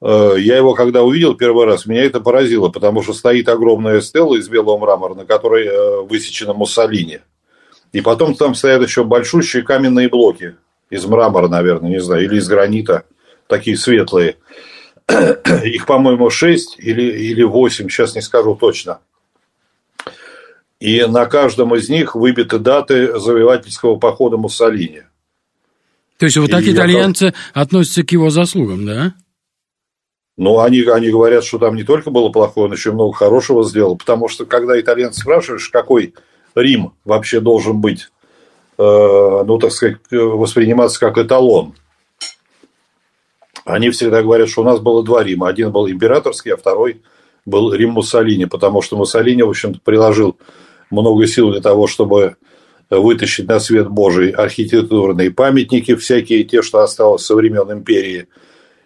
Э, 0.02 0.36
я 0.38 0.58
его 0.58 0.74
когда 0.74 1.04
увидел 1.04 1.36
первый 1.36 1.66
раз, 1.66 1.86
меня 1.86 2.04
это 2.04 2.20
поразило, 2.20 2.70
потому 2.70 3.04
что 3.04 3.14
стоит 3.14 3.50
огромная 3.50 4.02
стела 4.02 4.36
из 4.36 4.48
белого 4.50 4.78
мрамора, 4.78 5.16
на 5.16 5.26
которой 5.26 5.66
э, 5.66 6.02
высечена 6.02 6.54
Муссолини. 6.54 7.20
И 7.93 8.02
потом 8.02 8.36
там 8.36 8.54
стоят 8.56 8.82
еще 8.82 9.04
большущие 9.04 9.64
каменные 9.64 10.10
блоки 10.10 10.56
из 10.89 11.06
мрамора, 11.06 11.48
наверное, 11.48 11.89
не 11.89 12.02
знаю, 12.02 12.26
или 12.26 12.38
из 12.38 12.48
гранита, 12.48 13.06
такие 13.48 13.78
светлые. 13.78 14.38
Их, 15.64 15.86
по-моему, 15.86 16.30
6 16.30 16.76
или, 16.80 17.03
или 17.03 17.43
8, 17.43 17.89
сейчас 17.89 18.16
не 18.16 18.22
скажу 18.22 18.55
точно. 18.55 18.99
И 20.80 21.03
на 21.05 21.26
каждом 21.26 21.74
из 21.76 21.89
них 21.89 22.16
выбиты 22.16 22.60
даты 22.60 23.18
завоевательского 23.20 23.95
похода 23.95 24.38
Муссолини. 24.38 25.03
То 26.18 26.26
есть 26.26 26.38
вот 26.38 26.51
так 26.51 26.64
и 26.64 26.74
итальянцы 26.74 27.26
я... 27.26 27.34
относятся 27.53 28.03
к 28.03 28.12
его 28.12 28.30
заслугам, 28.30 28.86
да? 28.86 29.14
Ну, 30.36 30.60
они, 30.60 30.82
они 30.82 31.10
говорят, 31.10 31.43
что 31.43 31.58
там 31.58 31.76
не 31.76 31.84
только 31.84 32.12
было 32.12 32.30
плохое, 32.30 32.68
он 32.68 32.74
еще 32.74 32.91
много 32.91 33.14
хорошего 33.14 33.64
сделал. 33.64 33.97
Потому 33.97 34.28
что, 34.28 34.45
когда 34.45 34.80
итальянцы 34.80 35.22
спрашиваешь, 35.22 35.70
какой 35.70 36.14
Рим 36.53 36.93
вообще 37.05 37.39
должен 37.39 37.82
быть, 37.82 38.10
э, 38.78 38.84
ну, 38.84 39.58
так 39.58 39.72
сказать, 39.72 39.97
восприниматься 40.12 40.99
как 40.99 41.18
эталон, 41.18 41.74
они 43.68 43.89
всегда 43.89 44.24
говорят, 44.24 44.49
что 44.49 44.61
у 44.61 44.65
нас 44.65 44.80
было 44.80 45.03
два 45.03 45.24
Рима. 45.24 45.49
Один 45.49 45.72
был 45.72 45.89
императорский, 45.89 46.53
а 46.53 46.57
второй 46.57 47.01
был 47.45 47.74
Рим 47.74 47.91
Муссолини, 47.91 48.45
потому 48.45 48.82
что 48.82 48.97
Муссолини, 48.97 49.43
в 49.43 49.49
общем-то, 49.49 49.80
приложил 49.84 50.38
много 50.89 51.28
сил 51.28 51.51
для 51.51 51.61
того, 51.61 51.88
чтобы 51.88 52.38
вытащить 52.89 53.47
на 53.47 53.59
свет 53.59 53.89
Божий 53.89 54.30
архитектурные 54.30 55.32
памятники, 55.32 55.95
всякие 55.95 56.45
те, 56.45 56.61
что 56.61 56.80
осталось 56.80 57.26
со 57.26 57.36
времен 57.36 57.70
империи, 57.72 58.28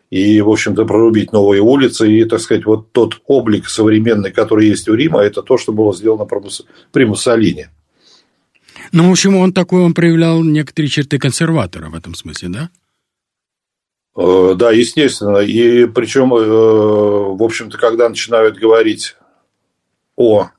и, 0.09 0.41
в 0.41 0.49
общем-то, 0.49 0.85
прорубить 0.85 1.31
новые 1.31 1.61
улицы. 1.61 2.11
И, 2.11 2.25
так 2.25 2.41
сказать, 2.41 2.65
вот 2.65 2.91
тот 2.91 3.21
облик 3.27 3.69
современный, 3.69 4.31
который 4.31 4.67
есть 4.67 4.89
у 4.89 4.95
Рима, 4.95 5.21
это 5.21 5.43
то, 5.43 5.57
что 5.57 5.71
было 5.71 5.93
сделано 5.93 6.27
при 6.91 7.05
Муссолини. 7.05 7.67
Ну, 8.91 9.07
в 9.07 9.11
общем, 9.11 9.37
он 9.37 9.53
такой, 9.53 9.81
он 9.81 9.93
проявлял 9.93 10.43
некоторые 10.43 10.89
черты 10.89 11.19
консерватора 11.19 11.89
в 11.89 11.95
этом 11.95 12.15
смысле, 12.15 12.49
да? 12.49 12.69
Э, 14.15 14.53
да, 14.55 14.71
естественно. 14.71 15.37
И 15.37 15.85
причем, 15.85 16.33
э, 16.33 16.39
в 16.39 17.41
общем-то, 17.41 17.77
когда 17.77 18.09
начинают 18.09 18.57
говорить 18.57 19.15
о, 20.15 20.49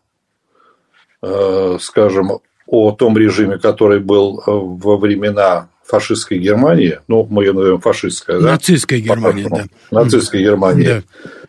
э, 1.23 1.79
скажем, 1.81 2.41
о 2.67 2.93
том 2.93 3.19
режиме, 3.19 3.59
который 3.59 4.01
был 4.01 4.43
во 4.47 4.97
времена 4.97 5.69
фашистской 5.85 6.39
Германии, 6.39 7.01
ну, 7.07 7.27
мы 7.29 7.45
ее 7.45 7.53
назовем 7.53 7.81
фашистская, 7.81 8.41
да? 8.41 8.53
Нацистская 8.53 9.01
Германия, 9.01 9.47
да. 9.51 9.65
Нацистской 9.91 10.41
Германии. 10.41 10.85
Да. 10.85 11.03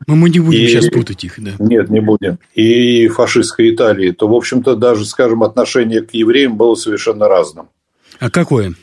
Но 0.05 0.15
мы 0.15 0.29
не 0.29 0.39
будем 0.39 0.59
и... 0.59 0.67
сейчас 0.67 0.89
путать 0.89 1.23
их, 1.23 1.35
да. 1.37 1.51
Нет, 1.59 1.89
не 1.89 2.01
будем. 2.01 2.39
И 2.53 3.07
фашистской 3.07 3.73
Италии, 3.73 4.11
то, 4.11 4.27
в 4.27 4.33
общем-то, 4.33 4.75
даже, 4.75 5.05
скажем, 5.05 5.43
отношение 5.43 6.01
к 6.01 6.13
евреям 6.13 6.57
было 6.57 6.75
совершенно 6.75 7.29
разным. 7.29 7.69
А 8.19 8.29
какое? 8.29 8.73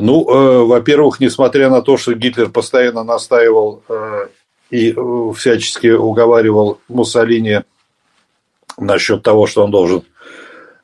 Ну, 0.00 0.26
э, 0.26 0.64
во-первых, 0.64 1.20
несмотря 1.20 1.68
на 1.68 1.82
то, 1.82 1.98
что 1.98 2.14
Гитлер 2.14 2.48
постоянно 2.48 3.04
настаивал 3.04 3.82
э, 3.88 4.28
и 4.70 4.90
э, 4.90 5.32
всячески 5.36 5.88
уговаривал 5.88 6.80
Муссолини 6.88 7.60
насчет 8.78 9.22
того, 9.22 9.46
что 9.46 9.64
он 9.64 9.70
должен 9.70 10.02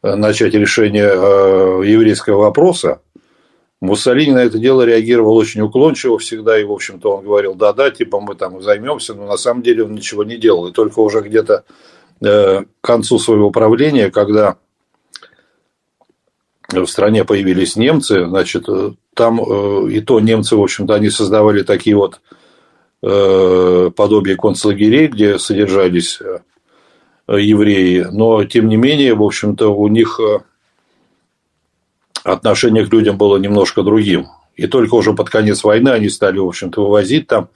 э, 0.03 0.15
начать 0.15 0.53
решение 0.53 1.09
э, 1.11 1.83
еврейского 1.87 2.43
вопроса, 2.43 3.01
Муссолини 3.81 4.33
на 4.33 4.43
это 4.43 4.59
дело 4.59 4.83
реагировал 4.83 5.37
очень 5.37 5.63
уклончиво 5.63 6.19
всегда, 6.19 6.59
и, 6.59 6.65
в 6.65 6.73
общем-то, 6.73 7.17
он 7.17 7.25
говорил, 7.25 7.55
да-да, 7.55 7.91
типа 7.91 8.21
мы 8.21 8.35
там 8.35 8.61
займемся, 8.61 9.15
но 9.15 9.25
на 9.25 9.39
самом 9.39 9.63
деле 9.63 9.85
он 9.85 9.95
ничего 9.95 10.23
не 10.23 10.37
делал. 10.37 10.67
И 10.67 10.73
только 10.73 10.99
уже 10.99 11.21
где-то 11.21 11.65
э, 12.21 12.63
к 12.63 12.67
концу 12.83 13.19
своего 13.19 13.51
правления, 13.51 14.11
когда 14.11 14.57
в 16.69 16.87
стране 16.87 17.25
появились 17.25 17.77
немцы, 17.77 18.27
значит, 18.27 18.69
э, 18.69 18.93
там 19.15 19.41
э, 19.41 19.91
и 19.91 20.01
то 20.01 20.21
немцы, 20.21 20.57
в 20.57 20.63
общем-то, 20.63 20.95
они 20.95 21.09
создавали 21.09 21.63
такие 21.63 21.97
вот 21.97 22.21
э, 23.03 23.91
подобие 23.97 24.37
концлагерей, 24.37 25.09
где 25.09 25.39
содержались 25.39 26.21
евреи, 27.27 28.07
но 28.11 28.45
тем 28.45 28.69
не 28.69 28.77
менее, 28.77 29.15
в 29.15 29.23
общем-то, 29.23 29.69
у 29.69 29.89
них 29.89 30.19
отношение 32.25 32.87
к 32.87 32.93
людям 32.93 33.19
было 33.19 33.37
немножко 33.37 33.83
другим. 33.83 34.27
И 34.57 34.67
только 34.67 34.95
уже 34.95 35.13
под 35.13 35.31
конец 35.31 35.63
войны 35.63 35.91
они 35.91 36.09
стали, 36.09 36.39
в 36.39 36.47
общем-то, 36.47 36.83
вывозить 36.83 37.29
там, 37.29 37.51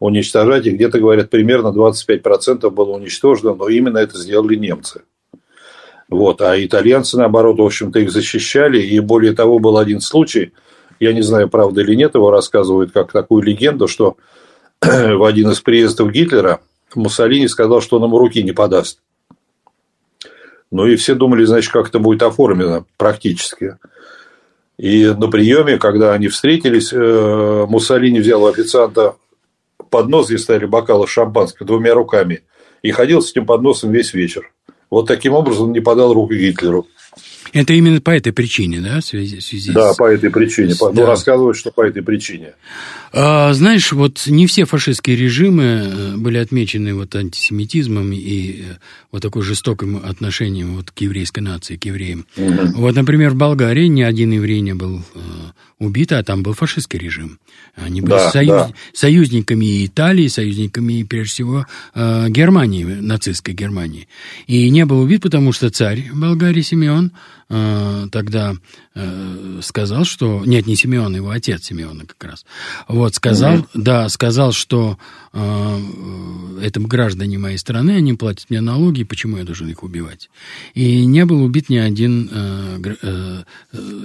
уничтожать. 0.00 0.66
И 0.66 0.70
где-то, 0.70 0.98
говорят, 0.98 1.30
примерно 1.30 1.68
25% 1.68 2.68
было 2.70 2.96
уничтожено, 2.96 3.54
но 3.54 3.68
именно 3.68 3.98
это 3.98 4.18
сделали 4.18 4.56
немцы. 4.56 5.02
Вот. 6.08 6.40
А 6.40 6.62
итальянцы, 6.62 7.18
наоборот, 7.18 7.58
в 7.58 7.62
общем-то, 7.62 7.98
их 7.98 8.10
защищали. 8.10 8.80
И 8.80 8.98
более 9.00 9.32
того, 9.32 9.58
был 9.58 9.78
один 9.78 10.00
случай, 10.00 10.52
я 11.00 11.12
не 11.12 11.22
знаю, 11.22 11.48
правда 11.48 11.82
или 11.82 11.94
нет, 11.94 12.14
его 12.14 12.30
рассказывают 12.30 12.92
как 12.92 13.12
такую 13.12 13.42
легенду, 13.42 13.88
что 13.88 14.16
в 14.80 15.24
один 15.24 15.50
из 15.50 15.60
приездов 15.60 16.10
Гитлера 16.10 16.60
Муссолини 16.94 17.46
сказал, 17.48 17.80
что 17.80 17.98
он 17.98 18.04
ему 18.04 18.18
руки 18.18 18.42
не 18.42 18.52
подаст. 18.52 19.00
Ну 20.70 20.86
и 20.86 20.96
все 20.96 21.14
думали, 21.14 21.44
значит, 21.44 21.72
как 21.72 21.88
это 21.88 21.98
будет 21.98 22.22
оформлено 22.22 22.84
практически. 22.96 23.76
И 24.78 25.06
на 25.06 25.28
приеме, 25.28 25.78
когда 25.78 26.12
они 26.12 26.28
встретились, 26.28 26.92
э, 26.92 27.66
Муссолини 27.68 28.20
взял 28.20 28.42
у 28.42 28.46
официанта 28.46 29.16
поднос, 29.90 30.28
где 30.28 30.38
стояли 30.38 30.66
бокалы 30.66 31.06
шампанского 31.06 31.66
двумя 31.66 31.94
руками, 31.94 32.42
и 32.82 32.90
ходил 32.90 33.20
с 33.20 33.30
этим 33.30 33.46
подносом 33.46 33.90
весь 33.90 34.14
вечер. 34.14 34.52
Вот 34.90 35.06
таким 35.06 35.34
образом 35.34 35.72
не 35.72 35.80
подал 35.80 36.14
руку 36.14 36.34
Гитлеру. 36.34 36.86
Это 37.52 37.72
именно 37.72 38.00
по 38.00 38.10
этой 38.10 38.32
причине, 38.32 38.80
да, 38.80 39.00
в 39.00 39.04
связи, 39.04 39.38
в 39.38 39.42
связи 39.42 39.72
да, 39.72 39.94
с... 39.94 39.96
по 39.96 40.04
этой 40.04 40.30
причине. 40.30 40.74
Да. 40.78 40.90
Ну, 40.92 41.06
рассказывают, 41.06 41.56
что 41.56 41.70
по 41.70 41.82
этой 41.82 42.02
причине. 42.02 42.54
А, 43.12 43.52
знаешь, 43.54 43.92
вот 43.92 44.26
не 44.26 44.46
все 44.46 44.66
фашистские 44.66 45.16
режимы 45.16 45.64
э, 45.64 46.16
были 46.16 46.36
отмечены 46.38 46.94
вот 46.94 47.14
антисемитизмом 47.16 48.12
и 48.12 48.62
э, 48.62 48.64
вот 49.12 49.22
такой 49.22 49.42
жестоким 49.42 49.96
отношением 50.04 50.76
вот 50.76 50.90
к 50.90 50.98
еврейской 50.98 51.40
нации, 51.40 51.76
к 51.76 51.84
евреям. 51.86 52.26
Угу. 52.36 52.80
Вот, 52.80 52.94
например, 52.94 53.30
в 53.30 53.36
Болгарии 53.36 53.86
ни 53.86 54.02
один 54.02 54.32
еврей 54.32 54.60
не 54.60 54.74
был 54.74 55.02
э, 55.78 55.84
убит, 55.84 56.12
а 56.12 56.22
там 56.22 56.42
был 56.42 56.54
фашистский 56.54 56.98
режим. 56.98 57.38
Они 57.74 58.00
были 58.00 58.12
да, 58.12 58.30
союз... 58.30 58.50
да. 58.50 58.72
союзниками 58.92 59.86
Италии, 59.86 60.28
союзниками, 60.28 61.02
прежде 61.02 61.32
всего, 61.32 61.66
Германии, 61.94 62.84
нацистской 62.84 63.54
Германии. 63.54 64.08
И 64.46 64.68
не 64.70 64.84
был 64.84 65.00
убит, 65.00 65.22
потому 65.22 65.52
что 65.52 65.70
царь 65.70 66.10
Болгарии 66.12 66.62
Симеон 66.62 67.12
Э, 67.50 68.06
тогда 68.12 68.54
э, 68.94 69.60
сказал, 69.62 70.04
что... 70.04 70.44
Нет, 70.44 70.66
не 70.66 70.76
Симеон, 70.76 71.16
его 71.16 71.30
отец 71.30 71.64
Симеона 71.64 72.04
как 72.04 72.22
раз. 72.22 72.44
Вот, 72.88 73.14
сказал, 73.14 73.56
mm-hmm. 73.56 73.68
да, 73.72 74.08
сказал, 74.10 74.52
что 74.52 74.98
э, 75.32 75.80
это 76.62 76.80
граждане 76.80 77.38
моей 77.38 77.56
страны, 77.56 77.92
они 77.92 78.12
платят 78.12 78.50
мне 78.50 78.60
налоги, 78.60 79.04
почему 79.04 79.38
я 79.38 79.44
должен 79.44 79.68
их 79.68 79.82
убивать? 79.82 80.28
И 80.74 81.06
не 81.06 81.24
был 81.24 81.42
убит 81.42 81.70
ни 81.70 81.78
один 81.78 82.28
э, 82.30 82.96
э, 83.00 83.42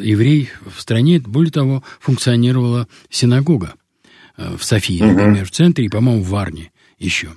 еврей 0.02 0.50
в 0.66 0.80
стране. 0.80 1.20
Более 1.20 1.52
того, 1.52 1.63
функционировала 2.00 2.88
синагога 3.10 3.74
в 4.38 4.64
Софии, 4.64 5.02
например, 5.02 5.44
mm-hmm. 5.44 5.46
в 5.46 5.52
центре, 5.52 5.86
и, 5.86 5.90
по-моему, 5.90 6.24
в 6.24 6.30
Варне 6.30 6.72
еще. 6.98 7.30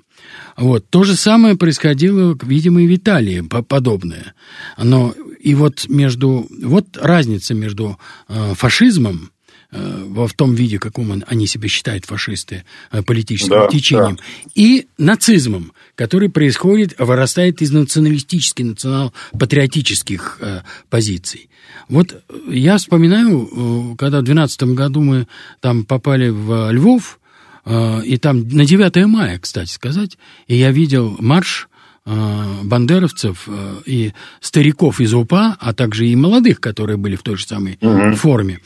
Вот. 0.56 0.88
То 0.88 1.04
же 1.04 1.14
самое 1.14 1.56
происходило, 1.56 2.36
видимо, 2.42 2.82
и 2.82 2.86
в 2.86 2.94
Италии, 2.94 3.40
подобное. 3.40 4.34
Но 4.78 5.14
и 5.40 5.54
вот 5.54 5.88
между... 5.88 6.46
Вот 6.62 6.96
разница 6.96 7.54
между 7.54 7.98
э, 8.28 8.54
фашизмом 8.54 9.30
в 9.70 10.32
том 10.34 10.54
виде, 10.54 10.78
каком 10.78 11.22
они 11.26 11.46
себя 11.46 11.68
считают 11.68 12.04
фашисты, 12.04 12.64
политическим 13.06 13.50
да, 13.50 13.68
течением, 13.68 14.16
да. 14.16 14.22
и 14.54 14.86
нацизмом, 14.96 15.72
который 15.94 16.28
происходит, 16.28 16.94
вырастает 16.98 17.62
из 17.62 17.72
националистических, 17.72 18.64
национал-патриотических 18.64 20.40
позиций. 20.88 21.50
Вот 21.88 22.22
я 22.48 22.78
вспоминаю, 22.78 23.96
когда 23.98 24.20
в 24.20 24.24
2012 24.24 24.62
году 24.74 25.00
мы 25.02 25.26
там 25.60 25.84
попали 25.84 26.28
в 26.28 26.70
Львов, 26.70 27.18
и 27.66 28.18
там 28.20 28.48
на 28.48 28.64
9 28.64 29.06
мая, 29.06 29.38
кстати 29.40 29.70
сказать, 29.70 30.16
и 30.46 30.56
я 30.56 30.70
видел 30.70 31.16
марш 31.18 31.68
Э, 32.08 32.62
бандеровцев 32.62 33.48
э, 33.48 33.74
и 33.84 34.12
стариков 34.40 35.00
из 35.00 35.12
УПА, 35.12 35.56
а 35.58 35.74
также 35.74 36.06
и 36.06 36.14
молодых, 36.14 36.60
которые 36.60 36.98
были 36.98 37.16
в 37.16 37.22
той 37.22 37.36
же 37.36 37.44
самой 37.44 37.78
угу. 37.80 38.14
форме. 38.14 38.60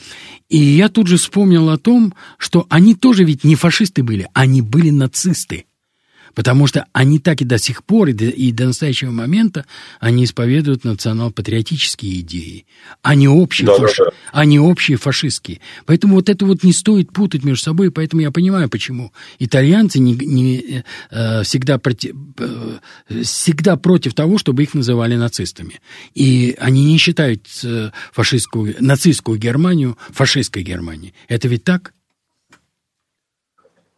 И 0.51 0.59
я 0.59 0.89
тут 0.89 1.07
же 1.07 1.17
вспомнил 1.17 1.71
о 1.71 1.79
том, 1.79 2.13
что 2.37 2.67
они 2.69 2.97
тоже 2.97 3.25
ведь 3.25 3.45
не 3.45 3.55
фашисты 3.55 4.03
были, 4.03 4.29
они 4.35 4.63
были 4.63 4.91
нацисты. 4.91 5.65
Потому 6.35 6.67
что 6.67 6.87
они 6.93 7.19
так 7.19 7.41
и 7.41 7.45
до 7.45 7.59
сих 7.59 7.85
пор, 7.85 8.09
и 8.09 8.13
до, 8.13 8.27
и 8.27 8.53
до 8.53 8.67
настоящего 8.67 9.11
момента, 9.11 9.67
они 9.99 10.25
исповедуют 10.25 10.85
национал-патриотические 10.85 12.21
идеи, 12.21 12.67
а 13.03 13.15
не 13.15 13.29
общие, 13.29 13.67
да, 13.67 13.77
фаш... 13.77 13.97
да, 13.99 14.05
да. 14.07 14.11
а 14.33 14.45
не 14.45 14.59
общие 14.59 14.97
фашистские. 14.97 15.61
Поэтому 15.87 16.15
вот 16.15 16.29
это 16.29 16.45
вот 16.45 16.63
не 16.63 16.73
стоит 16.73 17.13
путать 17.13 17.45
между 17.45 17.65
собой, 17.65 17.91
поэтому 17.91 18.23
я 18.23 18.31
понимаю, 18.31 18.69
почему 18.69 19.13
итальянцы 19.39 19.99
не, 19.99 20.15
не, 20.15 20.85
э, 21.11 21.43
всегда, 21.43 21.79
против, 21.79 22.15
э, 22.39 22.79
всегда 23.23 23.77
против 23.77 24.15
того, 24.15 24.39
чтобы 24.39 24.63
их 24.63 24.75
называли 24.75 25.17
нацистами. 25.17 25.81
И 26.15 26.57
они 26.59 26.85
не 26.85 26.99
считают 26.99 27.47
э, 27.65 27.91
фашистскую, 28.13 28.77
нацистскую 28.81 29.39
Германию 29.39 29.99
фашистской 30.11 30.63
Германией. 30.63 31.15
Это 31.29 31.49
ведь 31.49 31.65
так? 31.65 31.93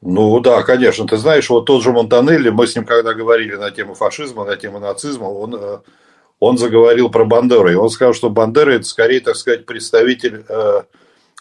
Ну 0.03 0.40
да, 0.40 0.62
конечно. 0.62 1.07
Ты 1.07 1.16
знаешь, 1.16 1.48
вот 1.48 1.64
тот 1.66 1.82
же 1.82 1.92
Монтанелли, 1.92 2.50
мы 2.50 2.66
с 2.66 2.74
ним 2.74 2.84
когда 2.84 3.14
говорили 3.14 3.55
на 3.55 3.70
тему 3.70 3.94
фашизма, 3.94 4.44
на 4.44 4.57
тему 4.57 4.80
нацизма, 4.80 5.26
он, 5.26 5.55
э, 5.55 5.78
он 6.40 6.59
заговорил 6.59 7.09
про 7.09 7.24
Бандеру. 7.24 7.70
И 7.70 7.76
он 7.76 7.88
сказал, 7.88 8.12
что 8.12 8.28
Бандера 8.28 8.72
это 8.72 8.84
скорее, 8.84 9.20
так 9.20 9.36
сказать, 9.36 9.64
представитель 9.64 10.44
э, 10.48 10.82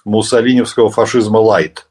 муссолиневского 0.05 0.91
фашизма 0.91 1.37
light. 1.37 1.87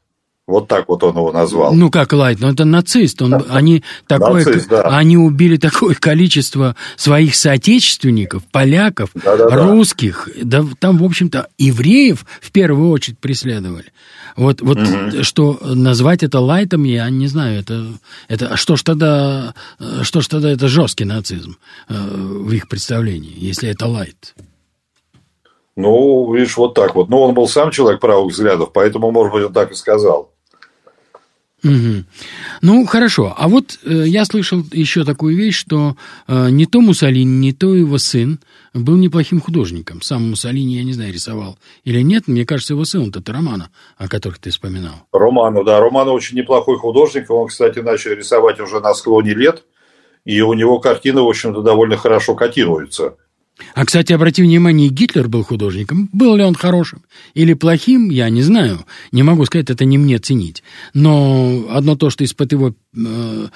Вот 0.51 0.67
так 0.67 0.87
вот 0.89 1.03
он 1.03 1.15
его 1.15 1.31
назвал. 1.31 1.73
Ну, 1.73 1.89
как 1.89 2.13
light, 2.13 2.39
но 2.39 2.51
это 2.51 2.65
нацист. 2.65 3.21
Он, 3.21 3.43
они, 3.49 3.83
такое, 4.07 4.45
нацист, 4.45 4.69
да. 4.69 4.83
они 4.83 5.17
убили 5.17 5.57
такое 5.57 5.95
количество 5.95 6.75
своих 6.97 7.35
соотечественников, 7.35 8.43
поляков, 8.51 9.09
да, 9.15 9.37
да, 9.37 9.47
русских. 9.55 10.29
Да. 10.43 10.65
там, 10.79 10.97
в 10.97 11.03
общем-то, 11.03 11.47
евреев 11.57 12.25
в 12.41 12.51
первую 12.51 12.89
очередь 12.89 13.19
преследовали. 13.19 13.91
Вот, 14.35 14.61
вот 14.61 14.77
угу. 14.77 15.23
что 15.23 15.57
назвать 15.61 16.23
это 16.23 16.39
light 16.39 16.66
ом, 16.66 16.83
я 16.83 17.09
не 17.09 17.27
знаю. 17.27 17.59
Это, 17.59 17.85
это 18.27 18.47
а 18.47 18.57
что 18.57 18.75
ж 18.75 18.83
тогда, 18.83 19.53
что 20.03 20.21
ж 20.21 20.27
тогда 20.27 20.49
это 20.51 20.67
жесткий 20.67 21.05
нацизм 21.05 21.57
э, 21.89 21.93
в 21.93 22.51
их 22.51 22.67
представлении, 22.67 23.33
если 23.37 23.69
это 23.69 23.87
лайт? 23.87 24.35
Ну, 25.75 26.33
видишь, 26.33 26.57
вот 26.57 26.73
так 26.73 26.95
вот. 26.95 27.09
Ну, 27.09 27.21
он 27.21 27.33
был 27.33 27.47
сам 27.47 27.71
человек 27.71 28.01
правых 28.01 28.31
взглядов, 28.31 28.71
поэтому, 28.73 29.11
может 29.11 29.33
быть, 29.33 29.45
он 29.45 29.53
так 29.53 29.71
и 29.71 29.75
сказал. 29.75 30.30
Угу. 31.63 32.03
Ну, 32.61 32.85
хорошо. 32.85 33.35
А 33.37 33.47
вот 33.47 33.77
э, 33.83 34.05
я 34.07 34.25
слышал 34.25 34.63
еще 34.71 35.03
такую 35.03 35.35
вещь, 35.35 35.57
что 35.57 35.95
э, 36.27 36.49
не 36.49 36.65
то 36.65 36.81
Муссолини, 36.81 37.37
не 37.37 37.53
то 37.53 37.75
его 37.75 37.99
сын 37.99 38.39
был 38.73 38.95
неплохим 38.95 39.39
художником. 39.39 40.01
Сам 40.01 40.29
Муссолини, 40.29 40.77
я 40.77 40.83
не 40.83 40.93
знаю, 40.93 41.13
рисовал 41.13 41.59
или 41.83 42.01
нет. 42.01 42.27
Мне 42.27 42.45
кажется, 42.45 42.73
его 42.73 42.83
сын, 42.83 43.09
это 43.09 43.31
Романо, 43.31 43.69
о 43.97 44.07
которых 44.07 44.39
ты 44.39 44.49
вспоминал. 44.49 45.05
Романо, 45.11 45.63
да. 45.63 45.79
Романо 45.79 46.11
очень 46.11 46.37
неплохой 46.37 46.77
художник. 46.77 47.29
Он, 47.29 47.47
кстати, 47.47 47.79
начал 47.79 48.11
рисовать 48.11 48.59
уже 48.59 48.79
на 48.79 48.93
склоне 48.95 49.33
лет. 49.35 49.63
И 50.25 50.41
у 50.41 50.53
него 50.53 50.79
картины, 50.79 51.21
в 51.21 51.27
общем-то, 51.27 51.61
довольно 51.61 51.97
хорошо 51.97 52.35
котируются. 52.35 53.15
А, 53.73 53.85
кстати, 53.85 54.13
обрати 54.13 54.41
внимание, 54.41 54.89
Гитлер 54.89 55.27
был 55.27 55.43
художником. 55.43 56.09
Был 56.13 56.35
ли 56.35 56.43
он 56.43 56.55
хорошим 56.55 57.03
или 57.33 57.53
плохим, 57.53 58.09
я 58.09 58.29
не 58.29 58.41
знаю. 58.41 58.85
Не 59.11 59.23
могу 59.23 59.45
сказать, 59.45 59.69
это 59.69 59.85
не 59.85 59.97
мне 59.97 60.19
ценить. 60.19 60.63
Но 60.93 61.65
одно 61.69 61.95
то, 61.95 62.09
что 62.09 62.23
из-под 62.23 62.51
его, 62.51 62.73
э, 62.95 63.47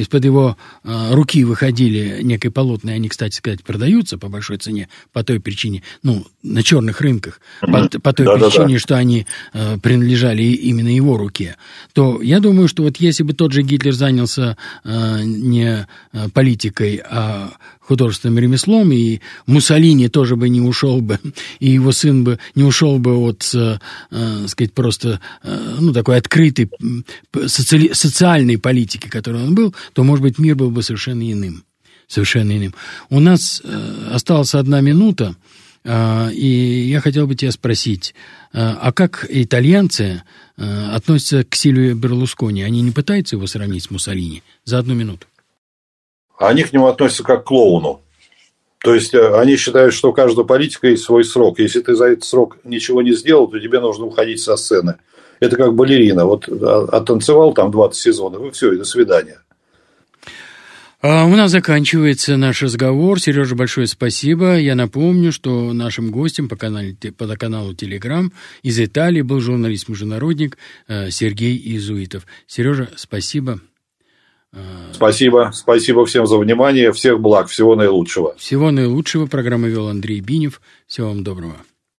из-под 0.00 0.24
его 0.24 0.56
э, 0.84 1.14
руки 1.14 1.44
выходили 1.44 2.20
некие 2.22 2.50
полотна, 2.50 2.90
и 2.90 2.94
они, 2.94 3.08
кстати 3.08 3.36
сказать, 3.36 3.62
продаются 3.62 4.18
по 4.18 4.28
большой 4.28 4.58
цене, 4.58 4.88
по 5.12 5.22
той 5.22 5.40
причине, 5.40 5.82
ну, 6.02 6.26
на 6.42 6.62
черных 6.62 7.00
рынках, 7.00 7.40
по, 7.60 7.88
по 7.88 8.12
той 8.12 8.26
да, 8.26 8.34
причине, 8.34 8.66
да, 8.66 8.72
да. 8.72 8.78
что 8.78 8.96
они 8.96 9.26
э, 9.52 9.78
принадлежали 9.78 10.42
именно 10.42 10.94
его 10.94 11.16
руке, 11.16 11.56
то 11.92 12.20
я 12.22 12.40
думаю, 12.40 12.68
что 12.68 12.82
вот 12.82 12.96
если 12.98 13.22
бы 13.22 13.32
тот 13.32 13.52
же 13.52 13.62
Гитлер 13.62 13.92
занялся 13.92 14.56
э, 14.84 15.22
не 15.22 15.86
э, 16.12 16.28
политикой, 16.32 17.02
а 17.04 17.52
художественным 17.82 18.38
ремеслом, 18.38 18.92
и 18.92 19.20
Муссолини 19.46 20.08
тоже 20.08 20.36
бы 20.36 20.48
не 20.48 20.60
ушел 20.60 21.00
бы, 21.00 21.18
и 21.58 21.70
его 21.70 21.92
сын 21.92 22.24
бы 22.24 22.38
не 22.54 22.62
ушел 22.62 22.98
бы 22.98 23.16
от, 23.16 23.50
э, 23.54 23.78
э, 24.10 24.46
сказать, 24.48 24.72
просто, 24.72 25.20
э, 25.42 25.76
ну, 25.80 25.92
такой 25.92 26.16
открытой 26.16 26.70
соци... 27.46 27.94
социальной 27.94 28.58
политики, 28.58 29.08
которой 29.08 29.42
он 29.42 29.54
был, 29.54 29.74
то, 29.92 30.04
может 30.04 30.22
быть, 30.22 30.38
мир 30.38 30.54
был 30.54 30.70
бы 30.70 30.82
совершенно 30.82 31.30
иным. 31.30 31.64
Совершенно 32.06 32.56
иным. 32.56 32.74
У 33.10 33.20
нас 33.20 33.60
э, 33.64 34.08
осталась 34.12 34.54
одна 34.54 34.80
минута, 34.80 35.34
э, 35.84 36.32
и 36.32 36.88
я 36.88 37.00
хотел 37.00 37.26
бы 37.26 37.34
тебя 37.34 37.50
спросить, 37.50 38.14
э, 38.52 38.58
а 38.60 38.92
как 38.92 39.26
итальянцы 39.28 40.22
э, 40.56 40.90
относятся 40.92 41.42
к 41.42 41.54
Сильвию 41.56 41.96
Берлускони? 41.96 42.62
Они 42.62 42.80
не 42.80 42.92
пытаются 42.92 43.36
его 43.36 43.46
сравнить 43.46 43.84
с 43.84 43.90
Муссолини? 43.90 44.42
За 44.64 44.78
одну 44.78 44.94
минуту 44.94 45.26
они 46.38 46.64
к 46.64 46.72
нему 46.72 46.86
относятся 46.86 47.24
как 47.24 47.44
к 47.44 47.46
клоуну. 47.48 48.00
То 48.82 48.94
есть 48.94 49.14
э, 49.14 49.34
они 49.38 49.56
считают, 49.56 49.94
что 49.94 50.10
у 50.10 50.12
каждого 50.12 50.44
политика 50.44 50.88
есть 50.88 51.04
свой 51.04 51.24
срок. 51.24 51.60
Если 51.60 51.80
ты 51.80 51.94
за 51.94 52.06
этот 52.06 52.24
срок 52.24 52.58
ничего 52.64 53.00
не 53.02 53.12
сделал, 53.12 53.46
то 53.46 53.58
тебе 53.60 53.80
нужно 53.80 54.06
уходить 54.06 54.40
со 54.40 54.56
сцены. 54.56 54.96
Это 55.38 55.56
как 55.56 55.74
балерина. 55.74 56.24
Вот 56.24 56.48
а, 56.48 56.88
оттанцевал 56.90 57.52
там 57.54 57.70
20 57.70 58.00
сезонов, 58.00 58.44
и 58.44 58.50
все, 58.50 58.72
и 58.72 58.78
до 58.78 58.84
свидания. 58.84 59.38
А 61.00 61.24
у 61.24 61.34
нас 61.34 61.50
заканчивается 61.50 62.36
наш 62.36 62.62
разговор. 62.62 63.20
Сережа, 63.20 63.56
большое 63.56 63.88
спасибо. 63.88 64.56
Я 64.56 64.76
напомню, 64.76 65.32
что 65.32 65.72
нашим 65.72 66.12
гостем 66.12 66.48
по, 66.48 66.54
каналу, 66.54 66.94
по 67.18 67.26
каналу 67.36 67.74
Телеграм 67.74 68.32
из 68.62 68.78
Италии 68.78 69.22
был 69.22 69.40
журналист-международник 69.40 70.58
э, 70.86 71.10
Сергей 71.10 71.60
Изуитов. 71.76 72.24
Сережа, 72.46 72.88
спасибо. 72.96 73.60
Спасибо. 74.92 75.50
Спасибо 75.52 76.06
всем 76.06 76.26
за 76.26 76.36
внимание. 76.38 76.92
Всех 76.92 77.20
благ. 77.20 77.48
Всего 77.48 77.74
наилучшего. 77.74 78.34
Всего 78.36 78.70
наилучшего. 78.70 79.26
Программу 79.26 79.66
вел 79.66 79.88
Андрей 79.88 80.20
Бинев. 80.20 80.60
Всего 80.86 81.08
вам 81.08 81.24
доброго. 81.24 81.56